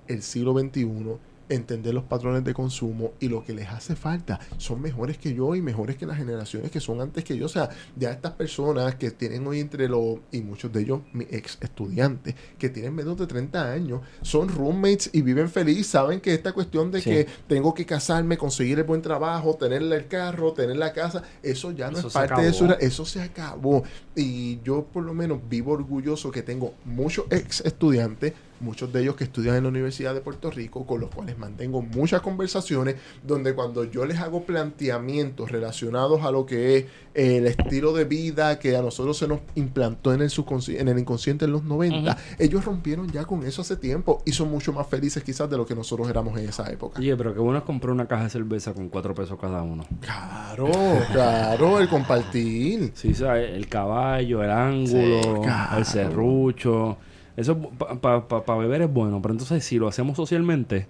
[0.09, 1.20] el siglo XXI,
[1.51, 4.40] entender los patrones de consumo y lo que les hace falta.
[4.57, 7.46] Son mejores que yo y mejores que las generaciones que son antes que yo.
[7.46, 11.26] O sea, ya estas personas que tienen hoy entre los, y muchos de ellos, mis
[11.30, 16.32] ex estudiantes, que tienen menos de 30 años, son roommates y viven feliz, saben que
[16.32, 20.76] esta cuestión de que tengo que casarme, conseguir el buen trabajo, tener el carro, tener
[20.76, 22.78] la casa, eso ya no es parte de eso.
[22.78, 23.82] Eso se acabó.
[24.14, 29.17] Y yo por lo menos vivo orgulloso que tengo muchos ex estudiantes muchos de ellos
[29.17, 33.55] que estudian en la Universidad de Puerto Rico, con los cuales mantengo muchas conversaciones, donde
[33.55, 38.77] cuando yo les hago planteamientos relacionados a lo que es el estilo de vida que
[38.77, 40.31] a nosotros se nos implantó en el,
[40.69, 44.51] en el inconsciente en los 90, ellos rompieron ya con eso hace tiempo y son
[44.51, 47.01] mucho más felices quizás de lo que nosotros éramos en esa época.
[47.01, 49.85] Oye, pero que bueno es comprar una caja de cerveza con cuatro pesos cada uno.
[50.01, 50.71] Claro,
[51.13, 52.93] claro, el compartir.
[52.95, 55.43] Sí, el caballo, el ángulo,
[55.77, 56.99] el serrucho.
[57.41, 57.59] Eso
[58.01, 60.86] para beber es bueno, pero entonces si lo hacemos socialmente,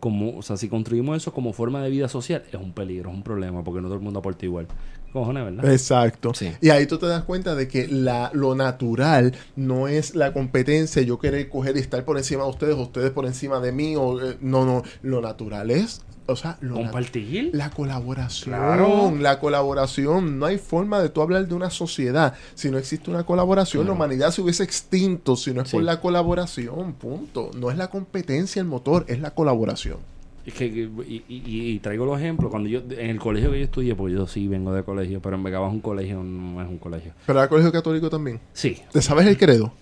[0.00, 3.16] como, o sea, si construimos eso como forma de vida social, es un peligro, es
[3.16, 4.66] un problema, porque no todo el mundo aporta igual.
[5.12, 5.70] Cojones, ¿verdad?
[5.70, 6.32] Exacto.
[6.60, 11.02] Y ahí tú te das cuenta de que la, lo natural no es la competencia,
[11.02, 14.20] yo querer coger y estar por encima de ustedes, ustedes por encima de mí, o
[14.20, 17.50] eh, no, no, lo natural es o sea, compartir.
[17.52, 19.22] La colaboración.
[19.22, 20.38] La colaboración.
[20.38, 23.86] No hay forma de tú hablar de una sociedad si no existe una colaboración.
[23.86, 26.94] La humanidad se hubiese extinto si no es por la colaboración.
[26.94, 27.50] Punto.
[27.56, 29.98] No es la competencia el motor, es la colaboración.
[30.44, 30.90] que,
[31.28, 32.50] y, traigo los ejemplos.
[32.50, 35.36] Cuando yo, en el colegio que yo estudié, pues yo sí vengo de colegio, pero
[35.36, 37.12] en Vega es un colegio, no es un colegio.
[37.26, 38.40] ¿Pero era colegio católico también?
[38.52, 38.78] Sí.
[38.92, 39.72] ¿Te sabes el credo?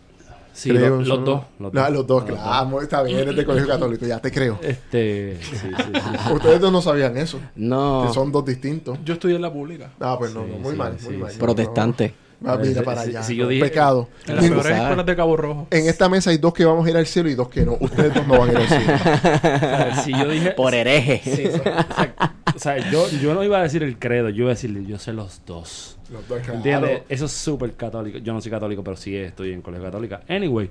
[0.58, 1.06] Sí, los, dos,
[1.60, 1.90] los dos.
[1.92, 2.82] los dos, claro.
[2.82, 4.58] Está bien, eres de colegio católico, ya te creo.
[4.60, 6.32] Este, sí, sí, sí.
[6.34, 7.38] Ustedes dos no sabían eso.
[7.54, 8.06] No.
[8.08, 8.98] Que son dos distintos.
[9.04, 9.92] Yo estudié en la pública.
[10.00, 11.32] Ah, pues no, no muy mal, muy mal.
[11.38, 12.12] Protestante.
[12.44, 13.22] Ah, mira para allá.
[13.22, 14.08] Si, yo dije, pecado.
[14.26, 15.68] En las peores escuelas de Cabo Rojo.
[15.70, 17.76] En esta mesa hay dos que vamos a ir al cielo y dos que no.
[17.78, 20.02] Ustedes dos no van a ir al cielo.
[20.02, 21.52] si yo dije, Por hereje.
[22.52, 24.98] o sea, yo, yo no iba a decir el credo, yo iba a decirle, yo
[24.98, 25.97] sé los dos.
[26.52, 27.02] ¿Entiendes?
[27.08, 28.18] Eso es súper católico.
[28.18, 30.22] Yo no soy católico, pero sí estoy en colegio católica.
[30.28, 30.70] Anyway.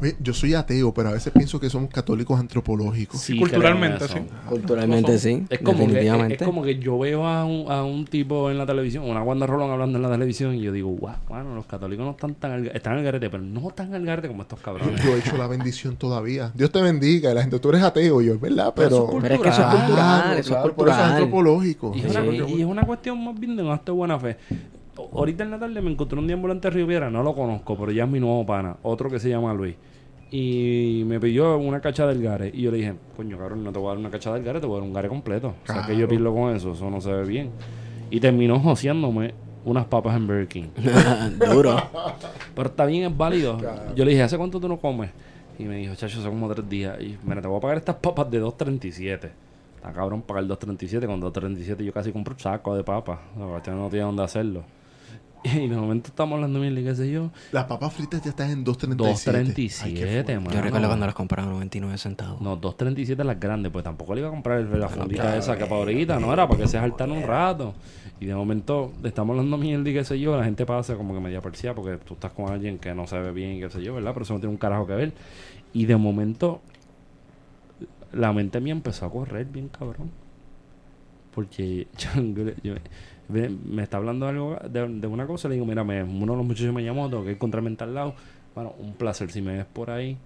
[0.00, 3.20] Oye, yo soy ateo, pero a veces pienso que somos católicos antropológicos.
[3.20, 4.18] Sí, culturalmente, sí.
[4.48, 5.44] Culturalmente, sí.
[5.48, 8.66] Es como, que, es, como que yo veo a un, a un tipo en la
[8.66, 12.04] televisión, una Wanda Rolón hablando en la televisión, y yo digo, wow, bueno, los católicos
[12.04, 15.02] no están tan al, están al garete, pero no tan al garete como estos cabrones.
[15.02, 16.52] Yo he hecho la bendición todavía.
[16.54, 17.30] Dios te bendiga.
[17.30, 19.18] Y la gente, tú eres ateo, yo, es verdad, pero.
[19.20, 21.00] Pero, es que eso es cultural, eso es cultural.
[21.00, 21.92] es antropológico.
[21.94, 24.36] Y, y, es una cuestión más bien de un acto de buena fe
[25.12, 27.92] ahorita en la tarde me encontré un ambulante de Río Piedra, no lo conozco, pero
[27.92, 29.76] ya es mi nuevo pana, otro que se llama Luis.
[30.30, 32.50] Y me pidió una cacha del gare.
[32.52, 34.60] Y yo le dije, coño, cabrón, no te voy a dar una cacha del gare,
[34.60, 35.54] te voy a dar un gare completo.
[35.62, 37.50] O sea, que yo pierdo con eso, eso no se ve bien.
[38.10, 39.34] Y terminó joseándome
[39.64, 40.68] unas papas en Burger King.
[41.52, 41.76] Duro.
[42.54, 43.58] Pero está bien, es válido.
[43.94, 45.10] Yo le dije, ¿hace cuánto tú no comes?
[45.58, 47.00] Y me dijo, chacho, son como tres días.
[47.00, 49.30] Y mira, te voy a pagar estas papas de 2.37.
[49.76, 51.06] Está cabrón pagar 2.37.
[51.06, 53.18] Con 2.37 yo casi compro un saco de papas.
[53.36, 54.64] No, no tiene dónde hacerlo.
[55.56, 57.30] Y de momento estamos hablando mil y qué sé yo.
[57.52, 58.96] Las papas fritas ya están en 2.37.
[58.96, 60.50] 2.37, mano.
[60.50, 62.40] Yo recuerdo cuando las compraba a 99 centavos.
[62.40, 65.76] No, 2.37 las grandes, pues tampoco le iba a comprar la fundita esa que para
[65.76, 67.74] ahorita, no era para que se saltan un rato.
[68.18, 71.20] Y de momento estamos hablando mil y qué sé yo, la gente pasa como que
[71.20, 73.82] media persia porque tú estás con alguien que no se ve bien y qué sé
[73.82, 74.12] yo, ¿verdad?
[74.12, 75.12] Pero eso no tiene un carajo que ver.
[75.72, 76.62] Y de momento
[78.12, 80.10] la mente mía empezó a correr bien cabrón.
[81.34, 81.86] Porque
[82.62, 82.74] yo
[83.28, 86.72] me está hablando algo de, una cosa, le digo, mira, me, uno de los muchachos
[86.72, 88.14] me llamó, tengo que encontrarme en tal lado.
[88.54, 90.16] Bueno, un placer, si me ves por ahí,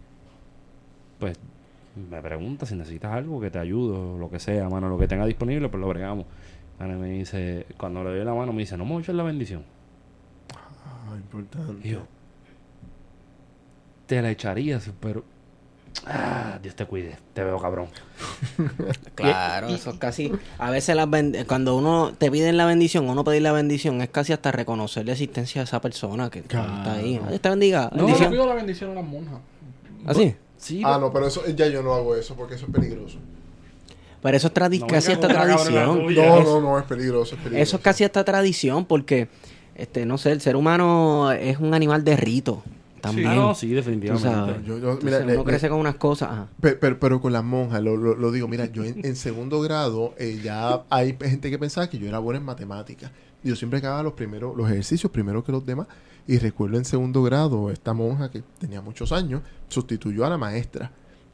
[1.18, 1.38] pues
[2.11, 5.09] me pregunta si necesitas algo que te ayude o lo que sea, mano, lo que
[5.09, 6.26] tenga disponible, pues lo bregamos.
[6.78, 9.64] me dice, cuando le doy la mano, me dice, no me echar la bendición.
[10.55, 11.88] Ah, importante.
[11.88, 12.07] yo,
[14.07, 15.24] te la echarías, pero
[16.07, 17.88] Ah, Dios te cuide, te veo cabrón.
[19.14, 20.32] claro, eso es casi.
[20.59, 20.97] A veces
[21.47, 25.12] cuando uno te piden la bendición, uno pedir la bendición, es casi hasta reconocer la
[25.12, 27.20] existencia de esa persona que está ahí.
[27.28, 27.91] Dios te bendiga.
[27.95, 29.41] No, yo pido la bendición a las monjas.
[30.07, 30.82] ¿Ah, sí?
[30.84, 33.18] ah, no, pero eso ya yo no hago eso porque eso es peligroso.
[34.22, 34.53] Pero eso es
[34.86, 36.14] casi esta tradición.
[36.14, 37.62] No, no, no, es peligroso, es peligroso.
[37.62, 39.28] Eso es casi esta tradición porque,
[39.74, 42.62] este, no sé, el ser humano es un animal de rito.
[43.01, 43.55] También.
[43.55, 44.70] Sí, sí, definitivamente.
[44.70, 46.48] uno crece con unas cosas.
[46.61, 50.84] Pero, pero, con las monjas, lo, lo, digo, mira, yo en, segundo grado eh, ya
[50.90, 53.11] hay gente que pensaba que yo era bueno en matemáticas.
[53.42, 55.86] Yo siempre acababa los primeros, los ejercicios primero que los demás.
[56.26, 60.92] Y recuerdo en segundo grado, esta monja que tenía muchos años, sustituyó a la maestra.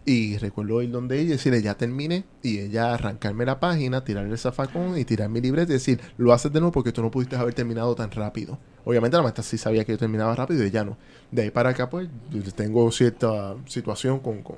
[0.09, 2.25] Y recuerdo ir donde ella y decirle, ya terminé.
[2.41, 6.33] Y ella arrancarme la página, tirarle el zafacón y tirar mi libreta y decir, lo
[6.33, 8.57] haces de nuevo porque tú no pudiste haber terminado tan rápido.
[8.85, 10.97] Obviamente la maestra sí sabía que yo terminaba rápido y ella no.
[11.33, 12.09] De ahí para acá, pues,
[12.55, 14.57] tengo cierta situación con, con,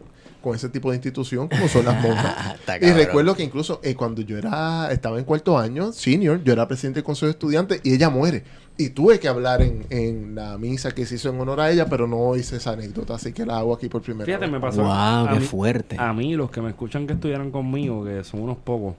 [0.54, 2.56] ese tipo de institución como son las monjas.
[2.82, 6.68] y recuerdo que incluso eh, cuando yo era estaba en cuarto año, senior, yo era
[6.68, 8.44] presidente del consejo de estudiantes y ella muere.
[8.80, 11.86] Y tuve que hablar en, en, la misa que se hizo en honor a ella,
[11.86, 14.84] pero no hice esa anécdota, así que la hago aquí por primera Fíjate, me pasó.
[14.84, 15.34] ¡Wow!
[15.34, 15.96] ¡Qué fuerte!
[15.98, 18.94] A mí, los que me escuchan que estudiaron conmigo, que son unos pocos,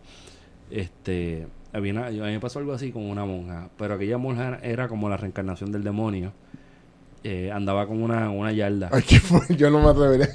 [0.70, 1.48] este.
[1.72, 5.16] a mí me pasó algo así con una monja, pero aquella monja era como la
[5.16, 6.34] reencarnación del demonio.
[7.24, 8.90] Eh, andaba con una, una yarda.
[8.92, 9.42] Ay, ¿qué fue?
[9.56, 10.28] Yo no me atreveré.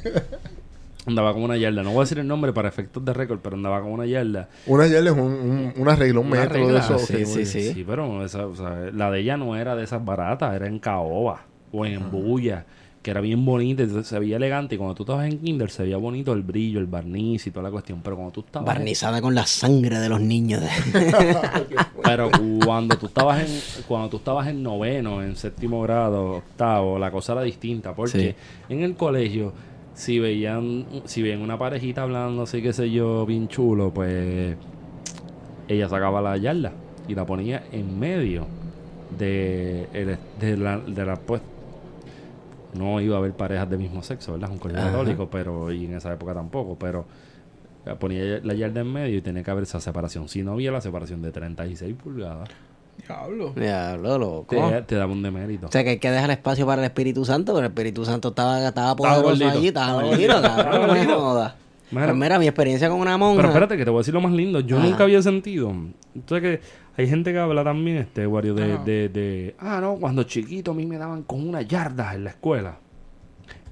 [1.06, 1.82] Andaba con una yarda.
[1.82, 4.48] No voy a decir el nombre para efectos de récord, pero andaba con una yarda.
[4.66, 6.98] Una yarda es un, un, una regla, un metro de eso.
[6.98, 7.84] Sí, sí, sí, sí.
[7.86, 11.42] pero esa, o sea, la de ella no era de esas baratas, era en caoba
[11.72, 12.64] o en bulla,
[13.02, 14.76] que era bien bonita, se veía elegante.
[14.76, 17.64] Y cuando tú estabas en Kinder se veía bonito el brillo, el barniz y toda
[17.64, 18.00] la cuestión.
[18.02, 18.66] Pero cuando tú estabas.
[18.66, 20.62] Barnizada con la sangre de los niños.
[22.02, 22.30] pero
[22.64, 27.32] cuando tú estabas en cuando tú estabas en noveno, en séptimo grado, octavo, la cosa
[27.32, 27.94] era distinta.
[27.94, 28.36] Porque
[28.68, 29.52] en el colegio
[29.94, 34.56] si veían, si ven una parejita hablando así, qué sé yo, bien chulo, pues
[35.68, 36.72] ella sacaba la yarda
[37.08, 38.46] y la ponía en medio
[39.18, 41.40] de, de, la, de la pues
[42.74, 44.50] no iba a haber parejas de mismo sexo, ¿verdad?
[44.50, 47.06] Un colegio católico, pero y en esa época tampoco, pero
[48.00, 50.28] ponía la yarda en medio y tenía que haber esa separación.
[50.28, 52.48] Si no había la separación de 36 pulgadas,
[53.06, 53.52] Diablo.
[53.54, 54.46] Diablo, loco.
[54.70, 55.66] Te, te daba un demérito.
[55.66, 58.28] O sea, que hay que dejar espacio para el Espíritu Santo, pero el Espíritu Santo
[58.28, 61.52] estaba, estaba poderoso allí, estaba gordito, cabrón, no
[61.90, 63.36] Pues mira, mi experiencia con una monja.
[63.36, 64.60] Pero espérate, que te voy a decir lo más lindo.
[64.60, 65.72] Yo nunca había sentido.
[66.14, 70.22] Entonces, que hay gente que habla también, este, Wario, de, de, de, Ah, no, cuando
[70.22, 72.78] chiquito a mí me daban con una yarda en la escuela.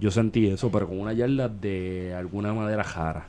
[0.00, 3.28] Yo sentí eso, pero con una yarda de alguna madera jara.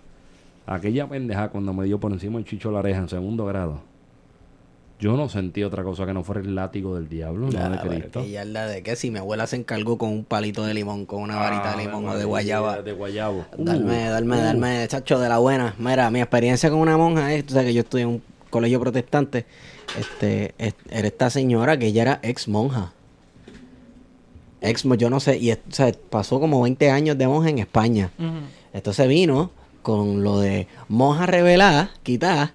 [0.66, 3.93] Aquella pendeja cuando me dio por encima el chicho la oreja en segundo grado
[5.04, 8.26] yo no sentí otra cosa que no fuera el látigo del diablo, no de Cristo.
[8.26, 11.22] Ya la de que si mi abuela se encargó con un palito de limón, con
[11.22, 12.82] una varita de ah, limón o de guayaba.
[12.82, 13.46] De guayabo.
[13.58, 14.42] Darme, uh, darme, uh.
[14.42, 15.76] darme, chacho, de la buena.
[15.78, 18.80] Mira, mi experiencia con una monja es, tú sabes que yo estudié en un colegio
[18.80, 19.46] protestante.
[20.00, 20.56] Este,
[20.90, 22.94] era esta señora que ella era ex monja.
[24.62, 28.12] Ex, yo no sé, y o sea, pasó como 20 años de monja en España.
[28.72, 29.52] Entonces vino
[29.82, 32.54] con lo de monja revelada, quitada,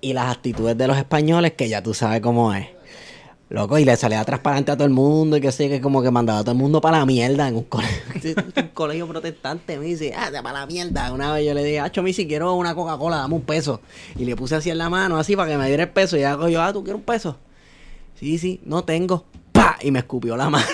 [0.00, 2.66] y las actitudes de los españoles, que ya tú sabes cómo es.
[3.50, 6.12] Loco, y le salía transparente a todo el mundo y que sé que como que
[6.12, 9.76] mandaba a todo el mundo para la mierda en un colegio, un colegio protestante.
[9.76, 11.12] Me dice, ah, para la mierda.
[11.12, 13.80] Una vez yo le dije, Acho, si quiero una Coca-Cola, dame un peso.
[14.16, 16.16] Y le puse así en la mano, así para que me diera el peso.
[16.16, 17.38] Y ella yo, ah, ¿tú quieres un peso?
[18.14, 19.24] Sí, sí, no tengo.
[19.50, 19.78] ¡Pah!
[19.82, 20.66] Y me escupió la mano.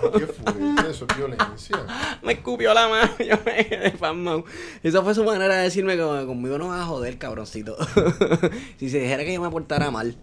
[0.18, 0.90] ¿Qué fue?
[0.90, 1.76] Eso es violencia.
[2.22, 3.12] me escupió la mano.
[3.18, 4.44] Yo me quedé pasmado.
[4.82, 7.76] Esa fue su manera de decirme que conmigo no vas a joder, cabroncito.
[8.78, 10.16] si se dijera que yo me portara mal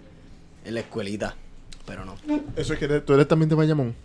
[0.63, 1.35] en la escuelita.
[1.85, 2.15] Pero no.
[2.55, 3.95] Eso es que tú eres también de Bayamón.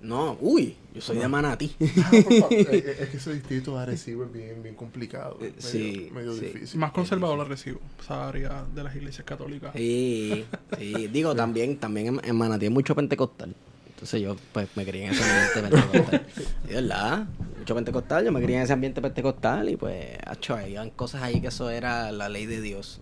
[0.00, 1.74] No, uy, yo soy de Manati.
[1.80, 5.38] Ah, es, que ese distrito de Arecibo es bien, bien complicado.
[5.40, 6.08] Eh, medio, sí.
[6.12, 6.78] Medio difícil.
[6.78, 9.72] Más conservador lo Arecibo, esa área de las iglesias católicas.
[9.74, 10.44] Sí,
[10.78, 11.08] sí.
[11.08, 13.56] Digo, también, también en Manatí hay mucho pentecostal.
[13.98, 16.26] Entonces yo pues me crié en ese ambiente pentecostal.
[16.68, 17.26] ¿Sí, verdad?
[17.58, 21.40] Mucho pentecostal, yo me crié en ese ambiente pentecostal y pues, hecho, habían cosas ahí
[21.40, 23.00] que eso era la ley de Dios.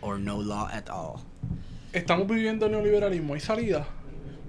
[0.00, 1.20] Or no law at all.
[1.92, 3.86] Estamos viviendo el neoliberalismo, ¿hay salida?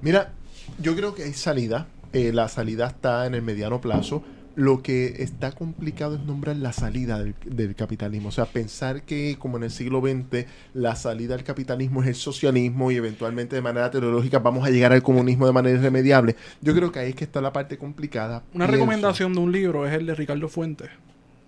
[0.01, 0.33] Mira,
[0.79, 1.85] yo creo que hay salida.
[2.11, 4.23] Eh, la salida está en el mediano plazo
[4.55, 8.29] lo que está complicado es nombrar la salida del, capitalismo.
[8.29, 12.15] O sea, pensar que como en el siglo XX la salida del capitalismo es el
[12.15, 16.35] socialismo y eventualmente de manera teológica vamos a llegar al comunismo de manera irremediable.
[16.61, 18.43] Yo creo que ahí es que está la parte complicada.
[18.53, 20.89] Una recomendación de un libro es el de Ricardo Fuentes.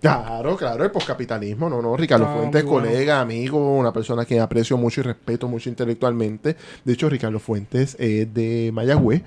[0.00, 1.96] Claro, claro, el poscapitalismo, no, no.
[1.96, 6.56] Ricardo ah, Fuentes, colega, amigo, una persona que aprecio mucho y respeto mucho intelectualmente.
[6.84, 9.22] De hecho, Ricardo Fuentes es de Mayagüez.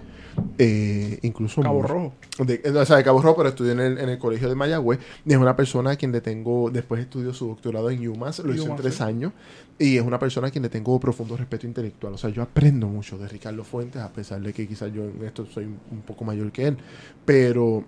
[0.57, 2.13] Eh, incluso Cabo Rojo.
[2.39, 4.99] De, o sea, de Cabo Rojo, pero estudió en el, en el colegio de Mayagüez.
[5.25, 8.53] Y es una persona a quien le tengo, después estudió su doctorado en UMass, lo
[8.53, 9.33] hizo en tres años.
[9.77, 12.13] Y es una persona a quien le tengo profundo respeto intelectual.
[12.13, 15.23] O sea, yo aprendo mucho de Ricardo Fuentes, a pesar de que quizás yo en
[15.23, 16.77] esto soy un poco mayor que él.
[17.25, 17.85] Pero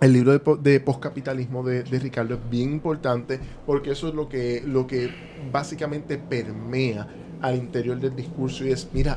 [0.00, 4.28] el libro de, de postcapitalismo de, de, Ricardo es bien importante porque eso es lo
[4.28, 5.10] que, lo que
[5.50, 7.08] básicamente permea
[7.40, 9.16] al interior del discurso y es, mira,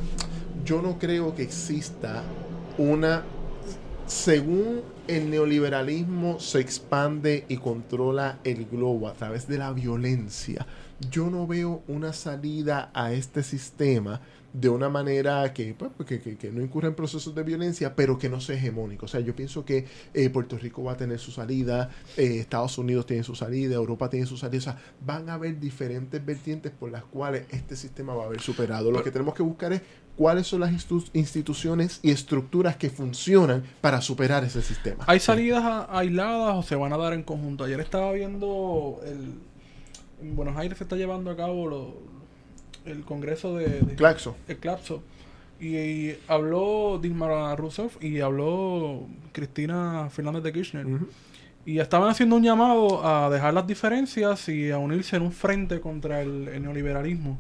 [0.66, 2.24] yo no creo que exista
[2.78, 3.24] una,
[4.06, 10.66] según el neoliberalismo se expande y controla el globo a través de la violencia,
[11.12, 14.22] yo no veo una salida a este sistema
[14.54, 18.30] de una manera que, pues, que, que, no incurra en procesos de violencia, pero que
[18.30, 19.06] no sea hegemónico.
[19.06, 22.78] O sea, yo pienso que eh, Puerto Rico va a tener su salida, eh, Estados
[22.78, 24.58] Unidos tiene su salida, Europa tiene su salida.
[24.58, 28.42] O sea, van a haber diferentes vertientes por las cuales este sistema va a haber
[28.42, 28.90] superado.
[28.92, 29.82] Lo que tenemos que buscar es
[30.18, 30.72] cuáles son las
[31.14, 35.06] instituciones y estructuras que funcionan para superar ese sistema.
[35.08, 37.64] ¿Hay salidas aisladas o se van a dar en conjunto?
[37.64, 39.36] Ayer estaba viendo el...
[40.20, 41.94] En Buenos Aires se está llevando a cabo lo,
[42.86, 44.36] el congreso de, Claxo.
[44.48, 45.04] El Claxo.
[45.60, 50.88] Y, habló Dilma Rousseff y habló Cristina Fernández de Kirchner.
[51.68, 55.80] Y estaban haciendo un llamado a dejar las diferencias y a unirse en un frente
[55.80, 57.38] contra el neoliberalismo.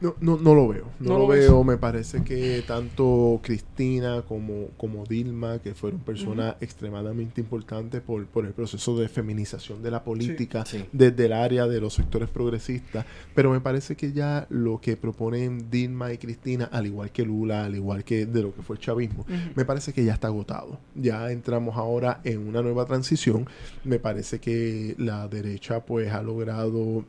[0.00, 0.86] No, no, no lo veo.
[0.98, 1.62] No, lo, veo.
[1.62, 8.46] Me parece que tanto Cristina como, como Dilma, que fueron personas extremadamente importantes por, por
[8.46, 13.50] el proceso de feminización de la política desde el área de los sectores progresistas, pero
[13.50, 17.74] me parece que ya lo que proponen Dilma y Cristina, al igual que Lula, al
[17.74, 20.78] igual que de lo que fue el chavismo, me parece que ya está agotado.
[20.94, 23.46] Ya entramos ahora en una nueva transición.
[23.84, 27.04] Me parece que la derecha pues ha logrado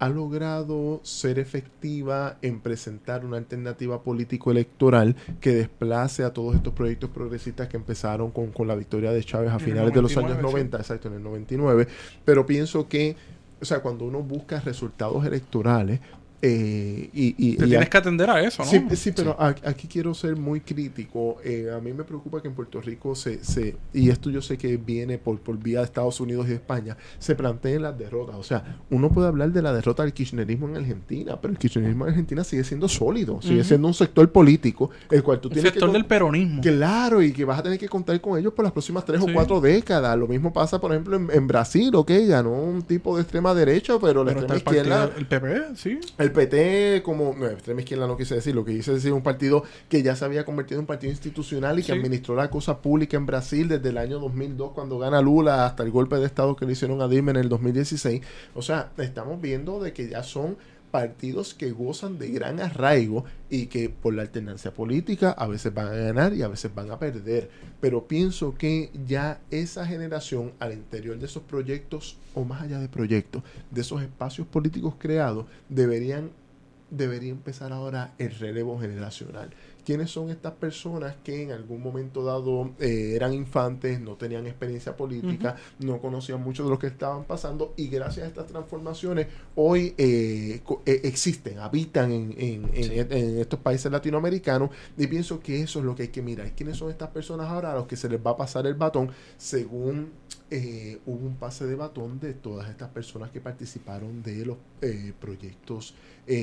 [0.00, 7.10] ha logrado ser efectiva en presentar una alternativa político-electoral que desplace a todos estos proyectos
[7.10, 10.78] progresistas que empezaron con, con la victoria de Chávez a finales de los años 90,
[10.78, 11.86] exacto, en el 99.
[12.24, 13.14] Pero pienso que,
[13.60, 16.00] o sea, cuando uno busca resultados electorales,
[16.42, 18.70] eh, y, Te tienes que atender a eso, ¿no?
[18.70, 21.36] Sí, sí pero aquí quiero ser muy crítico.
[21.44, 24.56] Eh, a mí me preocupa que en Puerto Rico se, se y esto yo sé
[24.56, 28.36] que viene por, por vía de Estados Unidos y España, se planteen las derrotas.
[28.36, 32.04] O sea, uno puede hablar de la derrota del kirchnerismo en Argentina, pero el kirchnerismo
[32.06, 35.90] en Argentina sigue siendo sólido, sigue siendo un sector político, el cual tú tienes sector
[35.90, 35.92] que...
[35.92, 36.62] del peronismo.
[36.62, 39.26] Claro, y que vas a tener que contar con ellos por las próximas tres o
[39.32, 40.16] cuatro décadas.
[40.16, 44.24] Lo mismo pasa, por ejemplo, en, Brasil, ok, ganó un tipo de extrema derecha, pero
[44.24, 45.10] la extrema izquierda...
[45.16, 45.98] el PP, sí.
[46.16, 49.22] El el PT como, no, extrema izquierda no quise decir, lo que quise decir un
[49.22, 52.80] partido que ya se había convertido en un partido institucional y que administró la cosa
[52.80, 56.56] pública en Brasil desde el año 2002 cuando gana Lula hasta el golpe de Estado
[56.56, 58.22] que le hicieron a Dilma en el 2016.
[58.54, 60.56] O sea, estamos viendo de que ya son
[60.90, 65.88] partidos que gozan de gran arraigo y que por la alternancia política a veces van
[65.88, 67.50] a ganar y a veces van a perder.
[67.80, 72.88] Pero pienso que ya esa generación al interior de esos proyectos o más allá de
[72.88, 76.30] proyectos, de esos espacios políticos creados, deberían
[76.90, 79.50] debería empezar ahora el relevo generacional
[79.90, 84.96] quiénes son estas personas que en algún momento dado eh, eran infantes, no tenían experiencia
[84.96, 89.26] política, no conocían mucho de lo que estaban pasando y gracias a estas transformaciones
[89.56, 92.70] hoy eh, eh, existen, habitan en, en,
[93.40, 96.52] estos países latinoamericanos y pienso que eso es lo que hay que mirar.
[96.52, 99.10] ¿Quiénes son estas personas ahora a los que se les va a pasar el batón
[99.38, 100.12] según
[101.06, 104.56] hubo un pase de batón de todas estas personas que participaron de los
[105.20, 105.94] proyectos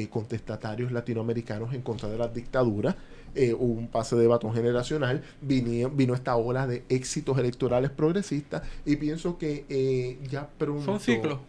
[0.09, 2.95] contestatarios latinoamericanos en contra de las dictaduras?
[3.37, 8.63] eh, hubo un pase de batón generacional, vino, vino esta ola de éxitos electorales progresistas
[8.85, 10.83] y pienso que eh, ya pronto...
[10.83, 11.39] Son ciclos.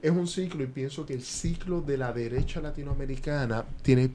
[0.00, 4.10] Es un ciclo y pienso que el ciclo de la derecha latinoamericana tiene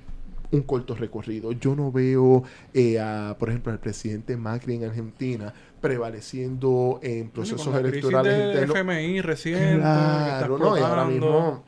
[0.51, 1.51] un corto recorrido.
[1.53, 2.43] Yo no veo,
[2.73, 8.75] eh, a, por ejemplo, al presidente Macri en Argentina prevaleciendo en procesos electorales internos.
[8.75, 9.79] FMI reciente.
[9.79, 11.63] Claro, no, y ahora mismo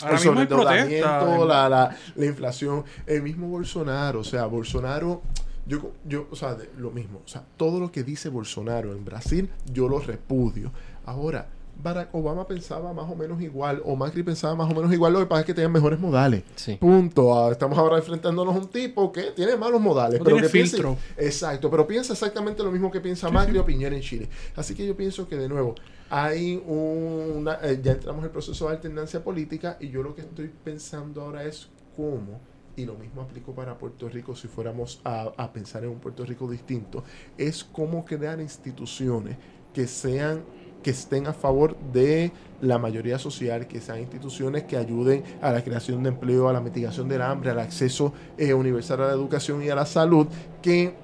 [0.00, 1.44] Ahora.
[1.44, 2.84] La, la, la, inflación.
[3.06, 5.22] El mismo Bolsonaro, o sea, Bolsonaro,
[5.66, 9.50] yo, yo, o sea, lo mismo, o sea, todo lo que dice Bolsonaro en Brasil,
[9.72, 10.70] yo lo repudio.
[11.04, 11.48] Ahora,
[11.80, 15.20] Barack Obama pensaba más o menos igual, o Macri pensaba más o menos igual, lo
[15.20, 16.42] que pasa es que tenían mejores modales.
[16.80, 17.38] Punto.
[17.38, 20.96] Ah, estamos ahora enfrentándonos a un tipo que tiene malos modales, pero que filtro.
[21.16, 24.28] exacto, pero piensa exactamente lo mismo que piensa Macri o Piñera en Chile.
[24.56, 25.76] Así que yo pienso que de nuevo,
[26.10, 30.22] hay una, eh, ya entramos en el proceso de alternancia política y yo lo que
[30.22, 32.40] estoy pensando ahora es cómo,
[32.74, 36.24] y lo mismo aplico para Puerto Rico si fuéramos a, a pensar en un Puerto
[36.24, 37.04] Rico distinto,
[37.36, 39.36] es cómo crear instituciones
[39.72, 40.42] que sean
[40.82, 45.62] que estén a favor de la mayoría social, que sean instituciones que ayuden a la
[45.62, 49.62] creación de empleo, a la mitigación del hambre, al acceso eh, universal a la educación
[49.62, 50.26] y a la salud,
[50.62, 50.94] que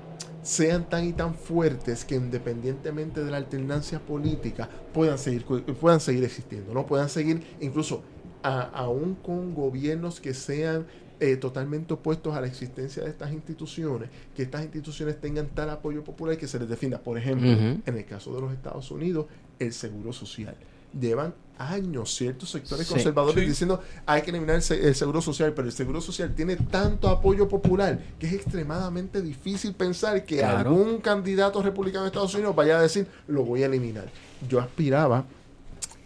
[0.42, 6.22] sean tan y tan fuertes que independientemente de la alternancia política puedan seguir, puedan seguir
[6.24, 6.86] existiendo, ¿no?
[6.86, 8.02] Puedan seguir incluso
[8.42, 10.86] aún con gobiernos que sean
[11.18, 16.04] eh, totalmente opuestos a la existencia de estas instituciones, que estas instituciones tengan tal apoyo
[16.04, 16.98] popular que se les defina.
[16.98, 19.26] Por ejemplo, en el caso de los Estados Unidos,
[19.58, 20.56] el seguro social.
[20.98, 26.00] Llevan años ciertos sectores conservadores diciendo hay que eliminar el, seguro social, pero el seguro
[26.00, 32.08] social tiene tanto apoyo popular que es extremadamente difícil pensar que algún candidato republicano de
[32.08, 34.06] Estados Unidos vaya a decir lo voy a eliminar.
[34.48, 35.24] Yo aspiraba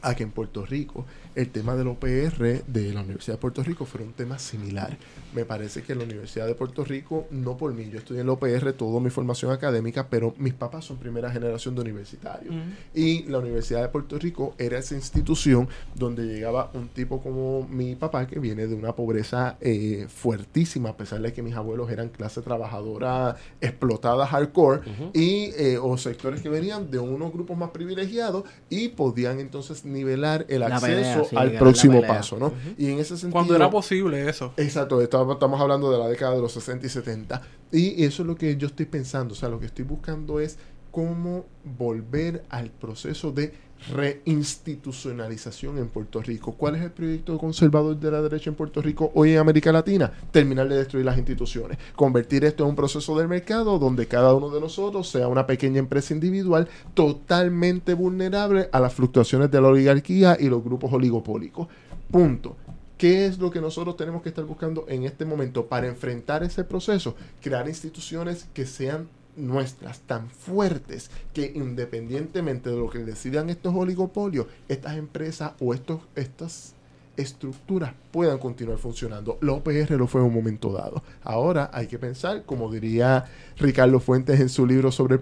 [0.02, 3.84] a que en Puerto Rico el tema del OPR de la Universidad de Puerto Rico
[3.84, 4.96] fue un tema similar.
[5.34, 8.32] Me parece que la Universidad de Puerto Rico, no por mí, yo estudié en la
[8.32, 12.54] OPR toda mi formación académica, pero mis papás son primera generación de universitarios.
[12.94, 17.94] Y la Universidad de Puerto Rico era esa institución donde llegaba un tipo como mi
[17.94, 22.08] papá, que viene de una pobreza eh, fuertísima, a pesar de que mis abuelos eran
[22.08, 24.80] clase trabajadora explotada hardcore,
[25.12, 30.46] y, eh, o sectores que venían de unos grupos más privilegiados y podían entonces nivelar
[30.48, 32.52] el acceso al próximo paso, ¿no?
[32.76, 33.32] Y en ese sentido...
[33.32, 34.52] Cuando era posible eso.
[34.56, 35.00] Exacto,
[35.32, 37.42] estamos, hablando de la década de los 60 y 70.
[37.72, 40.58] Y eso es lo que yo estoy pensando, o sea, lo que estoy buscando es
[40.90, 43.52] cómo volver al proceso de
[43.92, 46.52] reinstitucionalización en Puerto Rico.
[46.52, 50.12] ¿Cuál es el proyecto conservador de la derecha en Puerto Rico hoy en América Latina?
[50.30, 54.50] Terminar de destruir las instituciones, convertir esto en un proceso del mercado donde cada uno
[54.50, 60.36] de nosotros sea una pequeña empresa individual totalmente vulnerable a las fluctuaciones de la oligarquía
[60.38, 61.68] y los grupos oligopólicos.
[62.10, 62.56] Punto.
[62.98, 66.64] ¿Qué es lo que nosotros tenemos que estar buscando en este momento para enfrentar ese
[66.64, 67.14] proceso?
[67.40, 74.48] Crear instituciones que sean nuestras tan fuertes que independientemente de lo que decidan estos oligopolios,
[74.66, 76.74] estas empresas o estos, estas
[77.18, 79.38] estructuras puedan continuar funcionando.
[79.40, 81.02] La OPR lo fue en un momento dado.
[81.22, 83.26] Ahora hay que pensar, como diría
[83.58, 85.20] Ricardo Fuentes en su libro sobre el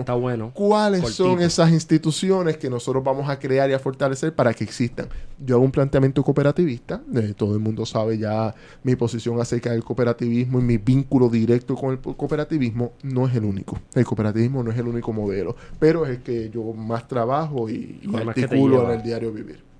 [0.00, 4.52] está bueno, cuáles son esas instituciones que nosotros vamos a crear y a fortalecer para
[4.52, 5.08] que existan.
[5.38, 9.84] Yo hago un planteamiento cooperativista, eh, todo el mundo sabe ya mi posición acerca del
[9.84, 13.78] cooperativismo y mi vínculo directo con el cooperativismo no es el único.
[13.94, 18.00] El cooperativismo no es el único modelo, pero es el que yo más trabajo y,
[18.02, 19.73] y articulo en el diario vivir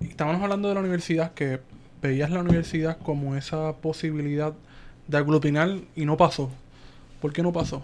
[0.00, 1.60] estábamos hablando de la universidad, que
[2.00, 4.52] veías la universidad como esa posibilidad
[5.06, 6.50] de aglutinar y no pasó.
[7.20, 7.82] ¿Por qué no pasó?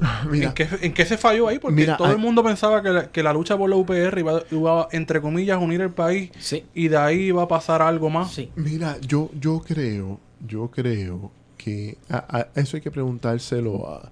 [0.32, 1.58] ¿En, qué, se falló ahí?
[1.58, 4.18] Porque todo el mundo pensaba que la, lucha por la UPR
[4.50, 6.30] iba, entre comillas, a unir el país
[6.74, 8.40] y de ahí iba a pasar algo más.
[8.56, 11.98] Mira, yo, yo creo, yo creo que
[12.54, 14.10] eso hay que preguntárselo a,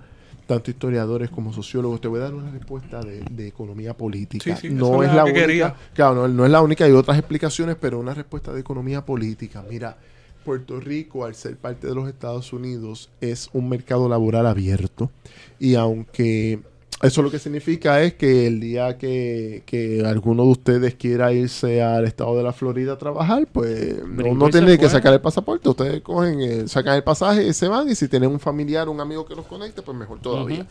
[0.49, 2.01] tanto historiadores como sociólogos.
[2.01, 4.59] Te voy a dar una respuesta de, economía política.
[4.71, 5.77] no es la única.
[5.95, 9.63] Claro, no, es la única, hay otras explicaciones, pero una respuesta de economía política.
[9.69, 9.99] Mira,
[10.45, 15.11] Puerto Rico, al ser parte de los Estados Unidos, es un mercado laboral abierto.
[15.59, 16.61] Y aunque
[17.01, 22.05] eso lo que significa es que el día que, alguno de ustedes quiera irse al
[22.07, 25.69] estado de la Florida a trabajar, pues no, tienen que sacar el pasaporte.
[25.69, 27.89] Ustedes cogen, eh, sacan el pasaje y se van.
[27.89, 30.67] Y si tienen un familiar, un amigo que los conecte, pues mejor todavía.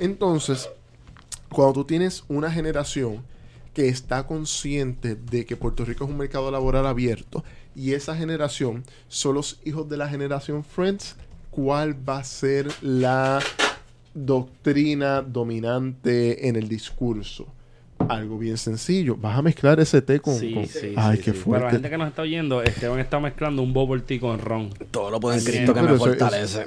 [0.00, 0.68] Entonces,
[1.48, 3.22] cuando tú tienes una generación
[3.72, 7.44] que está consciente de que Puerto Rico es un mercado laboral abierto
[7.76, 11.14] y esa generación son los hijos de la generación Friends,
[11.52, 13.38] ¿cuál va a ser la
[14.14, 17.46] doctrina dominante en el discurso.
[18.08, 19.16] Algo bien sencillo.
[19.16, 20.34] Vas a mezclar ese té con.
[20.96, 21.50] Ay, qué fuerte.
[21.50, 24.70] Para la gente que nos está oyendo, Esteban está mezclando un bubble tea con ron.
[24.90, 26.66] Todo lo puede en Cristo que me fortalece.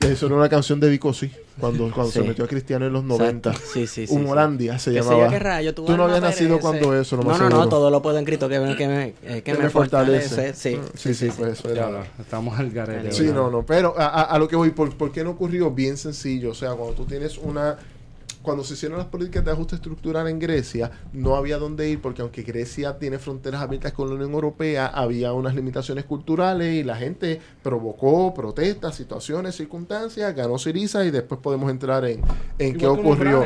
[0.00, 1.30] Eso era una canción de Vico, sí.
[1.58, 3.52] Cuando, cuando se metió a Cristiano en los 90.
[3.54, 4.14] Sí, sí, sí.
[4.14, 5.28] Un Holandia se llamaba.
[5.74, 8.48] Tú no habías nacido cuando eso, no No, no, no, todo lo puedo en Cristo
[8.48, 10.54] que, que me, eh, que, me, fortalece.
[10.54, 12.04] Sí, sí, sí, pues eso era.
[12.18, 13.12] estamos al garete.
[13.12, 13.64] Sí, no, no.
[13.64, 15.70] Pero a, a, lo que voy, ¿por, ¿por qué no ocurrió?
[15.70, 16.50] Bien sencillo.
[16.50, 17.78] O sea, cuando tú tienes una
[18.42, 22.22] cuando se hicieron las políticas de ajuste estructural en Grecia, no había dónde ir porque
[22.22, 26.96] aunque Grecia tiene fronteras abiertas con la Unión Europea, había unas limitaciones culturales y la
[26.96, 32.22] gente provocó protestas, situaciones, circunstancias, ganó Siriza y después podemos entrar en,
[32.58, 33.44] en qué ocurrió.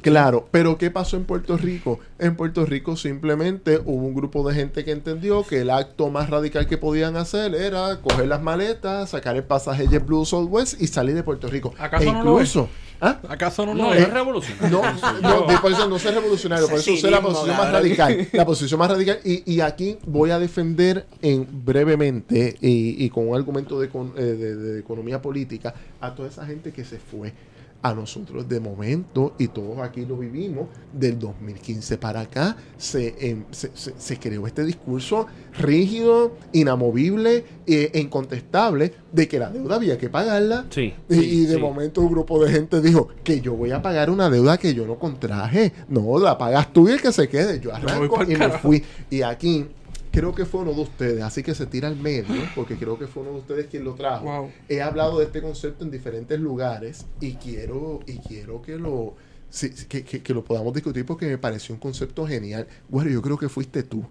[0.00, 2.00] Claro, pero ¿qué pasó en Puerto Rico?
[2.18, 6.30] En Puerto Rico simplemente hubo un grupo de gente que entendió que el acto más
[6.30, 11.14] radical que podían hacer era coger las maletas, sacar el pasaje JetBlue Southwest y salir
[11.14, 11.74] de Puerto Rico.
[11.78, 12.68] ¿Acaso e incluso,
[13.04, 13.18] ¿Ah?
[13.28, 14.80] ¿Acaso no, no, es revolucionario?
[15.20, 18.28] No, no, por eso no es revolucionario, por eso es la posición más radical.
[18.32, 19.18] La posición más radical.
[19.24, 24.22] Y, y aquí voy a defender en brevemente y, y con un argumento de, eh,
[24.22, 27.32] de, de, economía política a toda esa gente que se fue.
[27.82, 32.56] A nosotros de momento, y todos aquí lo vivimos, del 2015 para acá,
[32.94, 35.26] em, se, se, creó este discurso
[35.58, 40.66] rígido, inamovible e incontestable de que la deuda había que pagarla.
[40.70, 44.30] Sí, y, de momento un grupo de gente dijo que yo voy a pagar una
[44.30, 45.72] deuda que yo no contraje.
[45.88, 47.58] No, la pagas tú y el que se quede.
[47.60, 48.82] Yo arranco y me fui.
[49.10, 49.66] Y aquí
[50.12, 53.08] creo que fue uno de ustedes, así que se tira al medio, porque creo que
[53.08, 54.50] fue uno de ustedes quien lo trajo.
[54.68, 59.16] He hablado de este concepto en diferentes lugares y quiero, y quiero que lo,
[59.88, 62.68] que, lo podamos discutir porque me pareció un concepto genial.
[62.88, 64.04] Bueno, yo creo que fuiste tú.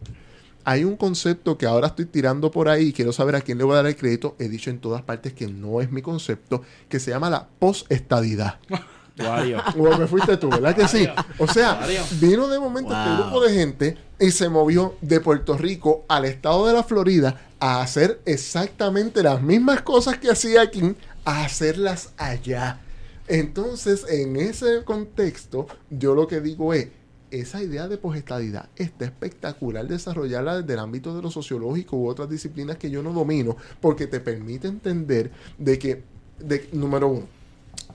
[0.64, 3.64] Hay un concepto que ahora estoy tirando por ahí y quiero saber a quién le
[3.64, 4.36] voy a dar el crédito.
[4.38, 8.60] He dicho en todas partes que no es mi concepto, que se llama la postestadidad.
[9.20, 11.07] O me fuiste tú, ¿verdad que sí?
[11.38, 11.86] O sea,
[12.20, 16.68] vino de momento este grupo de gente y se movió de Puerto Rico al estado
[16.68, 20.95] de la Florida a hacer exactamente las mismas cosas que hacía aquí,
[21.26, 22.80] a hacerlas allá.
[23.28, 26.88] Entonces, en ese contexto, yo lo que digo es,
[27.32, 32.30] esa idea de posestadidad está espectacular desarrollarla desde el ámbito de lo sociológico u otras
[32.30, 36.03] disciplinas que yo no domino, porque te permite entender de que,
[36.39, 37.28] de, número uno,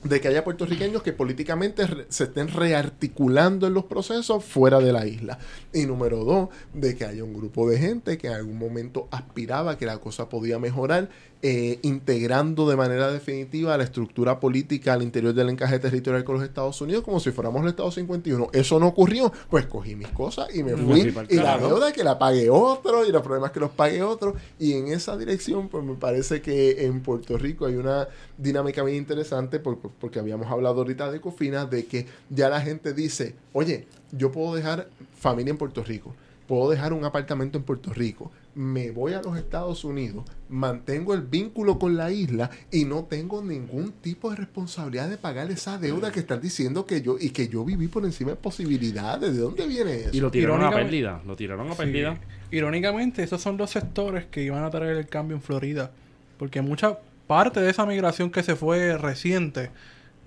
[0.08, 5.06] de que haya puertorriqueños que políticamente se estén rearticulando en los procesos fuera de la
[5.06, 5.38] isla.
[5.72, 9.78] Y número dos, de que haya un grupo de gente que en algún momento aspiraba
[9.78, 11.08] que la cosa podía mejorar
[11.48, 16.44] eh, integrando de manera definitiva la estructura política al interior del encaje territorial con los
[16.44, 18.48] Estados Unidos como si fuéramos el Estado 51.
[18.52, 21.14] Eso no ocurrió, pues cogí mis cosas y me fui.
[21.28, 24.34] y la deuda que la pague otro y los problemas que los pague otro.
[24.58, 28.96] Y en esa dirección, pues me parece que en Puerto Rico hay una dinámica muy
[28.96, 33.86] interesante porque, porque habíamos hablado ahorita de Cofina, de que ya la gente dice, oye,
[34.10, 36.12] yo puedo dejar familia en Puerto Rico
[36.46, 41.22] puedo dejar un apartamento en Puerto Rico, me voy a los Estados Unidos, mantengo el
[41.22, 46.10] vínculo con la isla y no tengo ningún tipo de responsabilidad de pagar esa deuda
[46.10, 49.34] que están diciendo que yo y que yo viví por encima de posibilidades.
[49.34, 50.10] ¿De dónde viene eso?
[50.12, 52.18] Y lo tiraron a pérdida, lo tiraron a pérdida.
[52.50, 55.90] Irónicamente, esos son los sectores que iban a traer el cambio en Florida,
[56.38, 59.70] porque mucha parte de esa migración que se fue reciente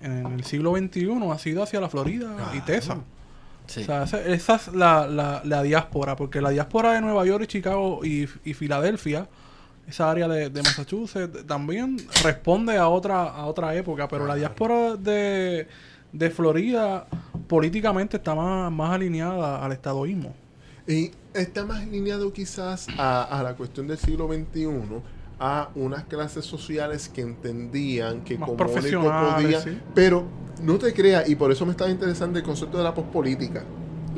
[0.01, 2.97] en el siglo XXI ha sido hacia la Florida y Texas.
[3.77, 5.07] O sea, esa, es la,
[5.43, 9.27] la, diáspora, porque la diáspora de Nueva York y Chicago y, Filadelfia,
[9.87, 15.67] esa área de, Massachusetts, también responde a otra, a otra época, pero la diáspora de,
[16.11, 17.07] de Florida
[17.47, 20.33] políticamente está más, más alineada al estadoísmo.
[20.87, 24.67] Y está más alineado quizás a, la cuestión del siglo XXI,
[25.39, 29.63] a unas clases sociales que entendían que como único podía,
[29.95, 30.25] pero
[30.61, 33.63] no te creas, y por eso me estaba interesante el concepto de la pospolítica.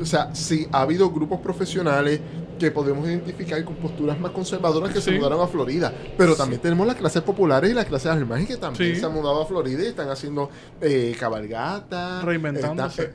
[0.00, 2.20] O sea, sí, ha habido grupos profesionales
[2.58, 5.92] que podemos identificar con posturas más conservadoras que se mudaron a Florida.
[6.16, 9.42] Pero también tenemos las clases populares y las clases alemanas que también se han mudado
[9.42, 10.50] a Florida y están haciendo
[10.80, 12.24] eh, cabalgatas.
[12.24, 13.12] Reinventándose.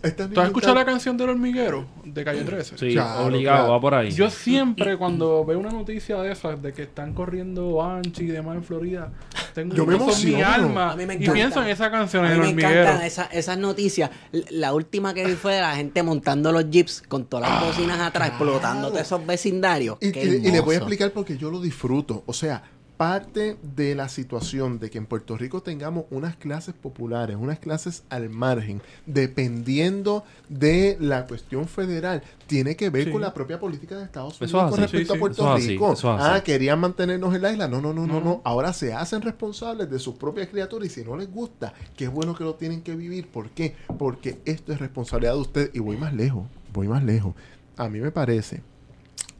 [0.00, 2.78] ¿Tú has escuchado la canción del hormiguero de Calle 13?
[2.78, 4.10] Sí, obligado, va por ahí.
[4.10, 8.56] Yo siempre cuando veo una noticia de esas, de que están corriendo Anchi y demás
[8.56, 9.12] en Florida,
[9.54, 10.36] tengo Yo me emociono.
[10.36, 12.68] mi alma y pienso en esa canción, en el hormiguero.
[12.68, 14.10] Me encantan esas noticias.
[14.50, 18.00] La última que vi fue de la gente montando los jeeps con todas las bocinas
[18.00, 19.98] atrás, explotando todos esos vecindarios.
[20.00, 22.22] Y, y les voy a explicar porque yo lo disfruto.
[22.26, 22.62] O sea,
[23.00, 28.02] parte de la situación de que en Puerto Rico tengamos unas clases populares, unas clases
[28.10, 34.04] al margen, dependiendo de la cuestión federal, tiene que ver con la propia política de
[34.04, 35.94] Estados Unidos con respecto a Puerto Rico.
[36.04, 37.68] ah, querían mantenernos en la isla.
[37.68, 38.42] No, no, no, no, no.
[38.44, 42.34] Ahora se hacen responsables de sus propias criaturas y si no les gusta, qué bueno
[42.34, 43.28] que lo tienen que vivir.
[43.28, 43.76] ¿Por qué?
[43.98, 45.70] Porque esto es responsabilidad de ustedes.
[45.72, 47.34] Y voy más lejos, voy más lejos.
[47.78, 48.62] A mí me parece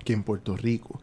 [0.02, 0.98] que en Puerto Rico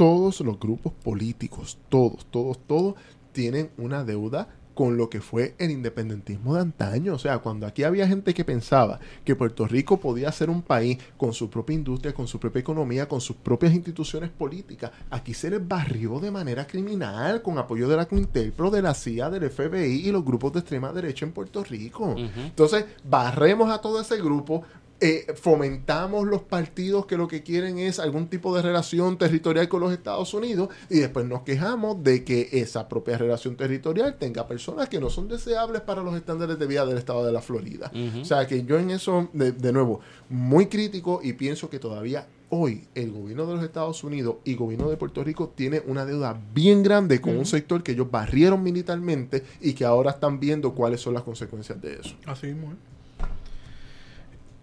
[0.00, 2.94] todos los grupos políticos, todos, todos, todos,
[3.34, 7.12] tienen una deuda con lo que fue el independentismo de antaño.
[7.12, 10.96] O sea, cuando aquí había gente que pensaba que Puerto Rico podía ser un país
[11.18, 15.50] con su propia industria, con su propia economía, con sus propias instituciones políticas, aquí se
[15.50, 20.08] les barrió de manera criminal con apoyo de la Quintelpro, de la CIA, del FBI
[20.08, 22.14] y los grupos de extrema derecha en Puerto Rico.
[22.16, 24.62] Entonces, barremos a todo ese grupo,
[25.02, 29.80] eh, fomentamos los partidos que lo que quieren es algún tipo de relación territorial con
[29.80, 34.90] los Estados Unidos y después nos quejamos de que esa propia relación territorial tenga personas
[34.90, 37.90] que no son deseables para los estándares de vida del estado de la Florida.
[38.20, 42.84] O sea que yo en eso, de, nuevo, muy crítico y pienso que todavía hoy
[42.94, 46.38] el gobierno de los Estados Unidos y el gobierno de Puerto Rico tiene una deuda
[46.52, 51.00] bien grande con un sector que ellos barrieron militarmente y que ahora están viendo cuáles
[51.00, 52.14] son las consecuencias de eso.
[52.26, 52.74] Así mismo.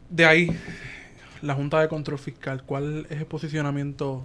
[0.09, 0.55] De ahí,
[1.41, 4.23] la Junta de Control Fiscal, ¿cuál es el posicionamiento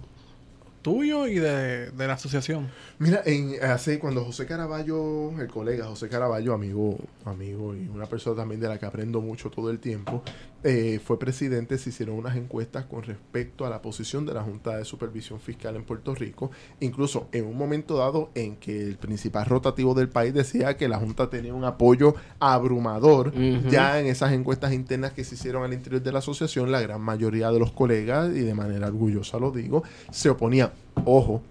[0.83, 2.69] tuyo y de, de la asociación.
[2.99, 8.35] Mira, en, hace cuando José Caraballo, el colega José Caraballo, amigo, amigo y una persona
[8.35, 10.21] también de la que aprendo mucho todo el tiempo,
[10.63, 14.77] eh, fue presidente, se hicieron unas encuestas con respecto a la posición de la Junta
[14.77, 19.45] de Supervisión Fiscal en Puerto Rico, incluso en un momento dado en que el principal
[19.45, 23.33] rotativo del país decía que la Junta tenía un apoyo abrumador,
[23.69, 27.01] ya en esas encuestas internas que se hicieron al interior de la asociación, la gran
[27.01, 30.71] mayoría de los colegas, y de manera orgullosa lo digo, se oponían.
[31.05, 31.41] Ojo,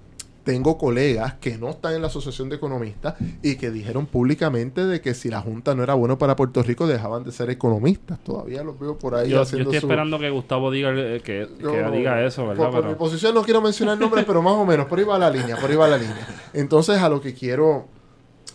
[0.45, 5.01] tengo colegas que no están en la Asociación de Economistas y que dijeron públicamente de
[5.01, 8.19] que si la Junta no era bueno para Puerto Rico dejaban de ser economistas.
[8.21, 11.47] Todavía los veo por ahí yo, haciendo Yo estoy esperando que Gustavo diga eh, que,
[11.93, 12.71] diga eso, ¿verdad?
[12.71, 15.31] Por, mi posición no quiero mencionar nombres, pero más o menos por ahí va la
[15.31, 16.27] línea, por ahí va la línea.
[16.53, 17.87] Entonces a lo que quiero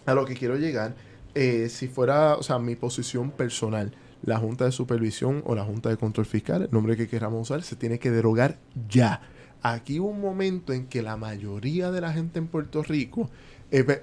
[0.05, 0.95] a lo que quiero llegar,
[1.35, 3.93] eh, si fuera, o sea, mi posición personal,
[4.23, 7.61] la Junta de Supervisión o la Junta de Control Fiscal, el nombre que queramos usar,
[7.61, 8.57] se tiene que derogar
[8.89, 9.21] ya
[9.61, 13.29] Aquí hubo un momento en que la mayoría de la gente en Puerto Rico,
[13.71, 14.01] eh,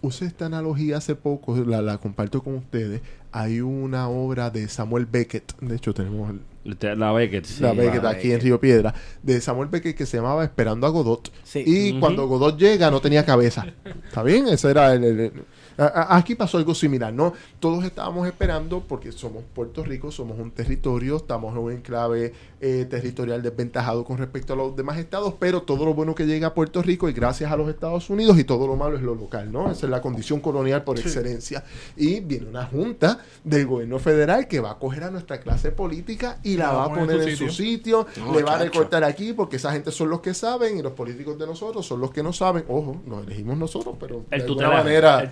[0.00, 3.02] usé esta analogía hace poco, la, comparto con ustedes.
[3.32, 8.32] Hay una obra de Samuel Beckett, de hecho tenemos la Beckett, sí, la Beckett aquí
[8.32, 11.30] en Río Piedra, de Samuel Beckett que se llamaba Esperando a Godot.
[11.54, 13.66] Y cuando Godot llega no tenía cabeza.
[14.06, 14.46] ¿Está bien?
[14.48, 15.32] Ese era el
[15.78, 17.32] Aquí pasó algo similar, ¿no?
[17.60, 22.86] Todos estábamos esperando, porque somos Puerto Rico, somos un territorio, estamos en un enclave eh,
[22.90, 26.54] territorial desventajado con respecto a los demás estados, pero todo lo bueno que llega a
[26.54, 29.52] Puerto Rico es gracias a los Estados Unidos y todo lo malo es lo local,
[29.52, 29.70] ¿no?
[29.70, 31.62] Esa es la condición colonial por excelencia.
[31.96, 36.38] Y viene una junta del gobierno federal que va a coger a nuestra clase política
[36.42, 39.70] y la va a poner en su sitio, le va a recortar aquí porque esa
[39.70, 42.64] gente son los que saben y los políticos de nosotros son los que no saben.
[42.68, 45.20] Ojo, nos elegimos nosotros, pero de alguna manera...
[45.20, 45.30] El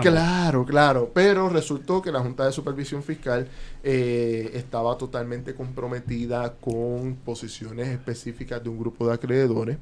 [0.00, 1.10] Claro, claro.
[1.12, 3.48] Pero resultó que la Junta de Supervisión Fiscal
[3.82, 9.78] eh, estaba totalmente comprometida con posiciones específicas de un grupo de acreedores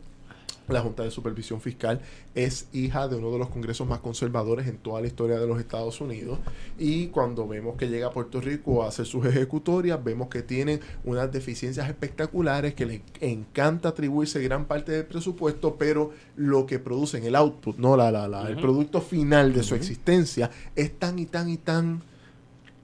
[0.69, 2.01] la Junta de Supervisión Fiscal
[2.35, 5.61] es hija de uno de los congresos más conservadores en toda la historia de los
[5.61, 6.39] Estados Unidos.
[6.79, 10.81] Y cuando vemos que llega a Puerto Rico a hacer sus ejecutorias, vemos que tienen
[11.05, 17.25] unas deficiencias espectaculares, que le encanta atribuirse gran parte del presupuesto, pero lo que producen,
[17.25, 21.27] el output, no la, la, la el producto final de su existencia, es tan y
[21.27, 22.03] tan y tan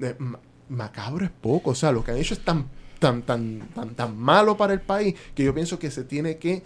[0.01, 0.17] eh,
[0.69, 2.67] macabro es poco, o sea, lo que han hecho es tan
[3.01, 6.63] tan, tan, tan, tan malo para el país que yo pienso que se tiene que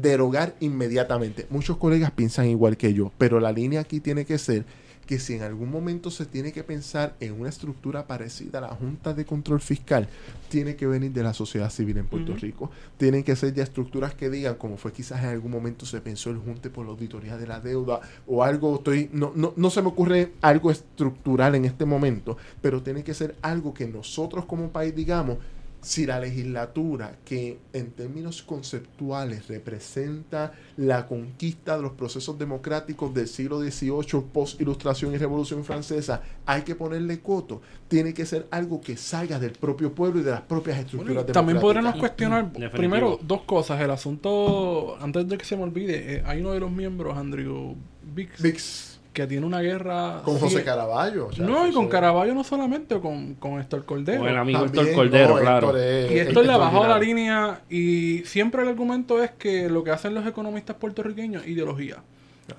[0.00, 1.46] derogar inmediatamente.
[1.50, 4.64] Muchos colegas piensan igual que yo, pero la línea aquí tiene que ser
[5.06, 8.68] que si en algún momento se tiene que pensar en una estructura parecida a la
[8.68, 10.08] Junta de Control Fiscal,
[10.48, 12.70] tiene que venir de la sociedad civil en Puerto Rico.
[12.96, 16.30] Tienen que ser ya estructuras que digan, como fue quizás en algún momento se pensó
[16.30, 19.80] el Junte por la auditoría de la deuda o algo, estoy, no, no, no se
[19.80, 24.70] me ocurre algo estructural en este momento, pero tiene que ser algo que nosotros como
[24.70, 25.38] país digamos,
[25.86, 33.28] si la legislatura, que en términos conceptuales representa la conquista de los procesos democráticos del
[33.28, 38.96] siglo XVIII, post-ilustración y revolución francesa, hay que ponerle coto, tiene que ser algo que
[38.96, 41.34] salga del propio pueblo y de las propias estructuras democráticas.
[41.34, 43.80] También podríamos cuestionar, primero, dos cosas.
[43.80, 47.76] El asunto, antes de que se me olvide, eh, hay uno de los miembros, Andrew
[48.12, 50.20] Bix que tiene una guerra.
[50.22, 51.30] Con José Caraballo.
[51.38, 54.20] no, y con Caraballo no solamente, con, con Héctor Cordero.
[54.20, 55.72] Con el amigo Héctor Cordero, claro.
[55.74, 60.12] y esto le bajó la línea y siempre el argumento es que lo que hacen
[60.12, 61.96] los economistas puertorriqueños es ideología.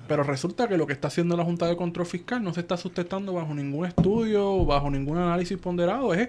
[0.08, 2.76] Pero resulta que lo que está haciendo la Junta de Control Fiscal no se está
[2.76, 6.28] sustentando bajo ningún estudio, bajo ningún análisis ponderado, es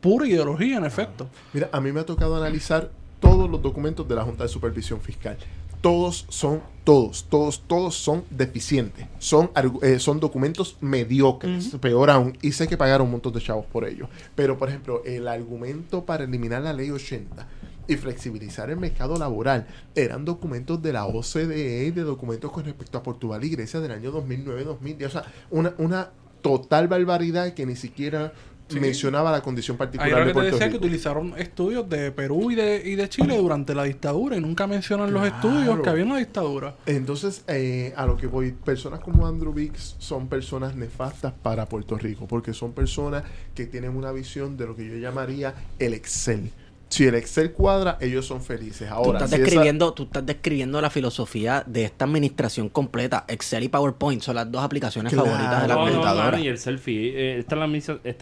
[0.00, 1.28] pura ideología en efecto.
[1.52, 5.02] Mira, a mí me ha tocado analizar todos los documentos de la Junta de Supervisión
[5.02, 5.36] Fiscal
[5.80, 9.06] todos son, todos, todos, todos son deficientes.
[9.18, 9.50] Son,
[9.82, 13.86] eh, son documentos mediocres, peor aún, y sé que pagaron un montón de chavos por
[13.86, 14.08] ello.
[14.34, 17.46] Pero, por ejemplo, el argumento para eliminar la ley 80
[17.88, 23.02] y flexibilizar el mercado laboral eran documentos de la OCDE de documentos con respecto a
[23.02, 25.06] Portugal y Grecia del año 2009-2010.
[25.06, 26.10] O sea, una, una
[26.42, 28.32] total barbaridad que ni siquiera
[28.78, 32.94] mencionaba la condición particular de Puerto decía que utilizaron estudios de Perú y de, y
[32.94, 36.76] de Chile durante la dictadura y nunca mencionan los estudios que había en la dictadura.
[36.86, 41.96] Entonces, eh, a lo que voy, personas como Andrew Biggs son personas nefastas para Puerto
[41.96, 43.24] Rico, porque son personas
[43.54, 46.52] que tienen una visión de lo que yo llamaría el Excel
[46.90, 48.90] si el Excel cuadra, ellos son felices.
[48.90, 53.24] Ahora, tú estás, describiendo, tú estás describiendo la filosofía de esta administración completa.
[53.28, 56.40] Excel y PowerPoint son las dos aplicaciones favoritas de la computadora.
[56.40, 57.12] y el selfie.
[57.14, 57.54] Eh, esta,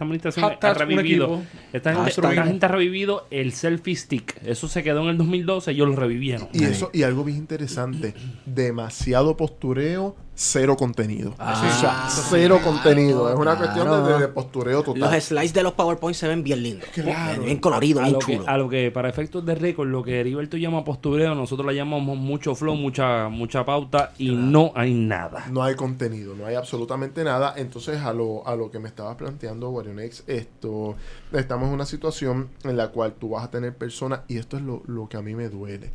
[0.03, 1.41] administración ha revivido.
[1.73, 4.39] Esta gente, ha revivido el selfie stick.
[4.45, 6.47] Eso se quedó en el 2012, ellos lo revivieron.
[6.53, 8.13] Y, eso, y algo bien interesante:
[8.45, 11.35] demasiado postureo cero contenido.
[11.37, 13.29] Ah, cero contenido.
[13.29, 15.01] Es una cuestión de, postureo total.
[15.01, 16.87] Los slides de los PowerPoint se ven bien lindos.
[16.95, 18.47] Bien coloridos, bien chulos.
[18.47, 22.17] A lo que, para efectos de récord, lo que Heriberto llama postureo, nosotros le llamamos
[22.17, 25.45] mucho flow, mucha, mucha pauta y no hay nada.
[25.51, 27.53] No hay contenido, no hay absolutamente nada.
[27.57, 30.95] Entonces, a lo, a lo que me estabas planteando, Warionex, esto,
[31.33, 34.63] estamos en una situación en la cual tú vas a tener personas, y esto es
[34.63, 35.91] lo, lo que a mí me duele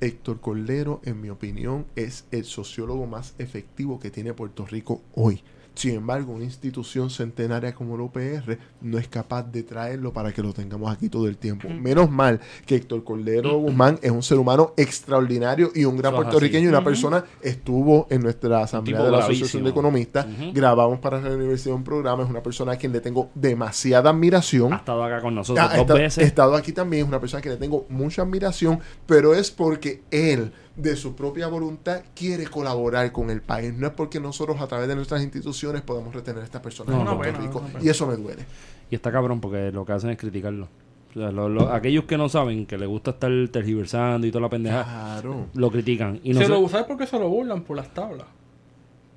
[0.00, 5.42] Héctor Cordero, en mi opinión, es el sociólogo más efectivo que tiene Puerto Rico hoy.
[5.78, 10.42] Sin embargo, una institución centenaria como la UPR no es capaz de traerlo para que
[10.42, 11.68] lo tengamos aquí todo el tiempo.
[11.68, 16.64] Menos mal que Héctor Cordero Guzmán es un ser humano extraordinario y un gran puertorriqueño
[16.64, 20.26] y una persona estuvo en nuestra asamblea de la Asociación de Economistas.
[20.52, 22.24] Grabamos para la universidad un programa.
[22.24, 24.72] Es una persona a quien le tengo demasiada admiración.
[24.72, 26.24] Ha estado acá con nosotros dos veces.
[26.24, 27.04] Ha estado aquí también.
[27.04, 31.16] Es una persona a quien le tengo mucha admiración, pero es porque él de su
[31.16, 33.74] propia voluntad quiere colaborar con el país.
[33.74, 37.16] No es porque nosotros a través de nuestras instituciones podemos retener a estas personas en
[37.16, 37.62] Puerto Rico.
[37.82, 38.44] y eso me duele.
[38.90, 40.68] Y está cabrón porque lo que hacen es criticarlo.
[41.72, 45.20] aquellos que no saben, que les gusta estar tergiversando y toda la pendeja,
[45.54, 46.20] lo critican.
[46.22, 48.26] Y no se lo porque se lo burlan por las tablas.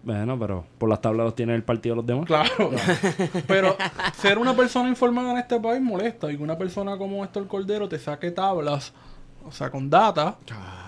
[0.04, 2.26] Bueno, pero por las tablas los tiene el partido los demás.
[2.26, 2.72] Claro.
[3.48, 3.76] pero
[4.16, 6.32] ser una persona informada en este país molesta.
[6.32, 8.94] Y que una persona como Héctor Cordero te saque tablas,
[9.46, 10.38] o sea, con data.
[10.44, 10.81] Claro.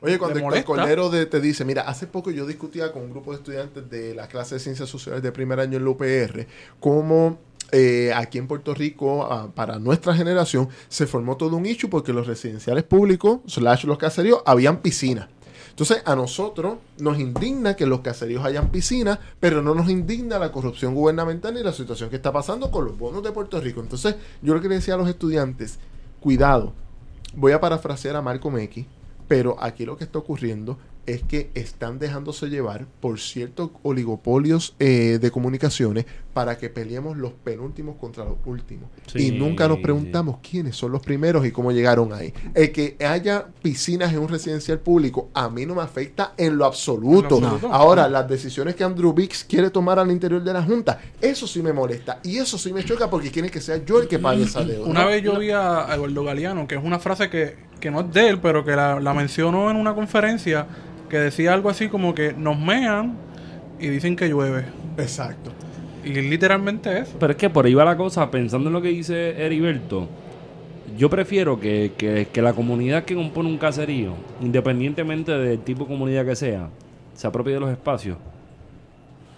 [0.00, 3.38] Oye, cuando el Cordero te dice, mira, hace poco yo discutía con un grupo de
[3.38, 6.46] estudiantes de la clase de Ciencias Sociales de primer año en la UPR,
[6.80, 7.38] cómo
[7.72, 12.12] eh, aquí en Puerto Rico, ah, para nuestra generación, se formó todo un issue porque
[12.12, 15.28] los residenciales públicos, slash los caseríos, habían piscinas.
[15.70, 20.38] Entonces, a nosotros nos indigna que en los caseríos hayan piscinas, pero no nos indigna
[20.38, 23.80] la corrupción gubernamental ni la situación que está pasando con los bonos de Puerto Rico.
[23.80, 25.78] Entonces, yo lo que le decía a los estudiantes,
[26.18, 26.72] cuidado,
[27.34, 28.86] voy a parafrasear a Marco X,
[29.28, 30.78] pero aquí lo que está ocurriendo
[31.08, 36.04] es que están dejándose llevar por ciertos oligopolios eh, de comunicaciones
[36.34, 38.90] para que peleemos los penúltimos contra los últimos.
[39.14, 42.32] y nunca nos preguntamos quiénes son los primeros y cómo llegaron ahí.
[42.54, 46.66] El que haya piscinas en un residencial público a mí no me afecta en lo
[46.66, 47.40] absoluto.
[47.72, 51.62] Ahora, las decisiones que Andrew Bix quiere tomar al interior de la Junta, eso sí
[51.62, 52.20] me molesta.
[52.22, 54.86] Y eso sí me choca porque quiere que sea yo el que pague esa deuda.
[54.88, 58.12] Una vez yo vi a Eduardo Galeano, que es una frase que, que no es
[58.12, 60.66] de él, pero que la, la mencionó en una conferencia
[61.08, 63.16] que decía algo así como que nos mean
[63.78, 64.64] y dicen que llueve.
[64.96, 65.52] Exacto.
[66.04, 67.16] Y literalmente eso.
[67.18, 70.08] Pero es que por ahí va la cosa, pensando en lo que dice Heriberto,
[70.96, 71.92] yo prefiero que,
[72.32, 76.70] que, la comunidad que compone un caserío, independientemente del tipo de comunidad que sea,
[77.14, 78.16] se apropie de los espacios,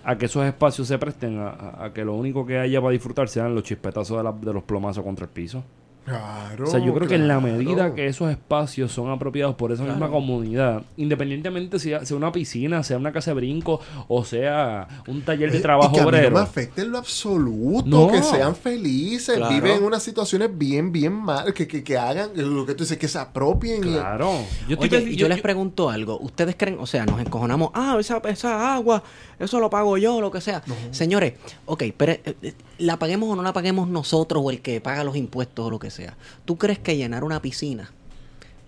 [0.05, 3.55] a que esos espacios se presten a, que lo único que haya para disfrutar sean
[3.55, 5.65] los chispetazos de, de los plomazos contra el piso.
[6.05, 6.65] Claro.
[6.65, 9.85] O sea, yo creo que en la medida que esos espacios son apropiados por esa
[9.85, 15.23] misma comunidad, independientemente sea, sea una piscina, sea una casa de brinco o sea un
[15.23, 19.79] taller de trabajo y que no me afecte en lo absoluto, que sean felices, viven
[19.79, 23.09] en unas situaciones bien, bien mal, que, que, que, hagan lo que tú dices, que
[23.09, 23.83] se apropien.
[23.83, 24.33] Claro.
[24.69, 26.19] Yo, Oye, yo, les pregunto algo.
[26.21, 29.03] ¿Ustedes creen, o sea, nos encojonamos, ah, esa, esa agua,
[29.39, 30.63] eso lo pago yo, lo que sea?
[30.91, 31.35] Señores,
[31.67, 35.05] ok, pero eh, eh, la paguemos o no la paguemos nosotros o el que paga
[35.05, 36.17] los impuestos o lo que sea.
[36.45, 37.91] ¿Tú crees que llenar una piscina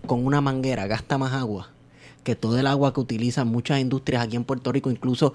[0.05, 1.69] con una manguera gasta más agua?
[2.23, 5.33] que todo el agua que utilizan muchas industrias aquí en Puerto Rico, incluso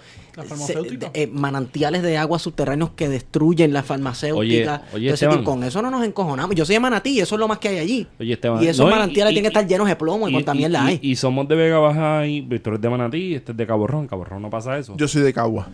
[1.14, 4.82] eh, manantiales de agua subterráneos que destruyen la farmacéutica.
[4.92, 5.14] Oye,
[5.44, 6.56] con eso no nos encojonamos.
[6.56, 8.06] Yo soy de Manatí y eso es lo más que hay allí.
[8.18, 10.86] Oye, Esteban, y esos manantiales tienen que estar llenos de plomo y, con también la
[10.86, 10.98] hay.
[11.02, 14.02] Y somos de Vega Baja y Víctor es de Manatí, este es de Cabo Rojo.
[14.02, 14.96] En Cabo Rojo no pasa eso.
[14.96, 15.68] Yo soy de Cagua.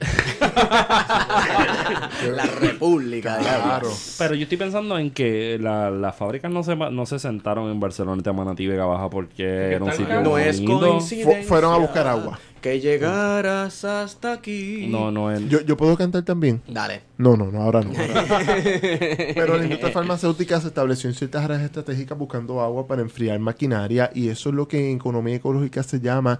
[2.34, 3.90] la República, claro.
[4.18, 8.22] Pero yo estoy pensando en que las fábricas no se, no se sentaron en Barcelona
[8.24, 10.60] y Manatí Vega Baja porque era un sitio no es
[11.46, 12.38] fueron a buscar agua.
[12.60, 14.86] Que llegaras hasta aquí.
[14.90, 15.48] No, no es.
[15.48, 16.60] Yo, yo puedo cantar también.
[16.68, 17.00] Dale.
[17.16, 17.92] No, no, no, ahora no.
[19.34, 24.10] Pero la industria farmacéutica se estableció en ciertas áreas estratégicas buscando agua para enfriar maquinaria
[24.14, 26.38] y eso es lo que en economía ecológica se llama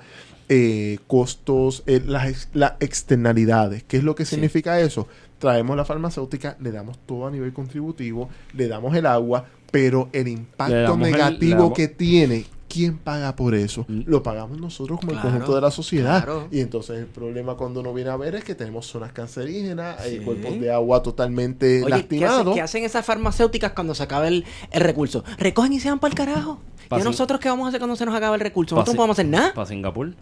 [0.51, 2.49] eh, costos, eh, las,
[2.81, 3.85] externalidades.
[3.85, 5.07] ¿Qué es lo que significa eso?
[5.41, 10.29] Traemos la farmacéutica, le damos todo a nivel contributivo, le damos el agua, pero el
[10.29, 13.87] impacto negativo que tiene, ¿quién paga por eso?
[13.89, 14.03] Mm.
[14.05, 16.29] Lo pagamos nosotros como el conjunto de la sociedad.
[16.51, 20.19] Y entonces el problema cuando uno viene a ver es que tenemos zonas cancerígenas, hay
[20.19, 22.55] cuerpos de agua totalmente lastimados.
[22.55, 25.25] ¿qué, hacen esas farmacéuticas cuando se acaba el, recurso?
[25.39, 26.61] Recogen y se van para el carajo.
[26.91, 28.75] ¿Y nosotros qué vamos a hacer cuando se nos acabe el recurso?
[28.75, 29.55] Nosotros no podemos hacer nada.
[29.55, 30.13] Para Singapur.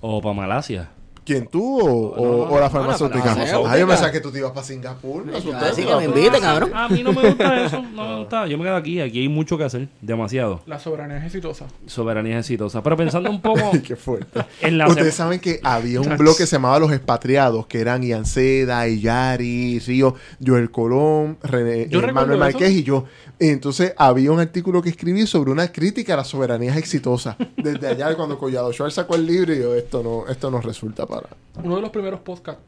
[0.00, 0.90] O para Malasia.
[1.24, 3.34] ¿Quién tú o, la farmacéutica?
[3.66, 5.24] Ah, yo pensaba que tú te ibas para Singapur.
[5.34, 6.70] Así que me invite, cabrón.
[6.74, 7.82] A mí no me gusta eso.
[7.82, 8.46] No me gusta.
[8.46, 9.00] Yo me quedo aquí.
[9.00, 9.88] Aquí hay mucho que hacer.
[10.02, 10.60] Demasiado.
[10.66, 11.66] La soberanía es exitosa.
[11.86, 12.82] Soberanía es exitosa.
[12.82, 13.72] Pero pensando un poco.
[13.86, 14.44] Qué fuerte.
[14.88, 18.86] Ustedes saben que había un blog que se llamaba Los Expatriados, que eran Ian Seda,
[18.86, 20.14] Iyari, Río,
[20.44, 23.04] Joel Colón, René, Manuel Márquez y yo.
[23.38, 27.36] Entonces había un artículo que escribí sobre una crítica a la soberanía exitosa.
[27.56, 31.06] Desde allá cuando Collado Schwartz sacó el libro y yo, esto no, esto no resulta
[31.14, 31.28] para...
[31.62, 32.62] Uno de los primeros podcasts.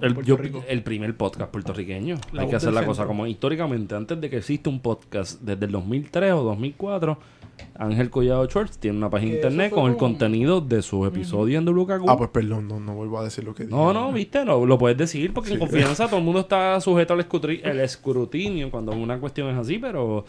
[0.00, 0.16] El,
[0.68, 2.16] el primer podcast puertorriqueño.
[2.36, 5.72] Hay que hacer la cosa como históricamente, antes de que exista un podcast, desde el
[5.72, 7.18] 2003 o 2004,
[7.74, 11.68] Ángel Collado Schwartz tiene una página de internet con el contenido de sus episodios en
[11.68, 12.08] WKQ.
[12.08, 13.74] Ah, pues perdón, no, no vuelvo a decir lo que dije.
[13.74, 17.14] No, no, viste, lo, lo puedes decir porque en confianza todo el mundo está sujeto
[17.14, 20.24] al escrutinio cuando una cuestión es así, pero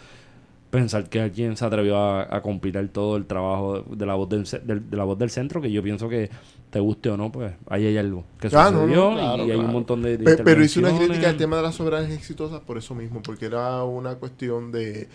[0.73, 4.43] pensar que alguien se atrevió a, compilar todo el trabajo de la voz del,
[4.89, 6.31] de la voz del centro, que yo pienso que
[6.71, 9.13] te guste o no, pues ahí hay algo que ah, sucedió
[9.45, 12.59] y, hay un montón de, Pero, hice una crítica al tema de las soberanías exitosas
[12.61, 15.07] por eso mismo, porque era una cuestión de,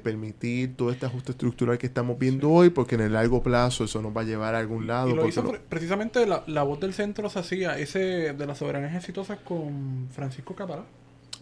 [0.00, 4.00] permitir todo este ajuste estructural que estamos viendo hoy, porque en el largo plazo eso
[4.00, 5.08] nos va a llevar a algún lado.
[5.08, 8.94] Y lo hizo precisamente la, la, voz del centro se hacía ese de las soberanías
[8.94, 10.84] exitosas con Francisco Catalá.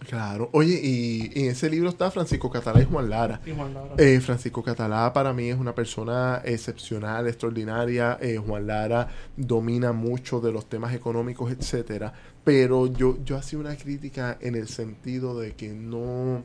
[0.06, 0.48] Claro.
[0.52, 3.40] Oye, y, en ese libro está Francisco Catalá y Juan Lara.
[3.98, 8.18] Eh, Francisco Catalá para mí es una persona excepcional, extraordinaria.
[8.20, 12.12] Eh, Juan Lara domina mucho de los temas económicos, etcétera.
[12.44, 16.44] Pero yo, yo hacía una crítica en el sentido de que no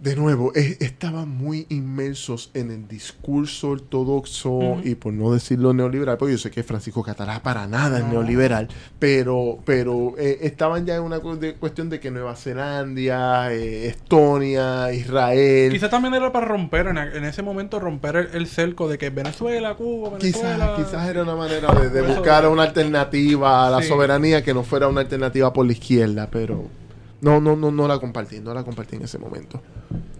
[0.00, 6.32] de nuevo, estaban muy inmersos en el discurso ortodoxo y por no decirlo neoliberal, porque
[6.32, 8.68] yo sé que Francisco Catalá para nada es neoliberal,
[8.98, 15.70] pero, pero eh, estaban ya en una cuestión de que Nueva Zelanda, eh, Estonia, Israel.
[15.70, 20.16] Quizá también era para romper, en, ese momento, romper el, cerco de que Venezuela, Cuba,
[20.18, 20.74] Venezuela.
[20.76, 25.02] Quizás, era una manera de, buscar una alternativa a la soberanía que no fuera una
[25.02, 26.79] alternativa por la izquierda, pero.
[27.20, 29.60] No, no, no, no la compartí, no la compartí en ese momento.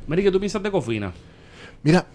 [0.07, 1.13] Mary, ¿qué tú piensas de Cofina?
[1.83, 2.07] Mira,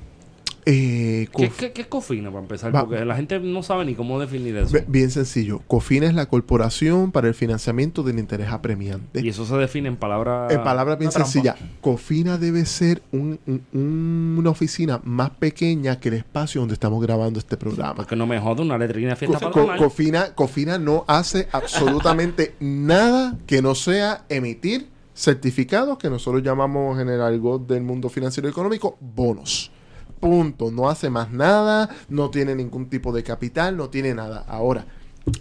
[0.68, 2.72] eh, ¿Qué, es Cofina para empezar?
[2.72, 4.76] Porque la gente no sabe ni cómo definir eso.
[4.88, 5.62] Bien sencillo.
[5.68, 9.22] Cofina es la corporación para el financiamiento del interés apremiante.
[9.22, 10.52] Y eso se define en palabras...
[10.52, 11.56] En palabras bien sencillas.
[11.82, 17.96] Cofina debe ser una oficina más pequeña que el espacio donde estamos grabando este programa.
[17.96, 23.76] Porque no me jode una letrina fiesta Cofina, Cofina no hace absolutamente nada que no
[23.76, 29.72] sea emitir certificados que nosotros llamamos en el algo del mundo financiero y económico bonos.
[30.20, 30.72] Punto.
[30.72, 34.46] No hace más nada, no tiene ningún tipo de capital, no tiene nada.
[34.48, 34.86] Ahora,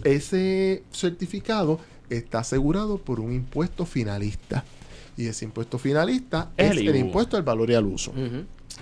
[0.03, 1.79] ese certificado
[2.09, 4.63] está asegurado por un impuesto finalista.
[5.17, 8.13] Y ese impuesto finalista es, el, impuesto al valor y al uso.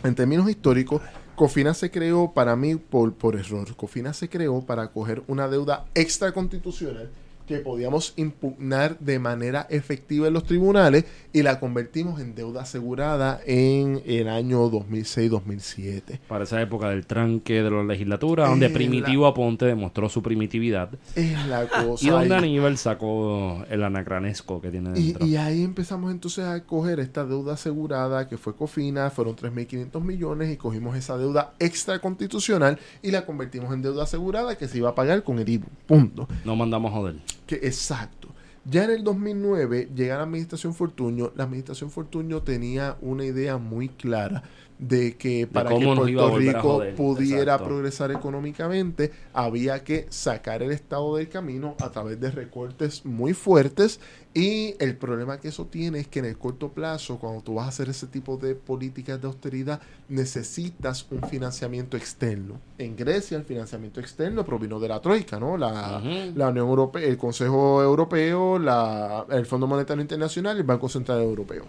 [0.03, 1.01] En términos históricos,
[1.35, 3.75] Cofina se creó para mí por, por error.
[3.75, 7.09] Cofina se creó para coger una deuda extraconstitucional
[7.53, 13.39] que podíamos impugnar de manera efectiva en los tribunales y la convertimos en deuda asegurada
[13.45, 16.19] en el año 2006-2007.
[16.27, 20.89] Para esa época del tranque de la legislatura, donde Primitivo Aponte demostró su primitividad.
[21.15, 22.05] Es la cosa.
[22.05, 25.25] y donde Aníbal sacó el anacranesco que tiene dentro.
[25.25, 30.51] Y, ahí empezamos entonces a coger esta deuda asegurada que fue Cofina, fueron 3.500 millones
[30.51, 34.95] y cogimos esa deuda extraconstitucional y la convertimos en deuda asegurada que se iba a
[34.95, 35.67] pagar con el IBU.
[35.85, 36.27] Punto.
[36.45, 37.15] No mandamos a joder.
[37.45, 38.29] Que exacto.
[38.65, 41.33] Ya en el 2009 llega la administración Fortuño.
[41.35, 44.43] La administración Fortuño tenía una idea muy clara
[44.87, 51.29] de que para que Puerto Rico pudiera progresar económicamente había que sacar el Estado del
[51.29, 53.99] camino a través de recortes muy fuertes
[54.33, 57.65] y el problema que eso tiene es que en el corto plazo, cuando tú vas
[57.65, 59.79] a hacer ese tipo de políticas de austeridad,
[60.09, 62.59] necesitas un financiamiento externo.
[62.79, 65.55] En Grecia el financiamiento externo provino de la Troika, ¿no?
[65.55, 66.01] La,
[66.35, 71.21] la Unión Europea, el Consejo Europeo, la, el Fondo Monetario Internacional y el Banco Central
[71.21, 71.65] Europeo.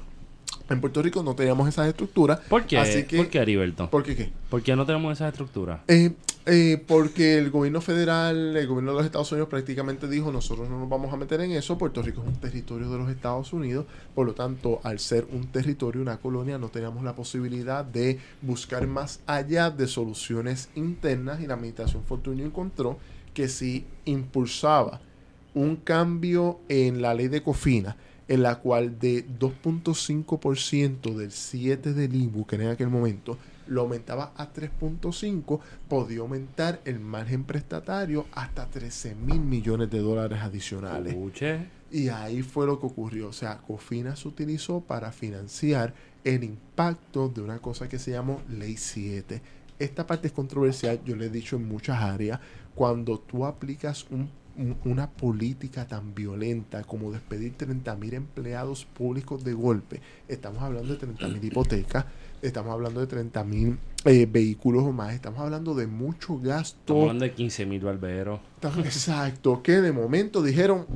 [0.71, 2.41] En Puerto Rico no teníamos esas estructuras.
[2.49, 2.79] ¿Por qué?
[2.79, 3.91] Así que, ¿Por qué, Heriberto?
[3.91, 4.33] ¿Por qué qué?
[4.49, 5.81] ¿Por qué no tenemos esas estructuras?
[5.89, 6.13] Eh,
[6.47, 10.79] eh, porque el gobierno federal, el gobierno de los Estados Unidos prácticamente dijo, nosotros no
[10.79, 13.87] nos vamos a meter en eso, Puerto Rico es un territorio de los Estados Unidos,
[14.15, 18.87] por lo tanto, al ser un territorio, una colonia, no teníamos la posibilidad de buscar
[18.87, 22.99] más allá de soluciones internas y la administración Fortunio encontró
[23.33, 25.01] que si impulsaba
[25.55, 27.97] un cambio en la ley de COFINA,
[28.29, 34.33] en la cual de 2.5% del 7 del IBU, que en aquel momento lo aumentaba
[34.37, 41.15] a 3.5, podía aumentar el margen prestatario hasta 13 mil millones de dólares adicionales.
[41.91, 43.29] Y ahí fue lo que ocurrió.
[43.29, 45.95] O sea, Cofina se utilizó para financiar
[46.25, 49.41] el impacto de una cosa que se llamó Ley 7.
[49.79, 52.41] Esta parte es controversial, yo le he dicho en muchas áreas,
[52.75, 54.29] cuando tú aplicas un
[54.85, 60.01] una política tan violenta como despedir 30.000 empleados públicos de golpe.
[60.29, 62.05] Estamos hablando de 30.000 hipotecas,
[62.43, 66.79] estamos hablando de 30.000 eh, vehículos o más, estamos hablando de mucho gasto.
[66.81, 68.41] Estamos hablando de 15.000 barberos.
[68.85, 70.87] Exacto, que de momento dijeron,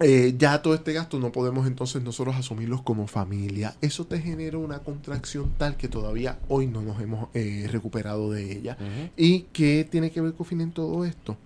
[0.00, 3.74] eh, ya todo este gasto no podemos entonces nosotros asumirlos como familia.
[3.80, 8.52] Eso te genera una contracción tal que todavía hoy no nos hemos eh, recuperado de
[8.52, 8.76] ella.
[9.16, 11.36] ¿Y qué tiene que ver Cofina en todo esto?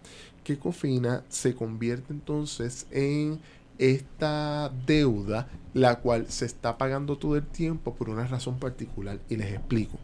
[0.45, 3.41] Que Cofina se convierte entonces en
[3.79, 9.19] esta deuda, la cual se está pagando todo el tiempo por una razón particular.
[9.29, 9.99] Y les explico.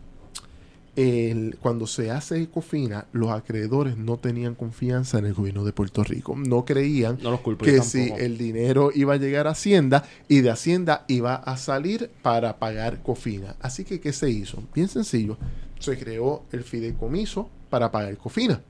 [1.60, 6.34] cuando se hace Cofina, los acreedores no tenían confianza en el gobierno de Puerto Rico.
[6.36, 7.18] No creían
[7.60, 12.10] que si el dinero iba a llegar a Hacienda y de Hacienda iba a salir
[12.22, 13.54] para pagar Cofina.
[13.60, 14.62] Así que, ¿qué se hizo?
[14.74, 15.36] Bien sencillo.
[15.78, 18.60] Se creó el fideicomiso para pagar Cofina.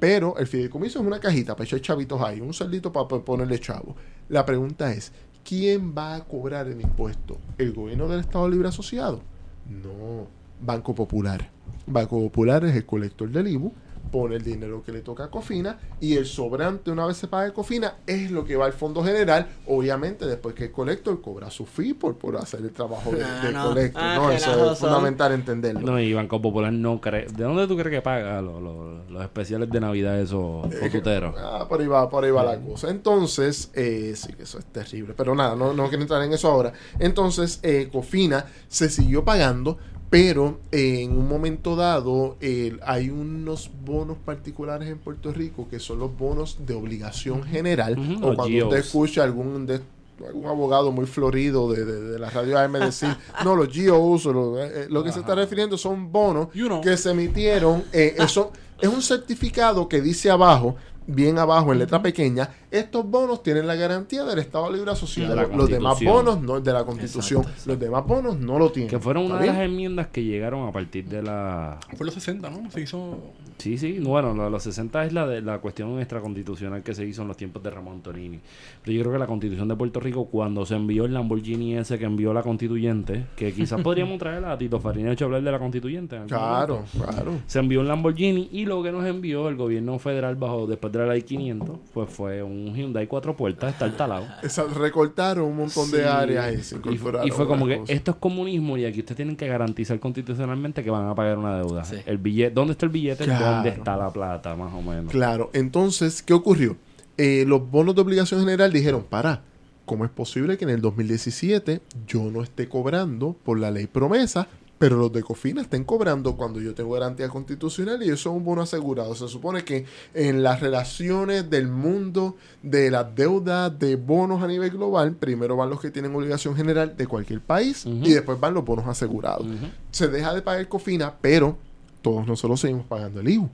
[0.00, 3.96] Pero el fideicomiso es una cajita para echar chavitos ahí, un saldito para ponerle chavo.
[4.28, 5.12] La pregunta es,
[5.44, 7.38] ¿quién va a cobrar el impuesto?
[7.56, 9.22] ¿El gobierno del Estado Libre Asociado?
[9.68, 10.26] No,
[10.60, 11.50] Banco Popular.
[11.86, 13.72] Banco Popular es el colector del IBU
[14.10, 17.52] pone el dinero que le toca a Cofina y el sobrante una vez se paga
[17.52, 19.46] Cofina es lo que va al fondo general.
[19.66, 23.68] Obviamente después que el colector cobra su fee por, por hacer el trabajo de, no,
[23.68, 25.80] colector ah, no, eso es fundamental entenderlo.
[25.80, 27.26] No y Banco Popular no cree.
[27.26, 31.34] ¿de dónde tú crees que paga los, especiales de Navidad esos fotuteros?
[31.38, 32.90] ah, por ahí va, por ahí va la cosa.
[32.90, 35.14] Entonces eh, sí que eso es terrible.
[35.16, 36.72] Pero nada, no, no quiero entrar en eso ahora.
[36.98, 39.78] Entonces eh, Cofina se siguió pagando
[40.12, 42.36] pero en un momento dado
[42.84, 47.94] hay unos bonos particulares en Puerto Rico que son los bonos de obligación general.
[48.22, 49.80] O cuando usted escucha algún de
[50.26, 53.08] algún abogado muy florido de, la radio AM decir,
[53.44, 56.48] no, los GOs, lo, eh, eh, lo que se está refiriendo son bonos
[56.82, 57.84] que se emitieron.
[57.92, 60.76] Eh, eso es un certificado que dice abajo
[61.06, 65.34] bien abajo en letra pequeña, estos bonos tienen la garantía del Estado Libre Asociado.
[65.54, 67.44] los demás bonos no de la Constitución.
[67.66, 68.88] Los demás bonos no lo tienen.
[68.88, 71.78] Que fueron una de las enmiendas que llegaron a partir de la...
[71.96, 72.70] Fue los 60, ¿no?
[72.70, 73.18] Se hizo...
[73.58, 73.98] Sí, sí.
[74.00, 77.28] Bueno, lo de los 60 es la de la cuestión extraconstitucional que se hizo en
[77.28, 78.40] los tiempos de Ramón Torini.
[78.82, 81.98] Pero yo creo que la Constitución de Puerto Rico, cuando se envió el Lamborghini ese
[81.98, 85.58] que envió la Constituyente, que quizás podríamos traer a Tito Farina hecho hablar de la
[85.58, 86.18] Constituyente.
[86.26, 87.34] Claro, claro.
[87.46, 90.98] Se envió un Lamborghini y lo que nos envió el gobierno federal bajo después de
[91.00, 94.26] la ley 500, pues fue un Hyundai cuatro puertas, está talado.
[94.76, 96.76] recortaron un montón de áreas y
[97.24, 100.90] Y fue como que esto es comunismo y aquí ustedes tienen que garantizar constitucionalmente que
[100.90, 101.84] van a pagar una deuda.
[102.06, 103.26] El billete, ¿dónde está el billete?
[103.26, 105.10] ¿Dónde está la plata, más o menos?
[105.10, 106.76] Claro, entonces, ¿qué ocurrió?
[107.18, 109.42] Eh, los bonos de obligación general dijeron, para,
[109.84, 114.48] ¿cómo es posible que en el 2017 yo no esté cobrando por la ley promesa
[114.82, 118.42] pero los de Cofina estén cobrando cuando yo tengo garantía constitucional y eso es un
[118.42, 119.14] bono asegurado.
[119.14, 124.70] Se supone que en las relaciones del mundo de las deudas de bonos a nivel
[124.70, 128.64] global, primero van los que tienen obligación general de cualquier país y después van los
[128.64, 129.46] bonos asegurados.
[129.92, 131.56] Se deja de pagar Cofina, pero
[132.00, 133.48] todos nosotros seguimos pagando el IBU.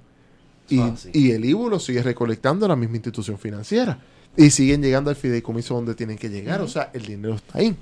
[0.71, 0.81] Y,
[1.13, 4.01] y el IBU lo sigue recolectando la misma institución financiera.
[4.35, 6.63] Y siguen llegando al fideicomiso donde tienen que llegar.
[6.63, 7.77] O sea, el dinero está ahí.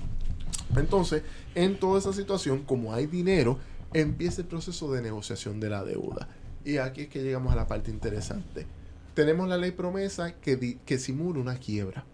[0.75, 1.23] Entonces,
[1.55, 3.57] en toda esa situación, como hay dinero,
[3.93, 6.27] empieza el proceso de negociación de la deuda.
[6.65, 8.65] Y aquí es que llegamos a la parte interesante.
[9.13, 12.05] Tenemos la ley promesa que, que simula una quiebra.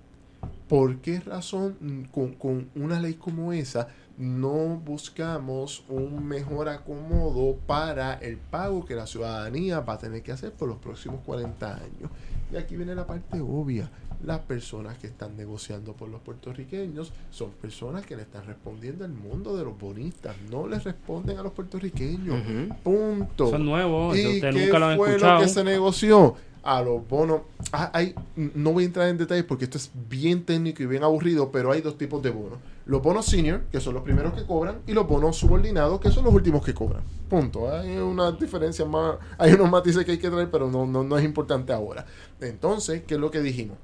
[0.70, 7.58] ¿Por qué razón mm, con, con, una ley como esa no buscamos un mejor acomodo
[7.66, 11.76] para el pago que la ciudadanía va a tener que hacer por los próximos 40
[11.76, 12.12] años?
[12.52, 13.90] Y aquí viene la parte obvia
[14.26, 19.12] las personas que están negociando por los puertorriqueños son personas que le están respondiendo al
[19.12, 22.42] mundo de los bonistas, no les responden a los puertorriqueños.
[22.84, 23.50] Punto.
[23.50, 26.36] Son nuevos, ¿Y usted nunca lo han fue lo que se negoció?
[26.66, 27.42] A los bonos.
[27.74, 31.04] Ah, hay, no voy a entrar en detalles porque esto es bien técnico y bien
[31.04, 32.58] aburrido, pero hay dos tipos de bonos.
[32.86, 36.24] Los bonos senior, que son los primeros que cobran, y los bonos subordinados, que son
[36.24, 37.02] los últimos que cobran.
[37.30, 37.70] Punto.
[37.70, 41.18] Hay una diferencia más, hay unos matices que hay que traer, pero no, no, no
[41.18, 42.06] es importante ahora.
[42.40, 43.78] Entonces, ¿qué es lo que dijimos?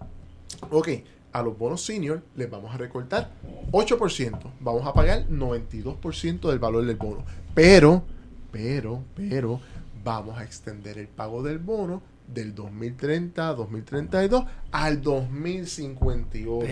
[0.70, 0.90] Ok,
[1.32, 3.32] a los bonos senior les vamos a recortar
[3.72, 4.40] 8%.
[4.60, 7.24] Vamos a pagar 92% del valor del bono.
[7.54, 8.04] Pero,
[8.52, 9.60] pero, pero,
[10.04, 12.02] vamos a extender el pago del bono
[12.34, 16.68] del 2030 a 2032 al 2058.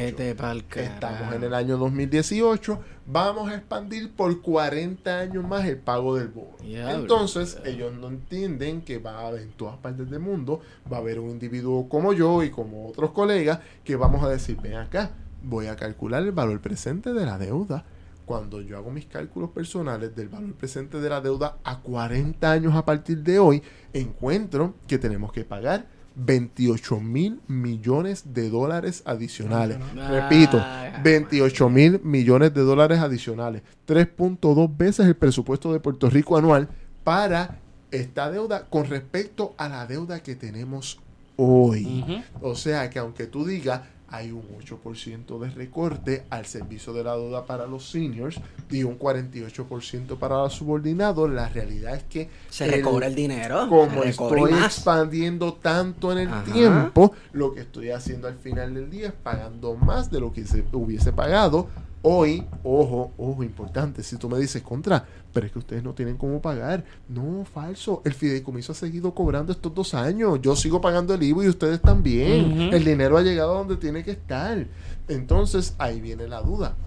[0.81, 2.79] Estamos en el año 2018.
[3.05, 6.57] Vamos a expandir por 40 años más el pago del bono.
[6.63, 10.61] Entonces, ellos no entienden que va a haber en todas partes del mundo,
[10.91, 14.57] va a haber un individuo como yo y como otros colegas que vamos a decir,
[14.61, 15.11] ven acá,
[15.41, 17.85] voy a calcular el valor presente de la deuda
[18.27, 22.75] cuando yo hago mis cálculos personales del valor presente de la deuda a 40 años
[22.75, 23.63] a partir de hoy,
[23.93, 29.77] encuentro que tenemos que pagar 28 mil millones de dólares adicionales.
[30.09, 30.61] Repito,
[31.01, 33.61] 28 mil millones de dólares adicionales.
[33.87, 36.67] 3.2 veces el presupuesto de Puerto Rico anual
[37.05, 37.59] para
[37.91, 40.99] esta deuda con respecto a la deuda que tenemos
[41.37, 42.03] hoy.
[42.41, 47.15] O sea que aunque tú digas, hay un 8% de recorte al servicio de la
[47.15, 48.39] deuda para los seniors
[48.69, 51.29] y un 48% para los subordinados.
[51.29, 53.67] La realidad es que se recobra el dinero.
[53.67, 59.07] Como estoy expandiendo tanto en el tiempo, lo que estoy haciendo al final del día
[59.07, 61.67] es pagando más de lo que se hubiese pagado
[62.09, 66.15] Hoy, ojo, ojo, importante, si tú me dices contra, pero es que ustedes no tienen
[66.15, 66.85] cómo pagar.
[67.09, 68.01] No, falso.
[68.05, 70.39] El fideicomiso ha seguido cobrando estos dos años.
[70.41, 72.73] Yo sigo pagando el IVA y ustedes también.
[72.73, 74.67] El dinero ha llegado a donde tiene que estar.
[75.09, 76.77] Entonces, ahí viene la duda.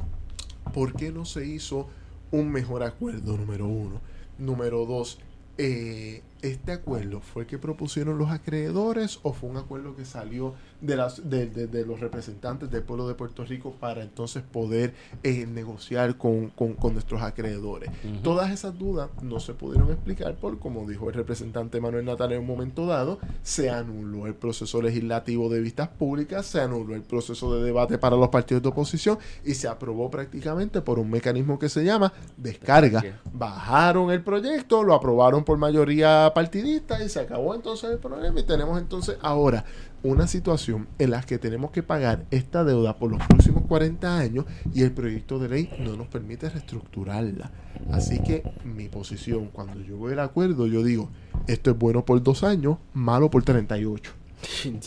[0.73, 1.89] ¿Por qué no se hizo
[2.31, 4.01] un mejor acuerdo, número uno?
[4.39, 5.19] Número dos,
[5.59, 10.55] eh, ¿este acuerdo fue el que propusieron los acreedores o fue un acuerdo que salió
[10.81, 16.17] de, las, de, los representantes del pueblo de Puerto Rico para entonces poder eh, negociar
[16.17, 16.53] con,
[16.93, 17.91] nuestros acreedores?
[18.23, 22.41] Todas esas dudas no se pudieron explicar por, como dijo el representante Manuel Natal en
[22.41, 27.55] un momento dado, se anuló el proceso legislativo de vistas públicas, se anuló el proceso
[27.55, 31.69] de debate para los partidos de oposición y se aprobó prácticamente por un mecanismo que
[31.69, 33.03] se llama descarga.
[33.33, 38.45] Bajaron el proyecto, lo aprobaron por mayoría partidista y se acabó entonces el problema y
[38.45, 39.65] tenemos entonces ahora
[40.03, 44.45] una situación en la que tenemos que pagar esta deuda por los próximos 40 años
[44.73, 47.51] y el proyecto de ley no nos permite reestructurarla.
[47.93, 51.11] Así que mi posición, cuando yo veo el acuerdo, yo digo,
[51.47, 54.13] esto es bueno por dos años, malo por 38.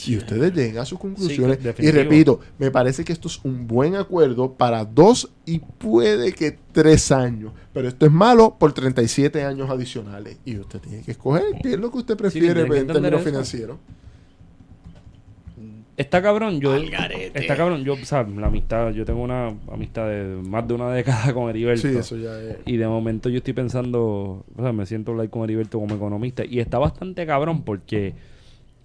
[0.07, 1.59] Y ustedes lleguen a sus conclusiones.
[1.79, 6.57] y repito, me parece que esto es un buen acuerdo para dos y puede que
[6.71, 7.53] tres años.
[7.73, 10.37] Pero esto es malo por 37 años adicionales.
[10.45, 13.77] Y usted tiene que escoger qué es lo que usted prefiere en términos financieros.
[15.95, 16.75] Está cabrón, yo.
[16.75, 18.35] Está cabrón, yo, ¿sabes?
[18.35, 21.87] La amistad, yo tengo una amistad de más de una década con Heriberto.
[21.87, 22.57] Sí, eso ya es.
[22.65, 26.43] Y de momento yo estoy pensando, o sea, me siento hablar con Heriberto como economista.
[26.45, 28.13] Y está bastante cabrón porque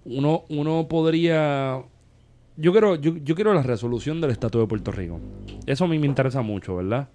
[0.05, 1.81] uno, uno podría...
[2.57, 5.19] Yo quiero, yo, yo quiero la resolución del Estatuto de Puerto Rico.
[5.65, 7.07] Eso a mí me interesa mucho, ¿verdad?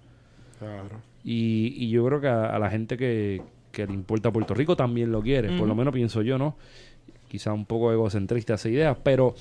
[0.59, 1.01] Claro.
[1.23, 3.41] Y, y yo creo que a, la gente que,
[3.75, 5.57] le importa Puerto Rico también lo quiere.
[5.57, 6.57] Por lo menos pienso yo, ¿no?
[7.27, 9.35] Quizá un poco egocentrista esa idea, pero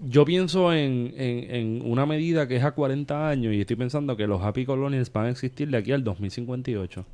[0.00, 4.16] yo pienso en, en, en, una medida que es a 40 años y estoy pensando
[4.16, 7.04] que los Happy Colonials van a existir de aquí al 2058.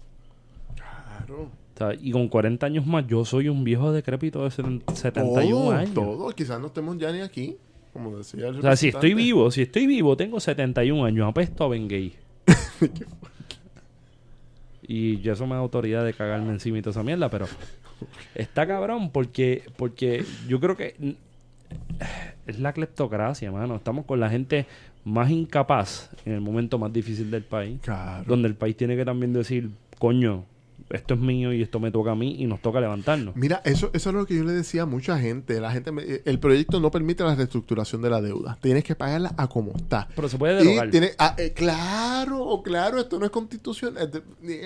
[1.26, 1.64] Claro
[2.00, 5.94] y con 40 años más, yo soy un viejo decrépito de 71 años.
[5.94, 7.56] Todo, quizás no estemos ya ni aquí.
[7.92, 11.28] Como decía el O sea, si estoy vivo, si estoy vivo, tengo 71 años.
[11.28, 12.14] Apesto a Ben Gay.
[14.82, 17.46] y eso me da autoridad de cagarme encima y toda esa mierda, pero
[18.34, 21.16] está cabrón porque, porque yo creo que
[22.46, 23.76] es la cleptocracia, mano.
[23.76, 24.66] Estamos con la gente
[25.04, 27.80] más incapaz en el momento más difícil del país.
[28.26, 30.44] Donde el país tiene que también decir, coño,
[30.90, 33.36] esto es mío y esto me toca a mí y nos toca levantarnos.
[33.36, 35.60] Mira, eso, eso es lo que yo le decía a mucha gente.
[35.60, 35.92] La gente
[36.24, 38.58] el proyecto no permite la reestructuración de la deuda.
[38.60, 40.08] Tienes que pagarla a como está.
[40.14, 40.90] Pero se puede derogar.
[40.90, 44.10] tiene, ah, eh, claro, claro, esto no es constitucional.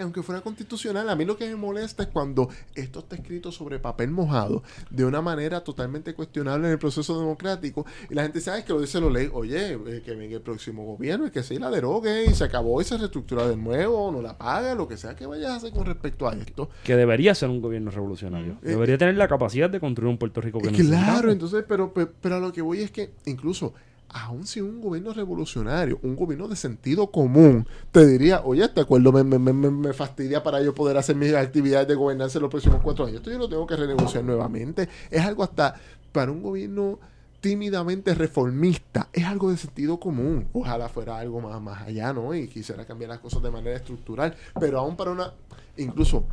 [0.00, 3.78] Aunque fuera constitucional, a mí lo que me molesta es cuando esto está escrito sobre
[3.78, 8.64] papel mojado de una manera totalmente cuestionable en el proceso democrático y la gente sabe
[8.64, 11.58] que lo dice lo ley, oye, eh, que venga el próximo gobierno y que se
[11.58, 14.96] la derogue y se acabó y se reestructura de nuevo, no la paga, lo que
[14.96, 16.70] sea que vayas a hacer con respecto a esto.
[16.84, 18.52] Que debería ser un gobierno revolucionario.
[18.62, 22.36] Eh, debería tener la capacidad de construir un Puerto Rico que Claro, entonces, pero, pero,
[22.36, 23.74] a lo que voy es que incluso
[24.10, 29.12] aún si un gobierno revolucionario, un gobierno de sentido común, te diría, oye, este acuerdo
[29.12, 32.80] me, me, me, fastidia para yo poder hacer mis actividades de gobernanza en los próximos
[32.82, 33.16] cuatro años.
[33.18, 34.88] Esto yo lo tengo que renegociar nuevamente.
[35.10, 35.74] Es algo hasta
[36.12, 36.98] para un gobierno
[37.40, 39.08] tímidamente reformista.
[39.12, 40.48] Es algo de sentido común.
[40.52, 42.34] Ojalá fuera algo más, más allá, ¿no?
[42.34, 44.34] Y quisiera cambiar las cosas de manera estructural.
[44.58, 45.32] Pero aún para una
[45.76, 46.24] incluso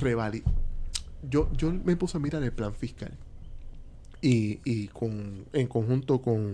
[0.00, 0.42] revali
[1.30, 3.12] yo, yo me puse a mirar el plan fiscal
[4.20, 6.52] y, y con, en conjunto con,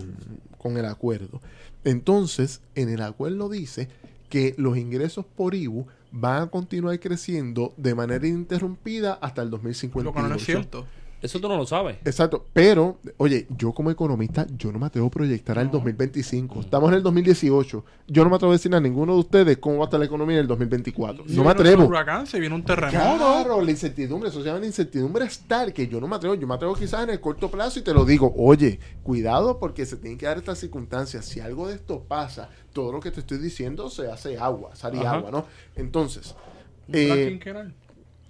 [0.57, 1.41] con el acuerdo.
[1.83, 3.87] Entonces, en el acuerdo dice
[4.29, 10.09] que los ingresos por IBU van a continuar creciendo de manera ininterrumpida hasta el 2050.
[10.09, 10.85] Lo que no es cierto.
[11.21, 11.97] Eso tú no lo sabes.
[12.03, 12.47] Exacto.
[12.51, 16.61] Pero, oye, yo como economista, yo no me atrevo a proyectar al 2025.
[16.61, 17.85] Estamos en el 2018.
[18.07, 20.07] Yo no me atrevo a decir a ninguno de ustedes cómo va a estar la
[20.07, 21.25] economía en el 2024.
[21.27, 21.83] no me atrevo.
[21.83, 23.17] Un huracán, se viene un terremoto.
[23.17, 26.35] Claro, la incertidumbre, eso se llama la incertidumbre es tal que yo no me atrevo.
[26.35, 28.33] Yo me atrevo quizás en el corto plazo y te lo digo.
[28.37, 31.25] Oye, cuidado porque se tienen que dar estas circunstancias.
[31.25, 35.05] Si algo de esto pasa, todo lo que te estoy diciendo se hace agua, sale
[35.05, 35.45] agua, ¿no?
[35.75, 36.35] Entonces.
[36.93, 37.39] Eh,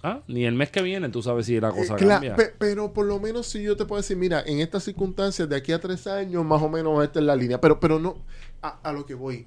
[0.02, 2.34] Ah, ni el mes que viene tú sabes si la eh, cosa cambia.
[2.58, 5.72] pero por lo menos si yo te puedo decir, mira, en estas circunstancias de aquí
[5.72, 7.60] a tres años, más o menos esta es la línea.
[7.60, 8.16] Pero, pero no,
[8.60, 9.46] a lo que voy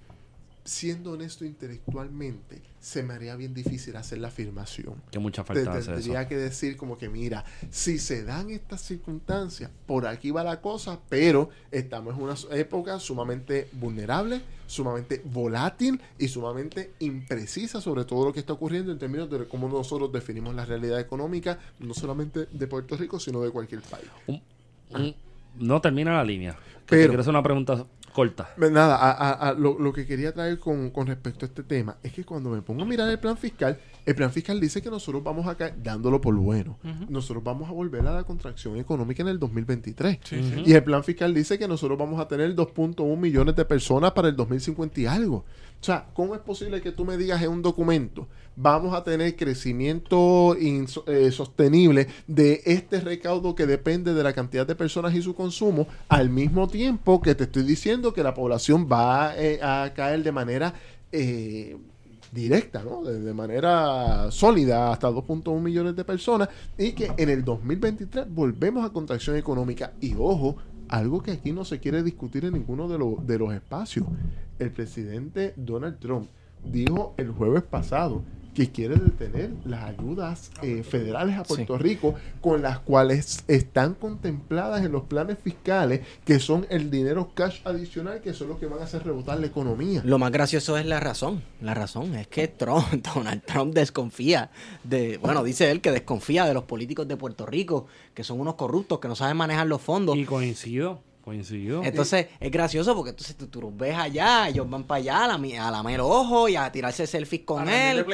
[0.65, 4.95] siendo honesto intelectualmente, se me haría bien difícil hacer la afirmación.
[5.11, 9.69] Que mucha falta Te, Tendría que decir como que, mira, si se dan estas circunstancias,
[9.85, 16.27] por aquí va la cosa, pero estamos en una época sumamente vulnerable, sumamente volátil y
[16.27, 20.65] sumamente imprecisa sobre todo lo que está ocurriendo en términos de cómo nosotros definimos la
[20.65, 24.41] realidad económica, no solamente de Puerto Rico, sino de cualquier país.
[25.59, 26.57] no termina la línea.
[26.87, 27.85] Pero, quiero hacer una pregunta
[28.15, 28.49] corta.
[28.57, 32.23] Nada, a, lo, lo, que quería traer con, con, respecto a este tema es que
[32.23, 35.45] cuando me pongo a mirar el plan fiscal, el plan fiscal dice que nosotros vamos
[35.47, 36.79] acá, dándolo por bueno,
[37.09, 40.19] nosotros vamos a volver a la contracción económica en el 2023.
[40.65, 44.29] Y el plan fiscal dice que nosotros vamos a tener 2.1 millones de personas para
[44.29, 45.43] el 2050 y algo.
[45.81, 49.35] O sea, ¿cómo es posible que tú me digas en un documento, vamos a tener
[49.35, 55.35] crecimiento eh, sostenible de este recaudo que depende de la cantidad de personas y su
[55.35, 56.74] consumo, al mismo tiempo
[57.23, 60.73] que te estoy diciendo que la población va eh, a caer de manera...
[61.11, 61.77] Eh,
[62.31, 63.01] directa, ¿no?
[63.01, 68.91] De, manera sólida hasta 2.1 millones de personas y que en el 2023 volvemos a
[68.91, 70.57] contracción económica y ojo,
[70.89, 74.05] algo que aquí no se quiere discutir en ninguno de los espacios.
[74.59, 76.29] El presidente Donald Trump
[76.63, 78.23] dijo el jueves pasado
[78.55, 84.83] que quiere detener las ayudas eh, federales a Puerto Rico, con las cuales están contempladas
[84.83, 88.79] en los planes fiscales, que son el dinero cash adicional, que son los que van
[88.79, 90.01] a hacer rebotar la economía.
[90.05, 91.43] Lo más gracioso es la razón.
[91.61, 94.49] La razón es que Trump, Donald Trump desconfía
[94.83, 98.55] de, bueno, dice él que desconfía de los políticos de Puerto Rico, que son unos
[98.55, 100.15] corruptos, que no saben manejar los fondos.
[100.15, 101.01] Y coincido.
[101.25, 101.83] Coincidió.
[101.83, 105.67] Entonces, es gracioso porque entonces tú, tú, ves allá, ellos van para allá a, la,
[105.67, 108.05] a lamer ojo y a tirarse selfies con él.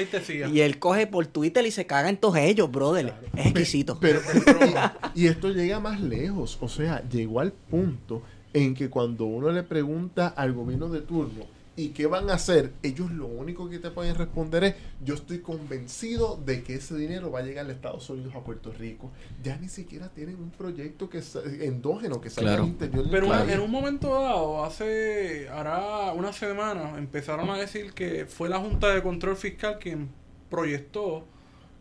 [0.49, 3.13] Y él coge por Twitter y se caga en todos ellos, brother.
[3.35, 3.99] Es exquisito.
[3.99, 4.21] Pero,
[5.13, 6.57] y, esto llega más lejos.
[6.61, 8.21] O sea, llegó al punto
[8.53, 11.43] en que cuando uno le pregunta al gobierno de turno,
[11.75, 12.73] ¿Y qué van a hacer?
[12.83, 17.31] Ellos lo único que te pueden responder es, yo estoy convencido de que ese dinero
[17.31, 19.09] va a llegar a Estados Unidos, a Puerto Rico.
[19.41, 21.23] Ya ni siquiera tienen un proyecto que
[21.61, 26.97] endógeno que salga al interior del Pero en un momento dado, hace, hará una semana,
[26.97, 30.09] empezaron a decir que fue la Junta de Control Fiscal quien
[30.49, 31.25] proyectó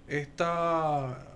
[0.07, 1.27] esta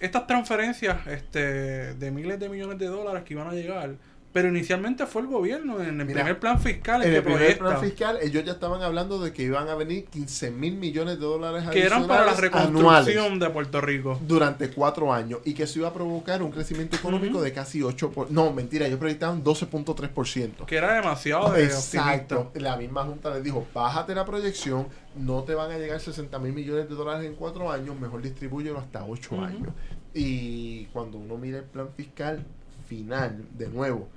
[0.00, 3.96] estas transferencias este, de miles de millones de dólares que iban a llegar
[4.32, 7.02] pero inicialmente fue el gobierno, en el primer plan fiscal.
[7.02, 10.52] En el primer plan fiscal, ellos ya estaban hablando de que iban a venir 15
[10.52, 14.20] mil millones de dólares Que eran para la reconstrucción de Puerto Rico.
[14.26, 15.40] Durante cuatro años.
[15.44, 18.10] Y que eso iba a provocar un crecimiento económico de casi 8%.
[18.10, 20.64] Por, no, mentira, ellos proyectaban 12.3%.
[20.64, 22.52] Que era demasiado de Exacto.
[22.54, 24.86] La misma Junta les dijo, bájate la proyección,
[25.16, 28.78] no te van a llegar 60 mil millones de dólares en cuatro años, mejor distribúyelo
[28.78, 29.72] hasta ocho años.
[30.14, 32.44] Y cuando uno mira el plan fiscal
[32.86, 34.08] final, de nuevo,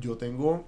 [0.00, 0.64] yo tengo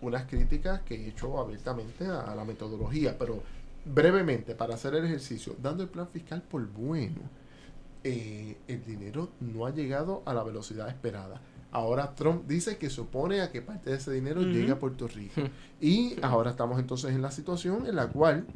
[0.00, 3.42] unas críticas que he hecho abiertamente a, la metodología, pero
[3.84, 7.20] brevemente, para hacer el ejercicio, dando el plan fiscal por bueno,
[8.02, 11.40] eh, el dinero no ha llegado a la velocidad esperada.
[11.70, 15.40] Ahora Trump dice que supone a que parte de ese dinero llegue a Puerto Rico.
[15.80, 18.46] Y ahora estamos entonces en la situación en la cual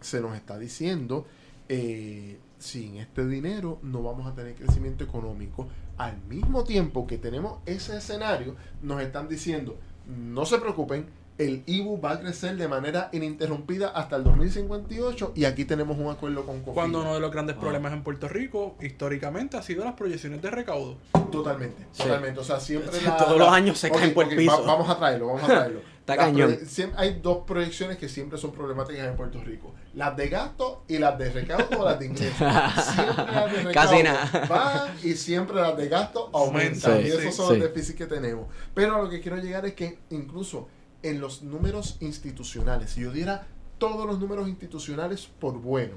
[0.00, 1.26] se nos está diciendo,
[1.68, 5.68] eh, sin este dinero no vamos a tener crecimiento económico
[5.98, 9.76] al mismo tiempo que tenemos ese escenario, nos están diciendo,
[10.06, 15.44] no se preocupen, el IBU va a crecer de manera ininterrumpida hasta el 2058 y
[15.44, 16.74] aquí tenemos un acuerdo con COFINA.
[16.74, 17.60] Cuando uno de los grandes ah.
[17.60, 20.96] problemas en Puerto Rico históricamente ha sido las proyecciones de recaudo.
[21.30, 22.40] Totalmente, totalmente.
[22.40, 24.64] O sea, siempre todos los años se caen por el piso.
[24.64, 25.80] vamos a traerlo, vamos a traerlo.
[26.04, 26.58] Está cañón.
[26.98, 29.72] hay dos proyecciones que siempre son problemáticas en Puerto Rico.
[29.94, 32.36] Las de gasto y las de recaudo o las de ingreso.
[32.36, 34.46] Siempre las de recaudo Casi nada.
[34.46, 37.00] van y siempre las de gasto aumentan.
[37.00, 38.48] y esos son los déficits que tenemos.
[38.74, 40.68] Pero a lo que quiero llegar es que incluso
[41.02, 43.46] en los números institucionales, si yo diera
[43.78, 45.94] todos los números institucionales por bueno,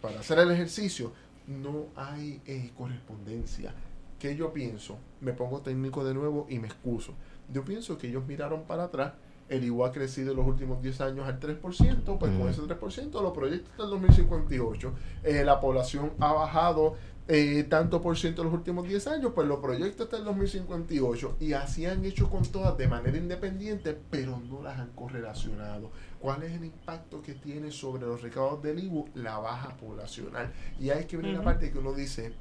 [0.00, 1.12] para hacer el ejercicio,
[1.46, 3.74] no hay eh, correspondencia.
[4.18, 4.96] ¿Qué yo pienso?
[5.20, 7.12] Me pongo técnico de nuevo y me excuso.
[7.52, 9.12] Yo pienso que ellos miraron para atrás
[9.50, 13.20] el IWA ha crecido en los últimos 10 años al 3%, pues con ese 3%
[13.20, 14.92] los proyectos del 2058,
[15.24, 16.94] eh, la población ha bajado
[17.32, 21.36] eh, tanto por ciento en los últimos 10 años, pues los proyectos hasta el 2058
[21.40, 25.90] y así han hecho con todas de manera independiente, pero no las han correlacionado.
[26.20, 29.10] ¿Cuál es el impacto que tiene sobre los recaudos del IBU?
[29.14, 30.52] La baja poblacional.
[30.78, 32.32] Y hay que venir la parte que uno dice,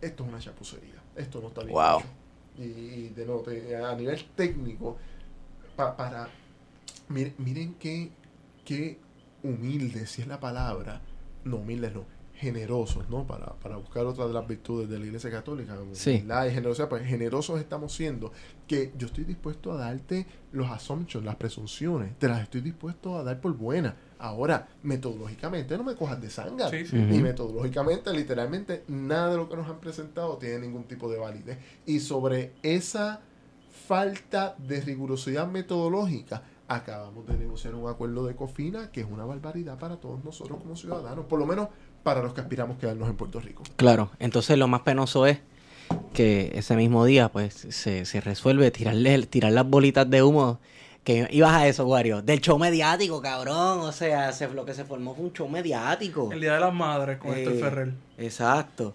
[0.00, 1.74] esto es una chapucería, esto no está bien.
[1.74, 2.02] Wow.
[2.58, 3.44] Y, de nuevo,
[3.86, 4.98] a nivel técnico,
[5.96, 6.28] para...
[7.08, 8.10] Miren, miren qué,
[8.64, 8.98] qué
[9.42, 11.00] humilde, si es la palabra,
[11.44, 12.04] no humilde no,
[12.40, 13.26] generosos, ¿no?
[13.26, 16.24] Para, para buscar otra de las virtudes de la Iglesia Católica, sí.
[16.26, 18.32] la generosidad, pues generosos estamos siendo,
[18.66, 23.22] que yo estoy dispuesto a darte los assumptions, las presunciones, te las estoy dispuesto a
[23.24, 23.94] dar por buenas.
[24.18, 26.86] Ahora, metodológicamente no me cojas de sangre.
[26.92, 31.58] Y metodológicamente, literalmente, nada de lo que nos han presentado tiene ningún tipo de validez.
[31.86, 33.20] Y sobre esa
[33.90, 39.80] falta de rigurosidad metodológica, acabamos de negociar un acuerdo de COFINA que es una barbaridad
[39.80, 41.24] para todos nosotros como ciudadanos.
[41.24, 41.70] Por lo menos
[42.04, 43.64] para los que aspiramos a quedarnos en Puerto Rico.
[43.74, 45.40] Claro, entonces lo más penoso es
[46.12, 50.60] que ese mismo día pues se, se resuelve tirarle, tirar las bolitas de humo
[51.02, 55.16] que ibas a eso, Wario, del show mediático, cabrón, o sea, lo que se formó
[55.16, 56.30] fue un show mediático.
[56.30, 57.92] El Día de las Madres con este Ferrer.
[58.18, 58.94] Exacto.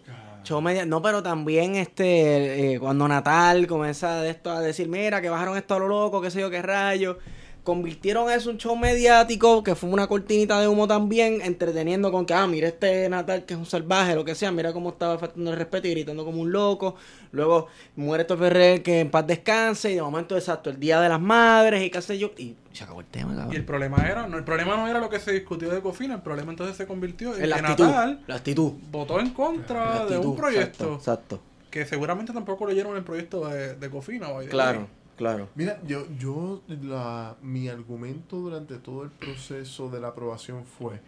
[0.86, 5.58] No, pero también este eh, cuando Natal comienza de esto a decir, mira, que bajaron
[5.58, 7.18] esto a lo loco, qué sé yo, qué rayo
[7.66, 12.26] convirtieron eso en un show mediático, que fue una cortinita de humo también, entreteniendo con
[12.28, 15.18] que, ah, mira este Natal que es un salvaje, lo que sea, mira cómo estaba
[15.18, 16.96] faltando el respeto y gritando como un loco.
[17.32, 21.10] Luego muere esto Ferrer, que en paz descanse, y de momento, exacto, el Día de
[21.10, 23.54] las Madres y qué sé yo, y se acabó el tema, cabrón.
[23.54, 26.14] Y el problema era, no, el problema no era lo que se discutió de Cofina,
[26.14, 28.74] el problema entonces se convirtió en, que Natal la actitud.
[28.92, 30.94] votó en contra de un proyecto.
[30.94, 34.28] Exacto, Que seguramente tampoco leyeron el proyecto de, de Cofina.
[34.52, 34.88] Claro.
[35.16, 35.50] Claro.
[35.56, 41.00] Mira, yo, yo la, mi argumento durante todo el proceso de la aprobación fue,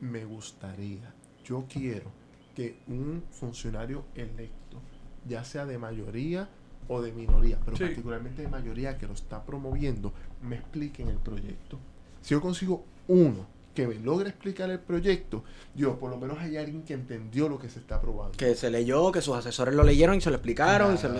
[0.00, 1.12] me gustaría,
[1.44, 2.10] yo quiero
[2.54, 4.80] que un funcionario electo,
[5.26, 6.48] ya sea de mayoría
[6.88, 10.12] o de minoría, pero particularmente de mayoría que lo está promoviendo,
[10.42, 11.78] me expliquen el proyecto.
[12.22, 13.46] Si yo consigo uno
[13.80, 15.44] que me logre explicar el proyecto,
[15.74, 18.36] yo por lo menos hay alguien que entendió lo que se está aprobando.
[18.36, 20.94] Que se leyó, que sus asesores lo leyeron y se lo explicaron.
[20.94, 21.18] Y se lo...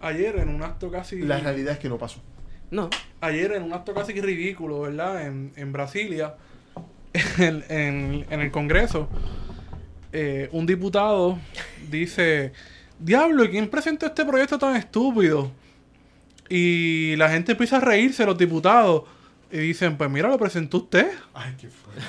[0.00, 1.20] Ayer en un acto casi...
[1.22, 2.20] La realidad es que no pasó.
[2.70, 2.90] No.
[3.20, 5.26] Ayer en un acto casi ridículo, ¿verdad?
[5.26, 6.34] En, en Brasilia,
[7.38, 7.64] en,
[8.28, 9.08] en, el Congreso,
[10.12, 11.38] eh, un diputado
[11.90, 12.52] dice,
[12.98, 15.50] diablo, ¿y quién presentó este proyecto tan estúpido?
[16.48, 19.04] Y la gente empieza a reírse, los diputados.
[19.50, 21.08] Y dicen, pues mira, lo presentó usted.
[21.32, 22.02] Ay, qué fuerte.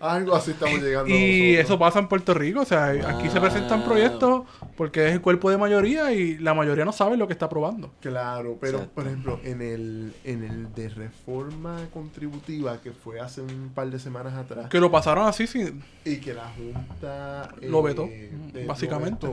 [0.00, 1.08] Algo así estamos llegando.
[1.08, 2.60] Y eso pasa en Puerto Rico.
[2.60, 4.42] O sea, aquí se presentan proyectos
[4.76, 7.92] porque es el cuerpo de mayoría y la mayoría no sabe lo que está aprobando.
[8.00, 13.70] Claro, pero por ejemplo, en el, en el de reforma contributiva que fue hace un
[13.74, 14.68] par de semanas atrás.
[14.68, 15.82] Que lo pasaron así sin...
[16.04, 17.48] Y que la Junta...
[17.62, 18.30] Lo vetó, eh,
[18.66, 19.26] básicamente.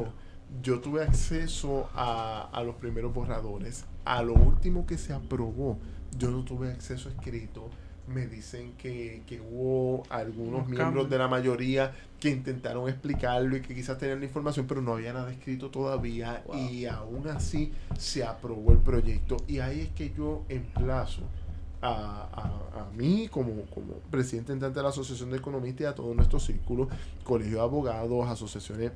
[0.62, 3.86] Yo tuve acceso a, a los primeros borradores.
[4.06, 5.80] A lo último que se aprobó
[6.18, 7.70] yo no tuve acceso escrito.
[8.08, 13.98] Me dicen que, hubo algunos miembros de la mayoría que intentaron explicarlo y que quizás
[13.98, 16.44] tenían la información, pero no había nada escrito todavía.
[16.54, 19.38] Y aún así se aprobó el proyecto.
[19.48, 21.22] Y ahí es que yo emplazo
[21.82, 25.96] a, a, a, mí como, como presidente entrante de la Asociación de Economistas y a
[25.96, 26.90] todos nuestros círculos,
[27.24, 28.92] colegio de abogados, asociaciones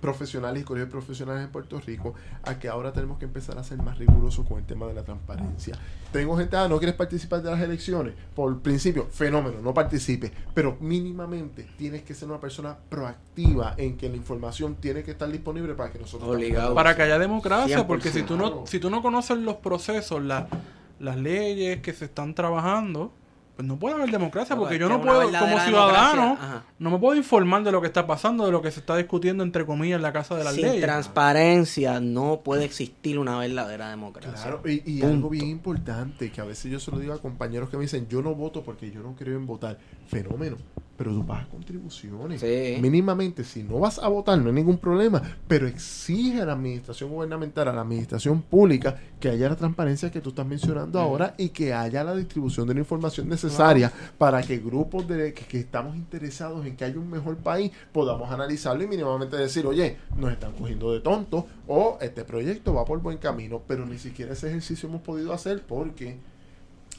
[0.00, 3.78] profesionales y colegios profesionales en Puerto Rico a que ahora tenemos que empezar a ser
[3.78, 5.78] más rigurosos con el tema de la transparencia.
[6.12, 10.76] Tengo gente, ah, no quieres participar de las elecciones, por principio, fenómeno, no participe, pero
[10.80, 15.74] mínimamente tienes que ser una persona proactiva en que la información tiene que estar disponible
[15.74, 16.30] para que nosotros...
[16.30, 16.74] Obligado.
[16.74, 21.16] Para que haya democracia, porque si tú no, si tú no conoces los procesos, las
[21.16, 23.12] leyes que se están trabajando,
[23.56, 27.62] pues no puede haber democracia porque yo no puedo, como ciudadano, no me puedo informar
[27.62, 30.12] de lo que está pasando, de lo que se está discutiendo, entre comillas, en la
[30.12, 30.64] casa de la ley.
[30.64, 34.32] Sin transparencia no puede existir una verdadera democracia.
[34.32, 37.76] Claro, y, algo bien importante, que a veces yo se lo digo a compañeros que
[37.76, 39.78] me dicen, yo no voto porque yo no creo en votar.
[40.08, 40.56] Fenómeno
[40.96, 42.42] pero tú pagas contribuciones.
[42.80, 47.10] Mínimamente, si no vas a votar, no hay ningún problema, pero exige a la administración
[47.10, 51.48] gubernamental, a la administración pública, que haya la transparencia que tú estás mencionando ahora y
[51.48, 56.64] que haya la distribución de la información necesaria para que grupos de que, estamos interesados
[56.66, 60.92] en que haya un mejor país podamos analizarlo y mínimamente decir, oye, nos están cogiendo
[60.92, 65.02] de tontos o este proyecto va por buen camino, pero ni siquiera ese ejercicio hemos
[65.02, 66.18] podido hacer porque...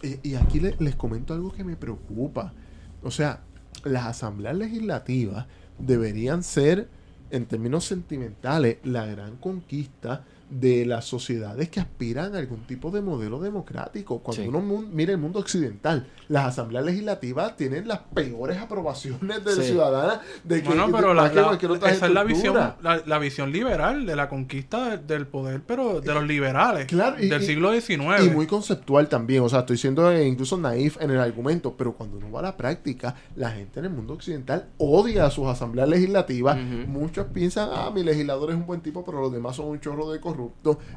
[0.01, 2.53] Y, aquí les comento algo que me preocupa.
[3.01, 3.41] O sea,
[3.85, 5.45] las asambleas legislativas
[5.79, 6.89] deberían ser,
[7.31, 10.25] en términos sentimentales, la gran conquista
[10.60, 14.19] de las sociedades que aspiran a algún tipo de modelo democrático.
[14.19, 20.22] Cuando uno mira el mundo occidental, las asambleas legislativas tienen las peores aprobaciones del ciudadano
[20.44, 24.95] de que, bueno, pero la, esa es la visión, la, visión liberal de la conquista
[24.98, 28.26] del poder, pero de los liberales del siglo XIX.
[28.26, 32.18] Y muy conceptual también, o sea, estoy siendo incluso naif en el argumento, pero cuando
[32.18, 35.90] uno va a la práctica, la gente en el mundo occidental odia a sus asambleas
[35.90, 36.57] legislativas.
[36.88, 40.10] Muchos piensan, ah, mi legislador es un buen tipo, pero los demás son un chorro
[40.11, 40.22] de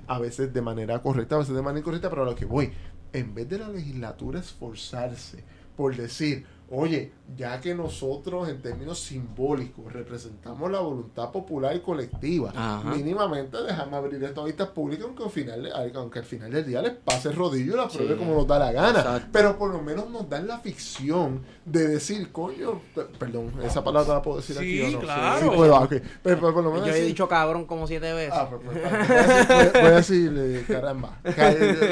[0.07, 2.73] a veces de manera correcta, a veces de manera incorrecta, pero a lo que voy,
[3.13, 5.45] en vez de la legislatura esforzarse
[5.79, 12.83] por decir, oye, ya que nosotros en términos simbólicos representamos la voluntad popular y colectiva,
[12.85, 16.93] mínimamente déjame abrir estas vistas públicas aunque al final, aunque al final del día les
[16.93, 19.29] pase el rodillo y la pruebe como nos da la gana.
[19.33, 22.81] Pero por lo menos nos dan la ficción de decir, coño,
[23.19, 25.01] perdón, esa palabra la puedo decir aquí o no.
[25.01, 25.51] Claro.
[25.51, 25.89] Sí, puedo,
[26.23, 28.35] Pero, por lo menos Yo he dicho cabrón como siete veces.
[28.35, 31.19] Ah, pues, pues, voy a decirle, caramba,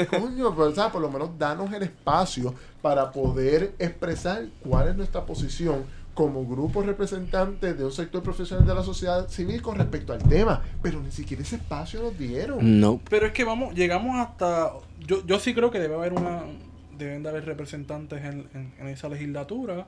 [0.09, 0.91] coño, pero, ¿sabes?
[0.91, 6.81] por lo menos danos el espacio para poder expresar cuál es nuestra posición como grupo
[6.81, 11.11] representante de un sector profesional de la sociedad civil con respecto al tema, pero ni
[11.11, 12.79] siquiera ese espacio nos dieron.
[12.79, 12.99] No.
[13.09, 14.71] Pero es que vamos, llegamos hasta,
[15.05, 16.41] yo, yo sí creo que debe haber una,
[16.97, 18.47] deben de haber representantes en,
[18.79, 19.85] en esa legislatura,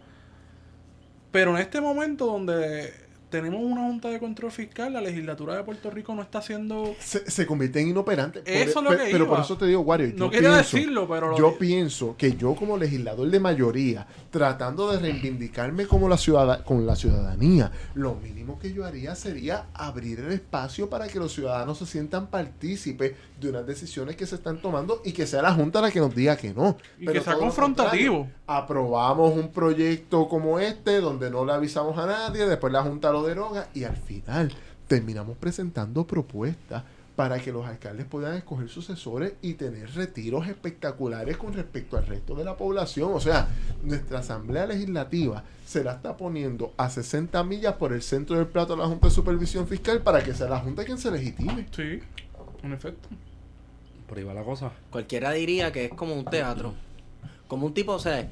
[1.31, 5.89] pero en este momento donde tenemos una Junta de Control Fiscal, la legislatura de Puerto
[5.89, 6.95] Rico no está haciendo...
[6.99, 8.41] Se, convierte en inoperante.
[8.45, 11.37] Eso lo que Pero por eso te digo, Wario, no quería decirlo, pero...
[11.37, 16.85] Yo pienso que yo como legislador de mayoría, tratando de reivindicarme como la ciudad con
[16.85, 21.77] la ciudadanía, lo mínimo que yo haría sería abrir el espacio para que los ciudadanos
[21.77, 25.81] se sientan partícipes de unas decisiones que se están tomando y que sea la Junta
[25.81, 26.77] la que nos diga que no.
[26.99, 28.27] Y que sea confrontativo.
[28.47, 33.23] Aprobamos un proyecto como este donde no le avisamos a nadie, después la Junta lo
[33.23, 34.51] deroga y al final
[34.87, 36.83] terminamos presentando propuestas
[37.19, 42.33] para que los alcaldes puedan escoger sucesores y tener retiros espectaculares con respecto al resto
[42.33, 43.11] de la población.
[43.13, 43.49] O sea,
[43.83, 48.73] nuestra Asamblea Legislativa se la está poniendo a 60 millas por el centro del plato
[48.73, 51.67] de la Junta de Supervisión Fiscal para que sea la Junta quien se legitime.
[51.75, 51.99] Sí,
[52.63, 53.09] en efecto.
[54.09, 54.71] Por ahí va la cosa.
[54.89, 56.73] Cualquiera diría que es como un teatro.
[57.47, 58.27] Como un tipo, o sea,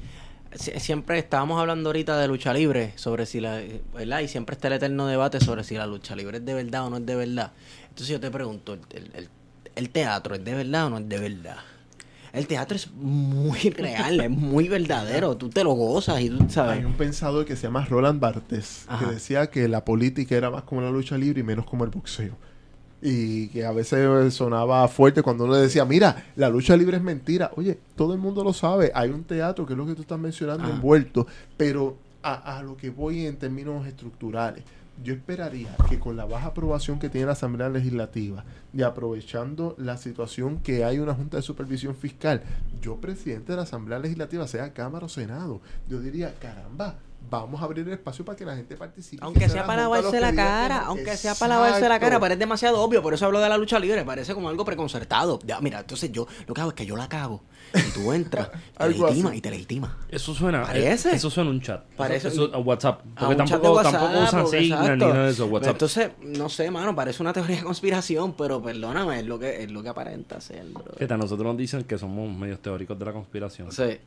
[0.56, 3.62] siempre estábamos hablando ahorita de lucha libre, sobre si la,
[3.94, 4.20] ¿verdad?
[4.20, 6.90] Y siempre está el eterno debate sobre si la lucha libre es de verdad o
[6.90, 7.52] no es de verdad.
[7.82, 8.76] Entonces yo te pregunto,
[9.76, 11.58] ¿el, teatro es de verdad o no es de verdad?
[12.32, 16.78] El teatro es muy real, es muy verdadero, tú te lo gozas y tú sabes.
[16.78, 20.64] Hay un pensador que se llama Roland Barthes, que decía que la política era más
[20.64, 22.47] como la lucha libre y menos como el boxeo
[23.00, 27.02] y que a veces sonaba fuerte cuando uno le decía, mira, la lucha libre es
[27.02, 27.50] mentira.
[27.56, 30.18] Oye, todo el mundo lo sabe, hay un teatro, que es lo que tú estás
[30.18, 31.26] mencionando, envuelto,
[31.56, 34.64] pero a, a, lo que voy en términos estructurales,
[35.04, 38.44] yo esperaría que con la baja aprobación que tiene la Asamblea Legislativa
[38.74, 42.42] y aprovechando la situación que hay una Junta de Supervisión Fiscal,
[42.82, 46.96] yo presidente de la Asamblea Legislativa, sea Cámara o Senado, yo diría, caramba,
[47.30, 49.24] vamos a abrir el espacio para que la gente participe.
[49.24, 53.02] Aunque sea para lavarse la cara, aunque sea para lavarse la cara, parece demasiado obvio,
[53.02, 55.38] por eso hablo de la lucha libre, parece como algo preconcertado.
[55.44, 57.42] Ya, mira, entonces yo lo que hago es que yo la cago
[57.74, 59.98] y tú entras, te legitima y te legitima.
[60.08, 61.14] Eso suena, ¿Parece?
[61.14, 61.84] eso suena un chat.
[61.96, 65.72] Parece eso, WhatsApp, porque tampoco, tampoco usan así ni nada de eso, WhatsApp.
[65.72, 69.70] Entonces, no sé, mano, parece una teoría de conspiración, pero perdóname, es lo que es
[69.70, 71.16] lo que aparenta ser, bro.
[71.16, 73.70] nosotros nos dicen que somos medios teóricos de la conspiración.
[73.72, 73.98] Sí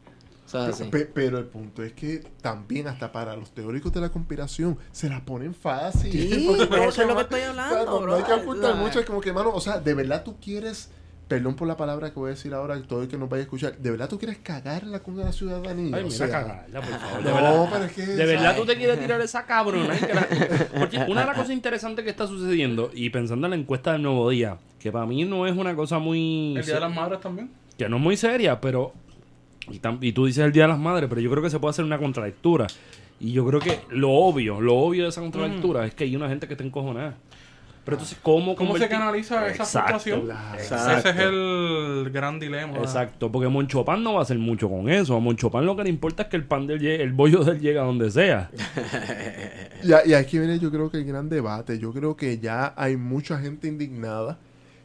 [1.14, 5.23] pero, el punto es que también hasta para los teóricos de la conspiración se la
[5.23, 6.11] ponen fácil.
[6.11, 8.06] Sí, eso es lo que estoy hablando.
[8.06, 10.90] no, hay que ocultar mucho, es como que, mano, o sea, de verdad tú quieres
[11.32, 13.44] perdón por la palabra que voy a decir ahora, todo el que nos vaya a
[13.44, 15.95] escuchar, ¿de verdad tú quieres cagarla con la ciudadanía?
[15.95, 17.23] Ay, mira, cagarla, por favor.
[17.23, 18.06] De verdad, pero es que...
[18.06, 19.95] De verdad tú te quieres tirar esa cabrona.
[20.78, 24.02] Porque una de las cosas interesantes que está sucediendo, y pensando en la encuesta del
[24.02, 26.57] Nuevo Día, que para mí no es una cosa muy...
[26.57, 27.49] ¿El Día de las Madres también?
[27.78, 28.91] Que no es muy seria, pero
[29.70, 31.86] y, tú dices el Día de las Madres, pero yo creo que se puede hacer
[31.86, 32.68] una contralectura.
[33.20, 36.28] Y yo creo que lo obvio, lo obvio de esa contralectura es que hay una
[36.28, 37.16] gente que está encojonada.
[37.84, 40.30] Pero entonces, ¿cómo, ¿Cómo se canaliza esa situación?
[40.58, 42.78] Ese es el gran dilema.
[42.78, 45.16] Exacto, porque Moncho Pan no va a hacer mucho con eso.
[45.16, 47.60] A Moncho Pan lo que le importa es que el pan del el bollo del
[47.60, 48.52] llegue a donde sea.
[49.84, 51.80] y, y aquí viene yo creo que el gran debate.
[51.80, 54.38] Yo creo que ya hay mucha gente indignada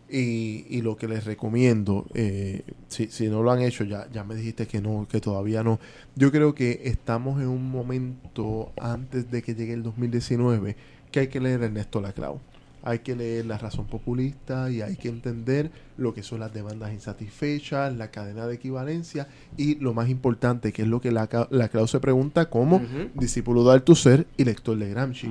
[0.09, 4.23] y, y, lo que les recomiendo, eh, si, si, no lo han hecho, ya, ya
[4.23, 5.81] me dijiste que no, que todavía no.
[6.15, 10.77] Yo creo que estamos en un momento antes de que llegue el 2019
[11.11, 12.41] que hay que leer Ernesto Laclau.
[12.83, 16.93] Hay que leer la razón populista y hay que entender lo que son las demandas
[16.93, 19.27] insatisfechas, la cadena de equivalencia
[19.57, 22.81] y lo más importante, que es lo que la, Clau se pregunta como
[23.15, 25.27] discípulo de Althusser y lector de Gramsci.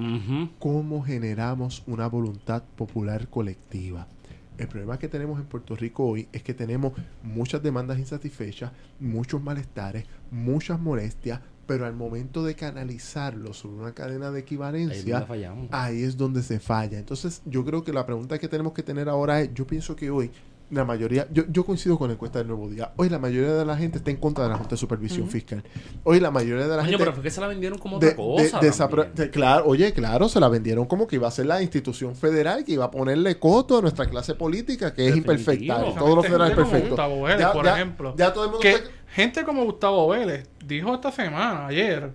[0.60, 4.08] ¿Cómo generamos una voluntad popular colectiva?
[4.58, 9.42] El problema que tenemos en Puerto Rico hoy es que tenemos muchas demandas insatisfechas, muchos
[9.42, 15.28] malestares, muchas molestias, pero al momento de canalizarlo sobre una cadena de equivalencia,
[15.72, 17.00] ahí es donde se falla.
[17.00, 20.10] Entonces, yo creo que la pregunta que tenemos que tener ahora es, yo pienso que
[20.10, 20.32] hoy
[20.70, 22.92] la mayoría, yo, yo coincido con la encuesta del Nuevo Día.
[22.98, 25.64] Hoy la mayoría de la gente está en contra de la Junta de Supervisión Fiscal.
[26.04, 26.98] Hoy la mayoría de la gente.
[26.98, 28.60] pero fue que se la vendieron como otra cosa.
[29.32, 32.74] claro, oye, claro, se la vendieron como que iba a ser la institución federal que
[32.74, 35.84] iba a ponerle coto a nuestra clase política, que es imperfecta.
[35.98, 36.90] Todos los federales perfectos.
[36.90, 38.16] Gustavo Vélez, por ejemplo.
[38.18, 42.12] Ya todo el mundo que Gente como Gustavo Vélez dijo esta semana, ayer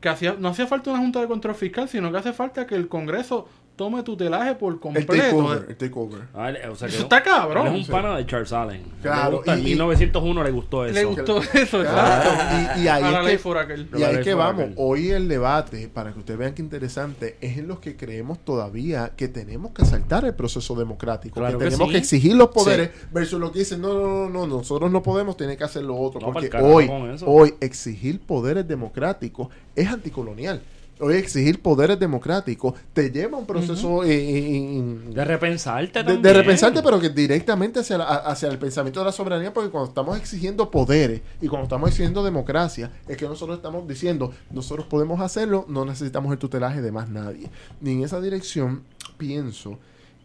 [0.00, 2.76] que hacía, no hacía falta una junta de control fiscal, sino que hace falta que
[2.76, 3.48] el Congreso
[3.80, 5.14] tome tutelaje por completo.
[5.14, 5.64] El takeover.
[5.70, 6.20] El takeover.
[6.34, 7.68] Ah, o sea, eso está cabrón.
[7.68, 8.82] Es un pana de Charles Allen.
[9.00, 9.40] Claro.
[9.46, 10.92] en 1901 le gustó eso.
[10.92, 12.30] Le gustó eso, claro.
[12.78, 14.72] Y, ahí es que, y ahí que vamos.
[14.76, 19.12] Hoy el debate, para que ustedes vean qué interesante, es en los que creemos todavía
[19.16, 21.40] que tenemos que saltar el proceso democrático.
[21.42, 24.90] que, tenemos que exigir los poderes versus lo que dicen, no, no, no, no, nosotros
[24.90, 26.20] no podemos, tiene que hacer lo otro.
[26.20, 26.90] porque hoy,
[27.24, 30.60] hoy exigir poderes democráticos es anticolonial.
[31.00, 36.22] Hoy exigir poderes democráticos te lleva a un proceso de repensarte también.
[36.22, 40.18] De, repensarte, pero que directamente hacia, hacia el pensamiento de la soberanía, porque cuando estamos
[40.18, 45.64] exigiendo poderes y cuando estamos exigiendo democracia, es que nosotros estamos diciendo, nosotros podemos hacerlo,
[45.68, 47.48] no necesitamos el tutelaje de más nadie.
[47.80, 48.82] Ni en esa dirección
[49.16, 49.78] pienso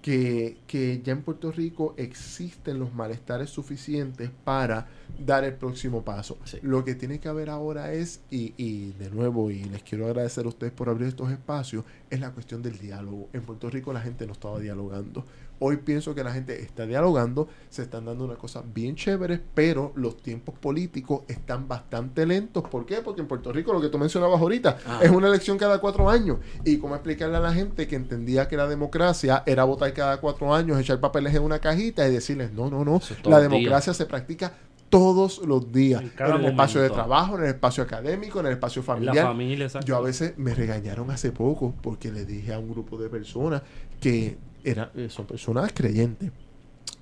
[0.06, 4.86] que, que ya en Puerto Rico existen los malestares suficientes para
[5.18, 6.38] dar el próximo paso.
[6.61, 10.45] Lo que tiene que haber ahora es, y, y, de nuevo, y les quiero agradecer
[10.45, 13.30] a ustedes por abrir estos espacios, es la cuestión del diálogo.
[13.34, 15.26] En Puerto Rico la gente no estaba dialogando.
[15.60, 19.94] Hoy pienso que la gente está dialogando, se están dando una cosa bien chévere, pero
[19.95, 22.64] los tiempos políticos están bastante lentos.
[22.68, 22.98] ¿Por qué?
[22.98, 24.99] Porque en Puerto Rico, lo que tú mencionabas ahorita, ah.
[25.02, 26.40] es una elección cada cuatro años.
[26.64, 30.53] Y cómo explicarle a la gente que entendía que la democracia era votar cada cuatro
[30.53, 34.53] años, echar papeles en una cajita y decirles, no, no, no, la democracia se practica
[34.90, 36.02] todos los días.
[36.02, 39.15] En, el espacio de trabajo, en el espacio académico, en el espacio familiar.
[39.15, 42.98] La familia, Yo a veces me regañaron hace poco porque le dije a un grupo
[42.98, 43.61] de personas
[43.99, 46.32] que eran, eh, son personas creyentes.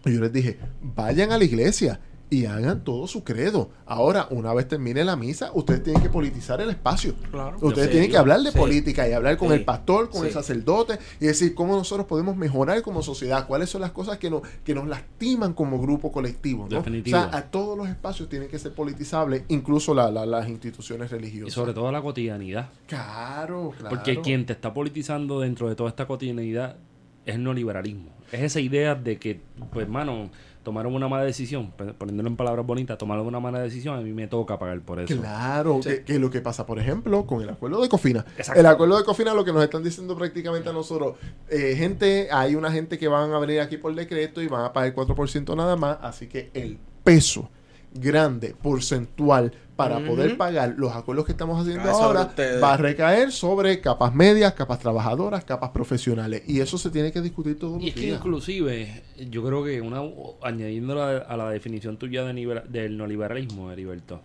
[0.06, 2.00] Y yo les dije, vayan a la iglesia
[2.34, 3.70] y hagan todo su credo.
[3.86, 7.14] Ahora, una vez termine la misa, ustedes tienen que politizar el espacio.
[7.62, 11.28] Ustedes tienen que hablar de política y hablar con el pastor, con el sacerdote y
[11.28, 14.88] decir cómo nosotros podemos mejorar como sociedad, cuáles son las cosas que nos, que nos
[14.88, 16.68] lastiman como grupo colectivo.
[16.70, 16.80] ¿no?
[16.80, 21.50] O sea, a todos los espacios tienen que ser politizables, incluso las instituciones religiosas.
[21.50, 22.70] Y sobre todo la cotidianidad.
[22.88, 23.96] Claro, claro.
[23.96, 26.78] Porque quien te está politizando dentro de toda esta cotidianidad
[27.26, 28.12] es el neoliberalismo.
[28.32, 29.42] Es esa idea de que,
[29.72, 30.30] pues, mano
[30.64, 34.28] tomaron una mala decisión, poniéndolo en palabras bonitas, tomaron una mala decisión, a mí me
[34.28, 35.20] toca pagar por eso.
[35.20, 38.26] Claro, que, es lo que pasa, por ejemplo, con el acuerdo de Cofina.
[38.56, 41.18] El acuerdo de Cofina lo que nos están diciendo prácticamente a nosotros,
[41.50, 44.74] eh, gente, hay una gente que van a venir aquí por decreto y van a
[44.74, 47.50] pagar el 4% nada más, así que el peso
[47.94, 53.82] grande, porcentual, para poder pagar los acuerdos que estamos haciendo ahora, va a recaer sobre
[53.82, 56.44] capas medias, capas trabajadoras, capas profesionales.
[56.48, 60.02] Y eso se tiene que discutir todo y es que inclusive, yo creo que una
[60.42, 64.22] añadiendo a, la definición tuya de del neoliberalismo, Heriberto,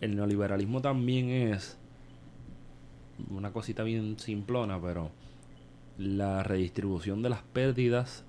[0.00, 1.76] el neoliberalismo también es
[3.30, 5.10] una cosita bien simplona, pero
[5.98, 8.24] la redistribución de las pérdidas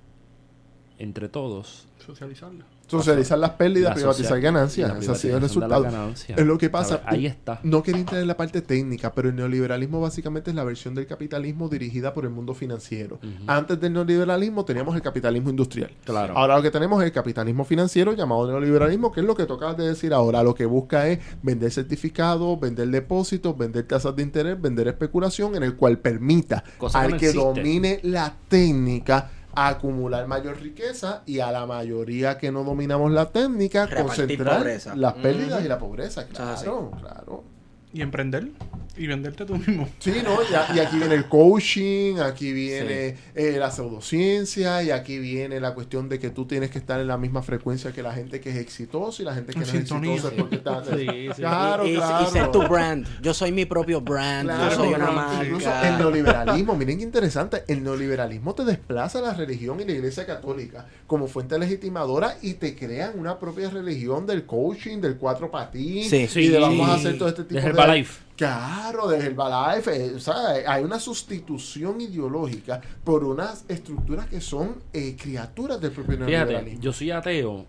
[1.00, 1.88] entre todos.
[2.06, 4.96] Socializarla Socializar las pérdidas, privatizar ganancias.
[5.00, 5.88] Ese ha sido el resultado.
[6.28, 7.02] Es lo que pasa.
[7.06, 7.60] ahí está.
[7.64, 11.08] No quería entrar en la parte técnica, pero el neoliberalismo básicamente es la versión del
[11.08, 13.20] capitalismo dirigida por el mundo financiero.
[13.48, 15.92] Antes del neoliberalismo teníamos el capitalismo industrial.
[16.04, 16.38] Claro.
[16.38, 19.78] Ahora lo que tenemos es el capitalismo financiero llamado neoliberalismo, que es lo que tocas
[19.78, 20.44] de decir ahora.
[20.44, 25.64] Lo que busca es vender certificados, vender depósitos, vender tasas de interés, vender especulación, en
[25.64, 26.64] el cual permita
[26.94, 33.12] al que domine la técnica acumular mayor riqueza y a la mayoría que no dominamos
[33.12, 34.66] la técnica concentrar
[34.96, 36.28] las pérdidas y la pobreza.
[36.28, 37.55] Claro, claro.
[37.96, 38.50] Y emprender
[38.98, 39.88] y venderte tú mismo.
[40.00, 40.38] Sí, ¿no?
[40.50, 46.08] Y, aquí viene el coaching, aquí viene eh, la pseudociencia y aquí viene la cuestión
[46.08, 48.58] de que tú tienes que estar en la misma frecuencia que la gente que es
[48.58, 50.84] exitosa y la gente que no es exitosa porque está...
[50.86, 51.30] Sí, sí.
[51.36, 52.28] Claro, y, claro.
[52.28, 53.06] Y ser tu brand.
[53.22, 54.50] Yo soy mi propio brand.
[54.50, 55.44] yo soy una marca.
[55.44, 59.92] Incluso el neoliberalismo, miren qué interesante, el neoliberalismo te desplaza a la religión y la
[59.92, 65.52] iglesia católica como fuente legitimadora y te crean una propia religión del coaching, del cuatro
[65.52, 67.85] patines y de vamos a hacer todo este tipo de...
[67.86, 68.26] Herbalife.
[68.36, 70.16] Claro, de Herbalife.
[70.16, 70.36] O sea,
[70.68, 76.92] hay una sustitución ideológica por unas estructuras que son eh, criaturas del propio Fíjate, yo
[76.92, 77.66] soy ateo,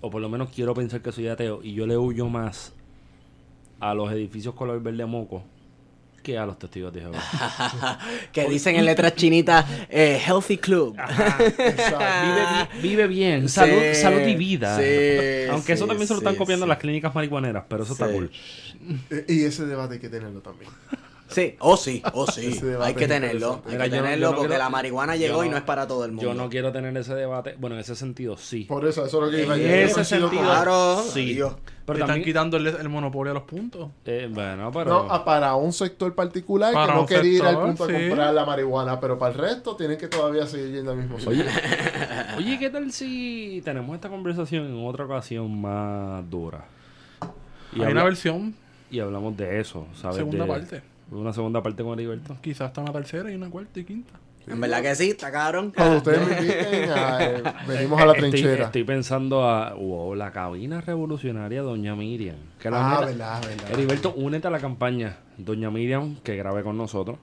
[0.00, 2.72] o por lo menos quiero pensar que soy ateo, y yo le huyo más
[3.78, 5.42] a los edificios color verde moco
[6.20, 7.98] que a los testigos de Jehová.
[8.32, 10.96] que dicen en letras chinitas eh, Healthy Club.
[12.82, 14.74] vive, bien, salud, salud y vida.
[15.50, 18.30] Aunque eso también se lo están copiando las clínicas marihuaneras, pero eso está cool.
[19.28, 20.70] Y ese debate hay que tenerlo también.
[21.30, 22.60] Sí, o oh, sí, o oh, sí.
[22.80, 23.62] hay que tenerlo.
[23.66, 26.24] Hay que tenerlo porque la marihuana llegó y no es para todo el mundo.
[26.24, 27.54] Yo no quiero tener ese debate.
[27.58, 28.64] Bueno, en ese sentido, sí.
[28.64, 31.02] Por eso, eso es lo que En ese sentido, claro.
[31.02, 31.40] Sí.
[31.86, 33.90] Pero están quitando el, monopolio a los puntos.
[34.04, 35.08] Eh, bueno, pero...
[35.08, 39.00] No, para un sector particular que no quería ir al punto a comprar la marihuana,
[39.00, 41.44] pero para el resto tienen que todavía seguir yendo al mismo Oye,
[42.38, 46.64] Oye, ¿qué tal si tenemos esta conversación en otra ocasión más dura?
[47.72, 48.54] Hay una versión
[48.90, 50.16] y hablamos de eso, ¿sabes?
[50.18, 50.82] Segunda parte.
[51.10, 52.36] Una segunda parte con Heriberto.
[52.40, 54.12] Quizás hasta una tercera y una cuarta y quinta.
[54.46, 55.72] En verdad que sí, está cabrón.
[55.76, 58.66] Cuando ustedes me inviten, eh, venimos a la trinchera.
[58.66, 62.36] Estoy, pensando a wow, la cabina revolucionaria Doña Miriam.
[62.58, 63.70] Que ah, verdad, verdad.
[63.70, 65.18] Heriberto, únete a la campaña.
[65.36, 67.18] Doña Miriam, que grabe con nosotros.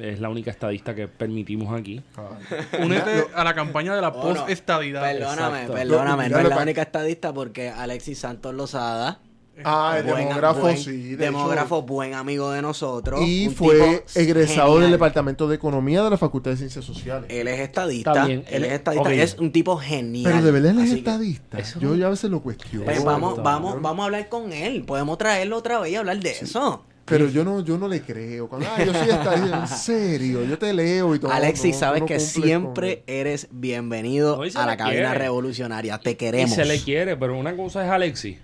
[0.00, 2.00] Es la única estadista que permitimos aquí.
[2.16, 2.38] Ah.
[2.80, 5.02] Únete a la campaña de la post-estadidad.
[5.02, 6.28] Perdóname, perdóname.
[6.28, 9.20] No es la única estadista porque Alexis Santos Lozada
[9.64, 11.14] Ah, el demógrafo, sí.
[11.14, 13.20] demógrafo, buen amigo de nosotros.
[13.22, 17.26] Y fue egresado del Departamento de Economía de la Facultad de Ciencias Sociales.
[17.28, 18.26] Él es estadista.
[18.26, 19.12] Él es estadista.
[19.12, 20.32] Es un tipo genial.
[20.32, 21.58] Pero de verdad él es estadista.
[21.78, 22.86] Yo ya a veces lo cuestiono.
[22.86, 24.84] Pues vamos, vamos, vamos a hablar con él.
[24.84, 26.84] Podemos traerlo otra vez y hablar de eso.
[27.04, 28.48] Pero yo no, yo no le creo.
[28.52, 29.58] ah, yo soy estadista.
[29.58, 31.32] En serio, yo te leo y todo.
[31.32, 35.98] Alexis, sabes que siempre eres bienvenido a la cabina revolucionaria.
[35.98, 36.52] Te queremos.
[36.52, 38.38] Y se le quiere, pero una cosa es Alexis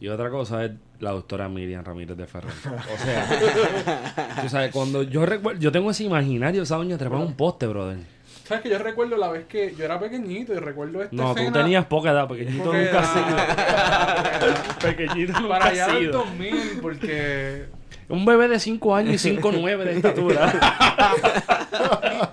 [0.00, 2.52] y otra cosa es la doctora Miriam Ramírez de Ferrer.
[2.94, 7.34] O sea, tú sabes, cuando yo recuerdo, yo tengo ese imaginario, esa doña trepa un
[7.34, 7.98] poste, brother.
[8.44, 11.50] ¿Sabes que yo recuerdo la vez que yo era pequeñito y recuerdo esta No, tú
[11.50, 17.66] tenías poca edad, pequeñito nunca has pequeñito nunca Para allá del 2000, porque
[18.08, 20.52] un bebé de 5 años y 5 9 de estatura.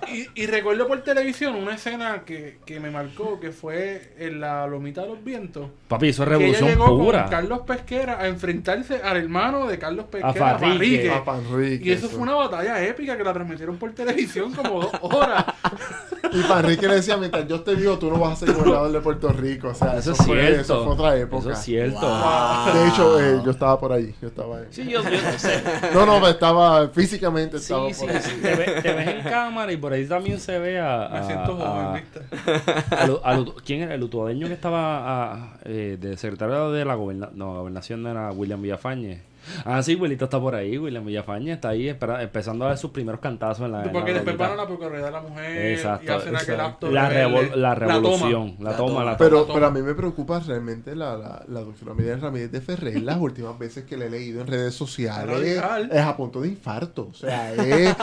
[0.34, 5.02] y, recuerdo por televisión una escena que, que, me marcó, que fue en la Lomita
[5.02, 5.70] de los Vientos.
[5.88, 7.22] Papi, eso es revolución que ella llegó pura.
[7.22, 11.80] Con Carlos Pesquera a enfrentarse al hermano de Carlos Pesquera, a Farrique.
[11.82, 15.44] y eso, fue una batalla épica que la transmitieron por televisión como dos horas.
[16.32, 19.00] y Farrique le decía, mientras yo te digo, tú no vas a ser gobernador de
[19.00, 19.68] Puerto Rico.
[19.68, 20.60] O sea, eso, es fue, cierto.
[20.60, 21.40] Eso fue otra época.
[21.40, 22.00] Eso es cierto.
[22.00, 24.14] De hecho, eh, yo estaba por ahí.
[24.20, 24.66] Yo estaba ahí.
[24.70, 25.62] Sí, yo, yo sé.
[25.92, 27.56] No, no, estaba físicamente.
[27.58, 28.40] Estaba sí, sí, sí.
[28.42, 31.08] Te, ves en cámara y por ahí también se ve a.
[31.12, 32.04] Me siento joven,
[33.64, 37.38] ¿Quién era el utuadeño que estaba eh, de secretario de la gobernación?
[37.38, 39.33] No, gobernación era William Villafañe.
[39.64, 43.20] Ah, sí, Wilito está por ahí, William Villafaña está ahí empezando a ver sus primeros
[43.20, 43.92] cantazos en la.
[43.92, 46.90] Porque después van a la Procuraduría de la Mujer exacto, y hacen aquel acto.
[46.90, 47.08] La,
[47.54, 49.16] la revolución, la toma, la toma.
[49.16, 53.02] Pero, pero a mí me preocupa realmente la, la, la doctora Miriam Ramírez de Ferrer.
[53.02, 57.08] Las últimas veces que le he leído en redes sociales es a punto de infarto.
[57.10, 57.96] O sea, es.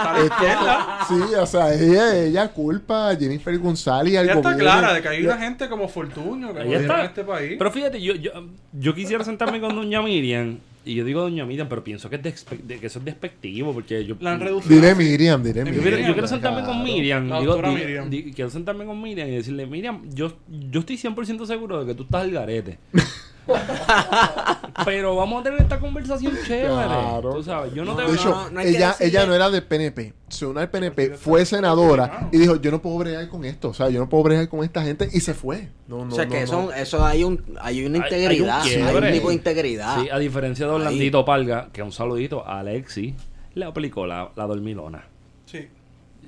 [1.07, 5.01] sí, o sea, ella, ella culpa a Jennifer González y al ella está clara de
[5.01, 7.55] que hay una gente como Fortunio que está en este país.
[7.57, 8.31] Pero fíjate, yo, yo,
[8.73, 12.43] yo quisiera sentarme con doña Miriam y yo digo Doña Miriam, pero pienso que, es
[12.43, 14.15] que eso es despectivo, porque yo...
[14.19, 14.75] La han reducido.
[14.75, 16.07] Diré Miriam, diré Miriam.
[16.07, 17.25] Yo quiero, sentarme con Miriam.
[17.39, 18.09] digo, Miriam.
[18.09, 22.03] quiero sentarme con Miriam y decirle, Miriam, yo, yo estoy 100% seguro de que tú
[22.03, 22.79] estás al garete.
[24.85, 26.95] Pero vamos a tener esta conversación chévere.
[27.21, 30.13] Tú sabes, yo no te De hecho, ella, ella no era del PNP.
[30.29, 33.69] Se unió al PNP, fue senadora y dijo: Yo no puedo bregar con esto.
[33.69, 35.69] O sea, yo no puedo bregar con esta gente y se fue.
[35.87, 38.61] No, no, o sea, que eso, eso hay, un, hay una integridad.
[38.61, 40.01] Hay, un, tipo de integridad.
[40.01, 43.15] Sí, a diferencia de Orlandito Palga, que un saludito a Alexi,
[43.55, 45.05] le aplicó la, la dormilona.
[45.45, 45.67] Sí.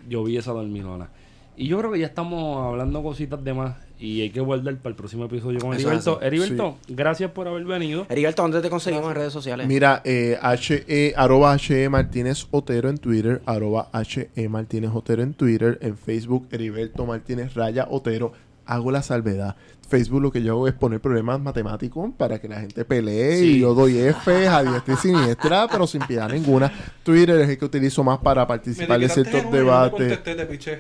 [0.10, 1.10] Yo vi esa dormilona.
[1.56, 4.90] Y yo creo que ya estamos hablando cositas de más y hay que guardar para
[4.90, 6.22] el próximo episodio con Heriberto.
[6.22, 8.06] Heriberto, gracias por haber venido.
[8.10, 9.66] Heriberto, ¿dónde te conseguimos en redes sociales?
[9.66, 15.78] Mira, eh, H arroba HE Martínez Otero en Twitter, arroba HE Martínez Otero en Twitter,
[15.82, 18.34] en Facebook, Heriberto Martínez Raya Otero.
[18.66, 19.56] Hago la salvedad.
[19.94, 23.60] Facebook lo que yo hago es poner problemas matemáticos para que la gente pelee y
[23.60, 26.74] yo doy F a diestra y siniestra, pero sin piedad ninguna.
[27.04, 30.20] Twitter es el que utilizo más para participar en ciertos debates.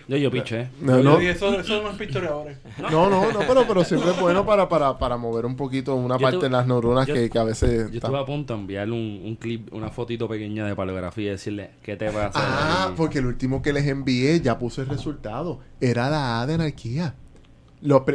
[0.07, 0.69] Yo, yo piché.
[0.81, 1.21] No, no.
[1.21, 2.57] Y eso, eso no es historiadores.
[2.81, 6.17] No, no, no, pero, pero siempre es bueno para, para, para mover un poquito una
[6.17, 7.91] parte de las neuronas que, que, a veces...
[7.91, 11.29] Yo estuve a punto de enviarle un, un, clip, una fotito pequeña de paleografía y
[11.33, 12.41] decirle, ¿qué te va a hacer?
[12.43, 15.59] Ah, porque el último que les envié ya puse el resultado.
[15.79, 17.13] Era la A de anarquía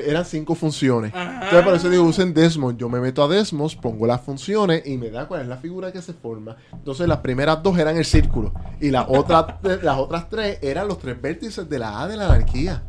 [0.04, 1.12] eran cinco funciones.
[1.14, 2.76] Entonces, por eso digo, usen Desmos.
[2.76, 5.92] Yo me meto a Desmos, pongo las funciones y me da cuál es la figura
[5.92, 6.56] que se forma.
[6.72, 8.52] Entonces, las primeras dos eran el círculo.
[8.80, 9.46] Y las otras,
[9.82, 12.82] las otras tres eran los tres vértices de la A de la anarquía.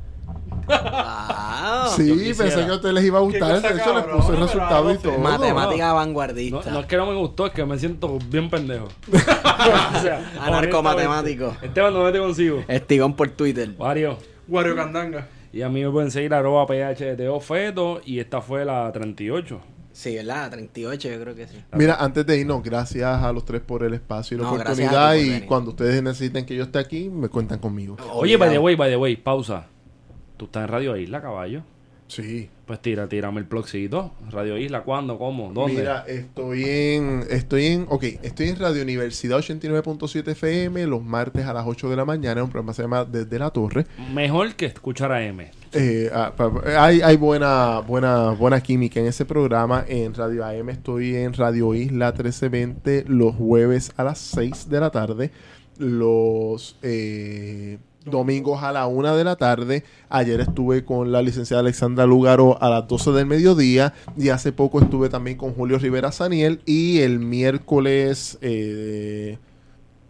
[1.95, 3.61] sí, pensé que a ustedes les iba a gustar.
[3.61, 5.17] De hecho, les puse el resultado y todo.
[5.17, 6.71] Matemática vanguardista.
[6.71, 8.87] No, es que no me gustó, es que me siento bien pendejo.
[9.11, 11.55] o sea, Anarcomatemático.
[11.61, 12.63] Esteban, ¿dónde te consigo?
[12.67, 13.73] Estigón por Twitter.
[13.77, 14.17] Wario.
[14.47, 15.27] Wario Candanga.
[15.51, 19.59] Y a mí me pueden seguir arroba PHTO y esta fue la 38.
[19.91, 20.51] Sí, ¿verdad?
[20.51, 21.57] 38 yo creo que sí.
[21.73, 25.15] Mira, antes de irnos, gracias a los tres por el espacio y la oportunidad.
[25.15, 27.97] Y cuando ustedes necesiten que yo esté aquí, me cuentan conmigo.
[28.13, 29.67] Oye, by the way, by the way, pausa.
[30.37, 31.63] Tú estás en Radio Isla, caballo.
[32.07, 32.49] Sí.
[32.69, 34.11] Pues tira, tírame el plugcito.
[34.29, 35.17] Radio Isla, ¿cuándo?
[35.17, 35.51] ¿Cómo?
[35.51, 35.77] ¿Dónde?
[35.77, 41.53] Mira, estoy en, estoy en, ok, estoy en Radio Universidad 89.7 FM los martes a
[41.53, 43.87] las 8 de la mañana, un programa que se llama Desde la Torre.
[44.13, 45.49] Mejor que escuchar a M.
[45.73, 46.31] Eh, ah,
[46.77, 49.83] hay, hay buena, buena, buena química en ese programa.
[49.87, 54.91] En Radio AM estoy en Radio Isla 1320 los jueves a las 6 de la
[54.91, 55.31] tarde.
[55.79, 57.79] Los eh,
[58.09, 59.83] domingos a la una de la tarde.
[60.09, 63.93] Ayer estuve con la licenciada Alexandra Lugaro a las 12 del mediodía.
[64.17, 66.61] Y hace poco estuve también con Julio Rivera Saniel.
[66.65, 68.37] Y el miércoles...
[68.41, 69.37] Eh,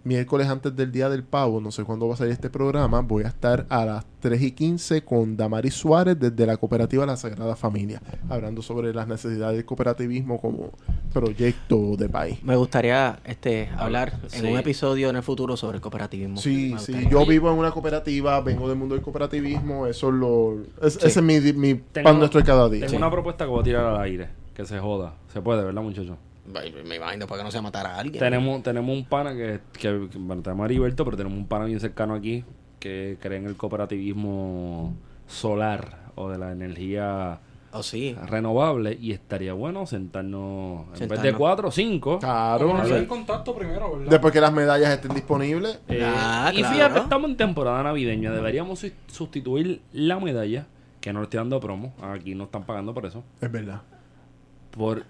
[0.04, 3.24] miércoles antes del Día del Pavo, no sé cuándo va a salir este programa, voy
[3.24, 7.56] a estar a las 3 y 15 con Damaris Suárez desde la cooperativa La Sagrada
[7.56, 10.72] Familia, hablando sobre las necesidades del cooperativismo como
[11.14, 12.44] proyecto de país.
[12.44, 16.38] Me gustaría este hablar en un episodio en el futuro sobre el cooperativismo.
[16.38, 20.58] Sí, sí, yo vivo en una cooperativa, vengo del mundo del cooperativismo, eso es lo...
[20.82, 22.86] ese es mi, mi pan nuestro de cada día.
[22.86, 25.16] Tengo una propuesta que voy a tirar al aire, que se joda.
[25.34, 26.18] Se puede, ¿verdad, muchachos?
[26.52, 28.20] Me imagino para que no se matara a alguien.
[28.20, 31.80] Tenemos, tenemos un pana que, que, bueno, tenemos a Heriberto, pero tenemos un pana bien
[31.80, 32.44] cercano aquí
[32.80, 34.96] que cree en el cooperativismo
[35.28, 37.40] solar o de la energía
[37.72, 38.16] oh, sí.
[38.26, 42.20] renovable y estaría bueno sentarnos, en vez de cuatro o cinco.
[42.20, 42.74] Claro.
[43.08, 44.10] Contacto primero, ¿verdad?
[44.10, 45.80] Después que las medallas estén disponibles.
[45.88, 48.32] Eh, ah, y fíjate, estamos en temporada navideña.
[48.32, 50.68] Deberíamos sustituir la medalla,
[51.02, 51.94] que no le estoy dando promo.
[52.02, 53.24] Aquí no están pagando por eso.
[53.40, 53.82] Es verdad.
[54.72, 55.04] Por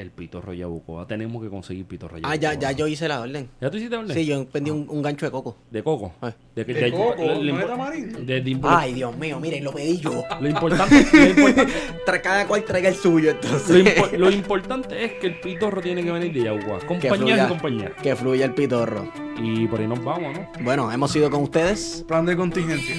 [0.00, 1.06] el pitorro yabucoa.
[1.06, 2.32] Tenemos que conseguir pitorro yabucoa.
[2.32, 3.48] Ah, ya, ya yo hice la orden.
[3.60, 4.16] ¿Ya tú hiciste la orden?
[4.16, 5.56] Sí, yo vendí un, gancho de coco.
[5.70, 6.12] ¿De coco?
[6.54, 7.16] ¿De, de, coco?
[7.16, 10.24] ¿No Ay, Dios mío, miren, lo pedí yo.
[10.40, 11.72] Lo importante, lo importante
[12.18, 14.18] cada cual traiga el suyo, entonces.
[14.18, 16.80] Lo, importante es que el pitorro tiene que venir de Yabucoa.
[16.86, 17.92] Compañía y compañía.
[18.02, 19.10] Que fluya el pitorro.
[19.42, 20.48] Y por ahí nos vamos, ¿no?
[20.62, 22.04] Bueno, hemos ido con ustedes.
[22.06, 22.94] Plan de contingencia.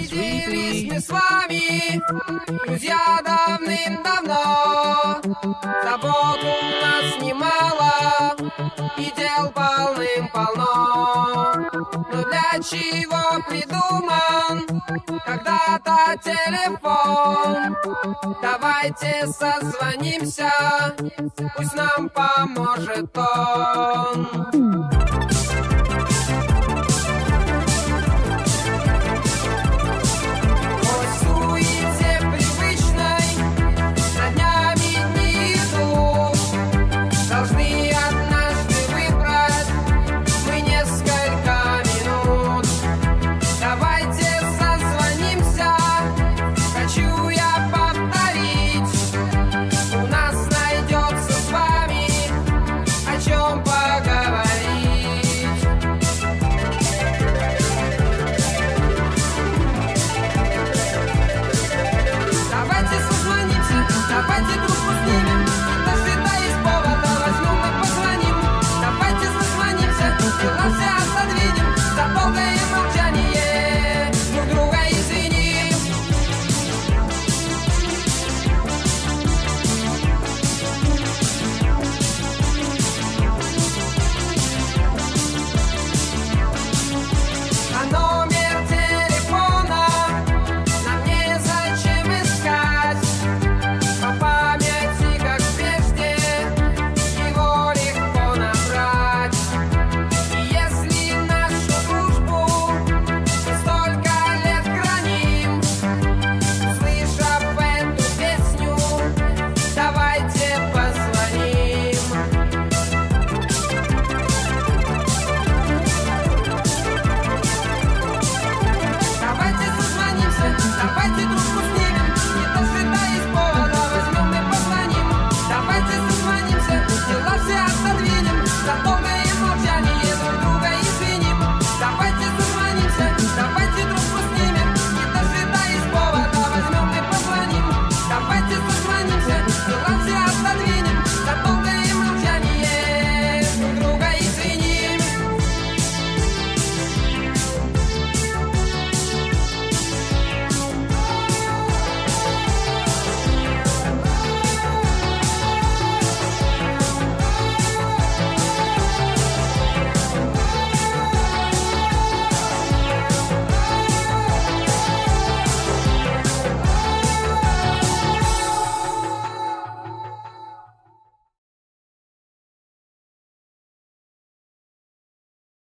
[7.01, 8.35] Нас немало
[8.97, 11.55] И дел полным-полно.
[12.11, 14.65] Но для чего придуман
[15.25, 17.75] Когда-то телефон?
[18.41, 20.51] Давайте созвонимся
[21.55, 24.27] Пусть нам поможет он